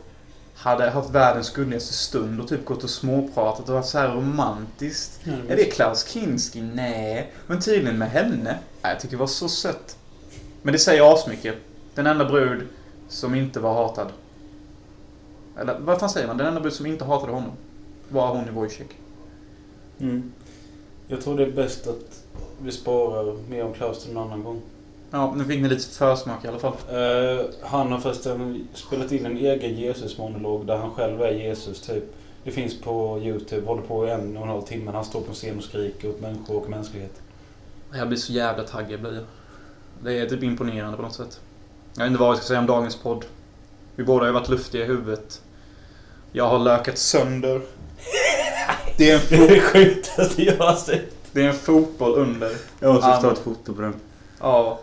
hade 0.55 0.91
haft 0.91 1.11
världens 1.11 1.51
gulligaste 1.51 1.93
stund 1.93 2.41
och 2.41 2.49
typ 2.49 2.65
gått 2.65 2.85
och 2.85 2.91
småpratat 2.91 3.69
och 3.69 3.75
varit 3.75 3.87
så 3.87 3.99
här 3.99 4.09
romantiskt. 4.09 5.21
Ja, 5.25 5.33
Är 5.49 5.57
det 5.57 5.65
Klaus 5.65 6.09
Kinski? 6.09 6.61
Nej. 6.61 7.33
Men 7.47 7.61
tydligen 7.61 7.99
med 7.99 8.11
henne. 8.11 8.59
Nej, 8.83 8.93
Jag 8.93 9.01
tycker 9.01 9.17
det 9.17 9.21
var 9.21 9.27
så 9.27 9.49
sött. 9.49 9.97
Men 10.63 10.73
det 10.73 10.79
säger 10.79 11.15
asmycket. 11.15 11.55
Den 11.95 12.07
enda 12.07 12.25
brud 12.25 12.69
som 13.09 13.35
inte 13.35 13.61
var 13.61 13.75
hatad. 13.75 14.09
Eller 15.59 15.79
vad 15.79 16.01
fan 16.01 16.11
säger 16.11 16.27
man? 16.27 16.37
Den 16.37 16.47
enda 16.47 16.61
brud 16.61 16.73
som 16.73 16.87
inte 16.87 17.05
hatade 17.05 17.33
honom. 17.33 17.53
Var 18.09 18.35
hon 18.35 18.49
i 18.49 18.51
Wojciech. 18.51 18.91
Mm. 20.01 20.33
Jag 21.09 21.21
tror 21.21 21.37
det 21.37 21.43
är 21.43 21.51
bäst 21.51 21.87
att 21.87 22.25
vi 22.63 22.73
sparar 22.73 23.37
mer 23.49 23.65
om 23.65 23.73
Klaus 23.73 24.03
till 24.03 24.11
en 24.11 24.19
annan 24.19 24.45
gång. 24.45 24.61
Ja, 25.11 25.35
nu 25.37 25.45
fick 25.45 25.63
ni 25.63 25.69
lite 25.69 25.87
försmak 25.87 26.45
i 26.45 26.49
alla 26.49 26.59
fall. 26.59 26.73
Eh, 26.73 27.45
han 27.63 27.93
har 27.93 27.99
förresten 27.99 28.69
spelat 28.75 29.13
in 29.13 29.27
en 29.27 29.37
egen 29.37 29.75
Jesus-monolog 29.75 30.67
där 30.67 30.77
han 30.77 30.91
själv 30.91 31.23
är 31.23 31.31
Jesus 31.31 31.81
typ. 31.81 32.05
Det 32.45 32.51
finns 32.51 32.81
på 32.81 33.21
Youtube, 33.23 33.67
håller 33.67 33.83
på 33.83 34.07
en 34.07 34.37
och 34.37 34.43
en 34.43 34.49
halv 34.49 34.63
timme. 34.63 34.91
Han 34.91 35.05
står 35.05 35.21
på 35.21 35.29
en 35.29 35.35
scen 35.35 35.59
och 35.59 35.65
skriker 35.65 36.11
åt 36.11 36.21
människor 36.21 36.57
och 36.57 36.71
mänsklighet. 36.71 37.23
Jag 37.95 38.09
blir 38.09 38.19
så 38.19 38.33
jävla 38.33 38.65
taggad 38.65 39.01
blir 39.01 39.15
jag. 39.15 39.25
Det 40.05 40.19
är 40.19 40.27
typ 40.27 40.43
imponerande 40.43 40.97
på 40.97 41.03
något 41.03 41.15
sätt. 41.15 41.41
Jag 41.95 42.05
vet 42.05 42.11
inte 42.11 42.21
vad 42.21 42.29
jag 42.29 42.37
ska 42.37 42.47
säga 42.47 42.61
om 42.61 42.67
dagens 42.67 42.97
podd. 42.97 43.25
Vi 43.97 44.05
båda 44.05 44.21
har 44.21 44.27
ju 44.27 44.33
varit 44.33 44.49
luftiga 44.49 44.83
i 44.85 44.87
huvudet. 44.87 45.43
Jag 46.33 46.49
har 46.49 46.59
lökat 46.59 46.99
sönder. 46.99 47.61
Det 48.97 49.11
är 49.11 49.15
en, 49.15 49.21
Det 49.29 49.37
är 49.37 49.49
det 49.49 49.61
sjukaste 49.61 50.43
jag 50.43 50.57
har 50.57 50.75
sett. 50.75 51.15
det 51.33 51.43
är 51.43 51.49
en 51.49 51.55
fotboll 51.55 52.15
under. 52.19 52.53
Jag 52.81 52.95
måste 52.95 53.23
ta 53.23 53.33
ett 53.33 53.39
foto 53.39 53.75
på 53.75 53.83
den. 53.83 53.95
Ja. 54.41 54.81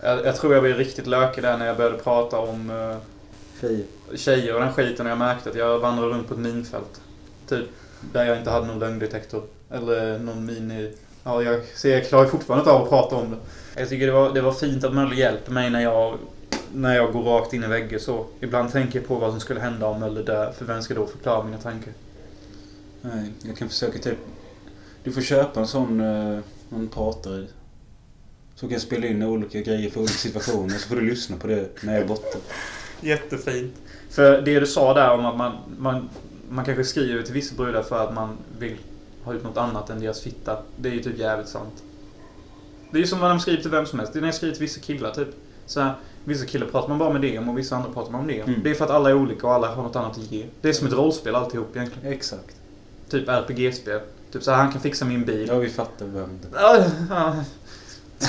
Jag, 0.00 0.26
jag 0.26 0.36
tror 0.36 0.54
jag 0.54 0.62
blev 0.62 0.76
riktigt 0.76 1.06
lökig 1.06 1.42
där 1.44 1.58
när 1.58 1.66
jag 1.66 1.76
började 1.76 1.98
prata 1.98 2.38
om 2.38 2.70
uh, 2.70 2.96
Tjejer. 3.60 3.84
tjejer 4.16 4.54
och 4.54 4.60
den 4.60 4.72
skiten 4.72 5.06
och 5.06 5.12
jag 5.12 5.18
märkte 5.18 5.50
att 5.50 5.56
jag 5.56 5.78
vandrade 5.78 6.12
runt 6.12 6.28
på 6.28 6.34
ett 6.34 6.40
minfält. 6.40 7.00
Typ. 7.48 7.66
Där 8.12 8.24
jag 8.24 8.38
inte 8.38 8.50
hade 8.50 8.66
någon 8.66 8.78
lögndetektor. 8.78 9.42
Eller 9.70 10.18
någon 10.18 10.46
mini... 10.46 10.92
Ja, 11.24 11.42
jag, 11.42 11.60
ser, 11.74 11.94
jag 11.94 12.08
klarar 12.08 12.26
fortfarande 12.26 12.60
inte 12.60 12.70
av 12.70 12.82
att 12.82 12.88
prata 12.88 13.16
om 13.16 13.30
det. 13.30 13.36
Jag 13.80 13.88
tycker 13.88 14.06
det 14.06 14.12
var, 14.12 14.30
det 14.34 14.40
var 14.40 14.52
fint 14.52 14.84
att 14.84 14.94
Möller 14.94 15.16
hjälper 15.16 15.52
mig 15.52 15.70
när 15.70 15.80
jag, 15.80 16.18
när 16.74 16.96
jag 16.96 17.12
går 17.12 17.22
rakt 17.22 17.52
in 17.52 17.64
i 17.64 17.66
väggen 17.66 18.00
så. 18.00 18.26
Ibland 18.40 18.72
tänker 18.72 18.98
jag 18.98 19.08
på 19.08 19.14
vad 19.14 19.30
som 19.30 19.40
skulle 19.40 19.60
hända 19.60 19.86
om 19.86 20.00
Möller 20.00 20.22
dör. 20.22 20.52
För 20.52 20.64
vem 20.64 20.82
ska 20.82 20.94
då 20.94 21.06
förklara 21.06 21.44
mina 21.44 21.58
tankar? 21.58 21.92
Nej, 23.00 23.32
jag 23.42 23.56
kan 23.56 23.68
försöka 23.68 23.98
typ... 23.98 24.18
Du 25.04 25.12
får 25.12 25.20
köpa 25.20 25.60
en 25.60 25.66
sån 25.66 26.00
uh, 26.00 26.40
man 26.68 26.88
pratar 26.88 27.38
i. 27.38 27.48
Så 28.54 28.60
kan 28.60 28.72
jag 28.72 28.82
spela 28.82 29.06
in 29.06 29.22
olika 29.22 29.60
grejer 29.60 29.90
för 29.90 30.00
olika 30.00 30.14
situationer. 30.14 30.78
Så 30.78 30.88
får 30.88 30.96
du 30.96 31.02
lyssna 31.02 31.36
på 31.36 31.46
det 31.46 31.82
när 31.82 31.92
jag 31.92 32.02
är 32.02 32.08
borta. 32.08 32.38
Jättefint. 33.00 33.74
För 34.10 34.42
det 34.42 34.60
du 34.60 34.66
sa 34.66 34.94
där 34.94 35.10
om 35.10 35.26
att 35.26 35.36
man, 35.36 35.56
man, 35.78 36.08
man 36.50 36.64
kanske 36.64 36.84
skriver 36.84 37.22
till 37.22 37.34
vissa 37.34 37.54
brudar 37.54 37.82
för 37.82 38.08
att 38.08 38.14
man 38.14 38.36
vill 38.58 38.76
ha 39.24 39.34
ut 39.34 39.44
något 39.44 39.56
annat 39.56 39.90
än 39.90 40.00
deras 40.00 40.20
fitta. 40.20 40.62
Det 40.76 40.88
är 40.88 40.92
ju 40.92 41.02
typ 41.02 41.18
jävligt 41.18 41.48
sant. 41.48 41.82
Det 42.90 42.98
är 42.98 43.00
ju 43.00 43.06
som 43.06 43.20
när 43.20 43.28
de 43.28 43.40
skriver 43.40 43.62
till 43.62 43.70
vem 43.70 43.86
som 43.86 43.98
helst. 43.98 44.12
Det 44.12 44.18
är 44.18 44.20
när 44.20 44.28
jag 44.28 44.34
skriver 44.34 44.54
till 44.54 44.62
vissa 44.62 44.80
killar 44.80 45.10
typ. 45.10 45.28
Så 45.66 45.80
här, 45.80 45.94
vissa 46.28 46.46
killar 46.46 46.66
pratar 46.66 46.88
man 46.88 46.98
bara 46.98 47.12
med 47.12 47.20
det 47.22 47.38
om 47.38 47.48
och 47.48 47.58
vissa 47.58 47.76
andra 47.76 47.90
pratar 47.92 48.12
man 48.12 48.20
om 48.20 48.26
det 48.26 48.42
om. 48.42 48.48
Mm. 48.48 48.62
Det 48.62 48.70
är 48.70 48.74
för 48.74 48.84
att 48.84 48.90
alla 48.90 49.10
är 49.10 49.14
olika 49.14 49.46
och 49.46 49.52
alla 49.54 49.74
har 49.74 49.82
något 49.82 49.96
annat 49.96 50.18
att 50.18 50.32
ge. 50.32 50.46
Det 50.60 50.68
är 50.68 50.72
som 50.72 50.86
ett 50.86 50.92
rollspel 50.92 51.34
alltihop 51.34 51.76
egentligen. 51.76 52.12
Exakt. 52.12 52.56
Typ 53.08 53.28
RPG-spel. 53.28 54.00
Typ 54.32 54.42
så 54.42 54.50
här, 54.50 54.58
han 54.58 54.72
kan 54.72 54.80
fixa 54.80 55.04
min 55.04 55.24
bil. 55.24 55.48
Ja, 55.48 55.58
vi 55.58 55.68
fattar 55.68 56.06
vem 56.06 56.38
det 56.42 56.48
Ja, 56.60 56.84
ja. 57.10 57.34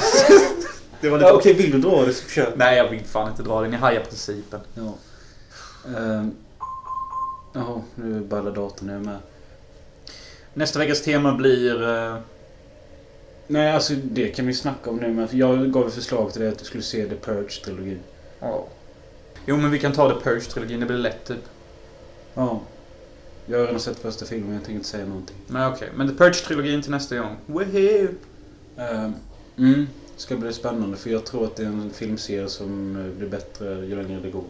det 1.01 1.09
var 1.09 1.19
Ja, 1.19 1.25
lite... 1.25 1.31
okej, 1.37 1.53
vill 1.53 1.71
du 1.71 1.79
dra 1.89 2.05
det 2.05 2.13
så 2.13 2.23
försök. 2.23 2.53
Nej, 2.55 2.77
jag 2.77 2.89
vill 2.89 3.03
fan 3.05 3.29
inte 3.31 3.43
dra 3.43 3.61
det. 3.61 3.67
Ni 3.67 3.77
hajar 3.77 4.01
principen. 4.03 4.59
Ja. 4.73 4.93
Ehm. 5.97 6.31
Jaha, 7.53 7.81
nu 7.95 8.21
ballar 8.21 8.51
datorn 8.51 8.87
ner 8.87 8.99
med. 8.99 9.17
Nästa 10.53 10.79
veckas 10.79 11.01
tema 11.01 11.33
blir... 11.33 11.89
eh, 11.89 12.15
Nej, 13.51 13.71
alltså 13.71 13.93
det 13.93 14.27
kan 14.27 14.47
vi 14.47 14.53
snacka 14.53 14.89
om 14.89 14.97
nu. 14.97 15.13
Men 15.13 15.27
jag 15.31 15.71
gav 15.71 15.87
ett 15.87 15.93
förslag 15.93 16.31
till 16.33 16.41
dig 16.41 16.49
att 16.49 16.59
du 16.59 16.65
skulle 16.65 16.83
se 16.83 17.05
The 17.05 17.15
Purge-trilogin. 17.15 17.99
Ja. 18.39 18.67
Jo, 19.45 19.57
men 19.57 19.71
vi 19.71 19.79
kan 19.79 19.91
ta 19.91 20.09
The 20.09 20.29
Purge-trilogin. 20.29 20.79
Det 20.79 20.85
blir 20.85 20.97
lätt 20.97 21.25
typ. 21.25 21.43
Ja. 22.33 22.61
Jag 23.45 23.59
har 23.59 23.65
redan 23.65 23.79
sett 23.79 23.99
första 23.99 24.25
filmen, 24.25 24.53
jag 24.53 24.63
tänker 24.63 24.75
inte 24.75 24.87
säga 24.87 25.05
någonting. 25.05 25.35
Men 25.47 25.73
okej. 25.73 25.89
Men 25.95 26.07
The 26.07 26.23
Purge-trilogin 26.23 26.81
till 26.81 26.91
nästa 26.91 27.17
gång. 27.17 27.35
Woohoo! 27.45 28.07
Ehm, 28.77 29.13
mm, 29.57 29.87
ska 30.15 30.37
bli 30.37 30.53
spännande 30.53 30.97
för 30.97 31.09
jag 31.09 31.25
tror 31.25 31.45
att 31.45 31.55
det 31.55 31.63
är 31.63 31.67
en 31.67 31.91
filmserie 31.93 32.49
som 32.49 32.95
eh, 32.95 33.17
blir 33.17 33.29
bättre 33.29 33.85
ju 33.85 33.95
längre 34.03 34.19
det 34.19 34.29
går. 34.29 34.43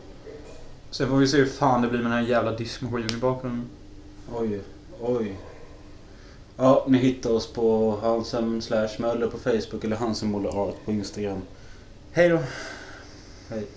Sen 0.91 1.09
får 1.09 1.17
vi 1.17 1.27
se 1.27 1.37
hur 1.37 1.45
fan 1.45 1.81
det 1.81 1.87
blir 1.87 1.99
med 1.99 2.11
den 2.11 2.19
här 2.19 2.29
jävla 2.29 2.51
diskmaskinen 2.51 3.17
i 3.17 3.17
bakgrunden. 3.17 3.69
Oj, 4.33 4.61
oj. 5.01 5.37
Ja, 6.61 6.85
ni 6.87 6.97
hittar 6.97 7.29
oss 7.29 7.53
på 7.53 7.97
Hansen 8.01 8.61
slash 8.61 8.89
Möller 8.97 9.27
på 9.27 9.37
Facebook 9.37 9.83
eller 9.83 9.95
Hansen 9.95 10.31
Art 10.49 10.75
på 10.85 10.91
Instagram. 10.91 11.41
Hej 12.11 12.29
då! 12.29 12.39
Hej. 13.49 13.67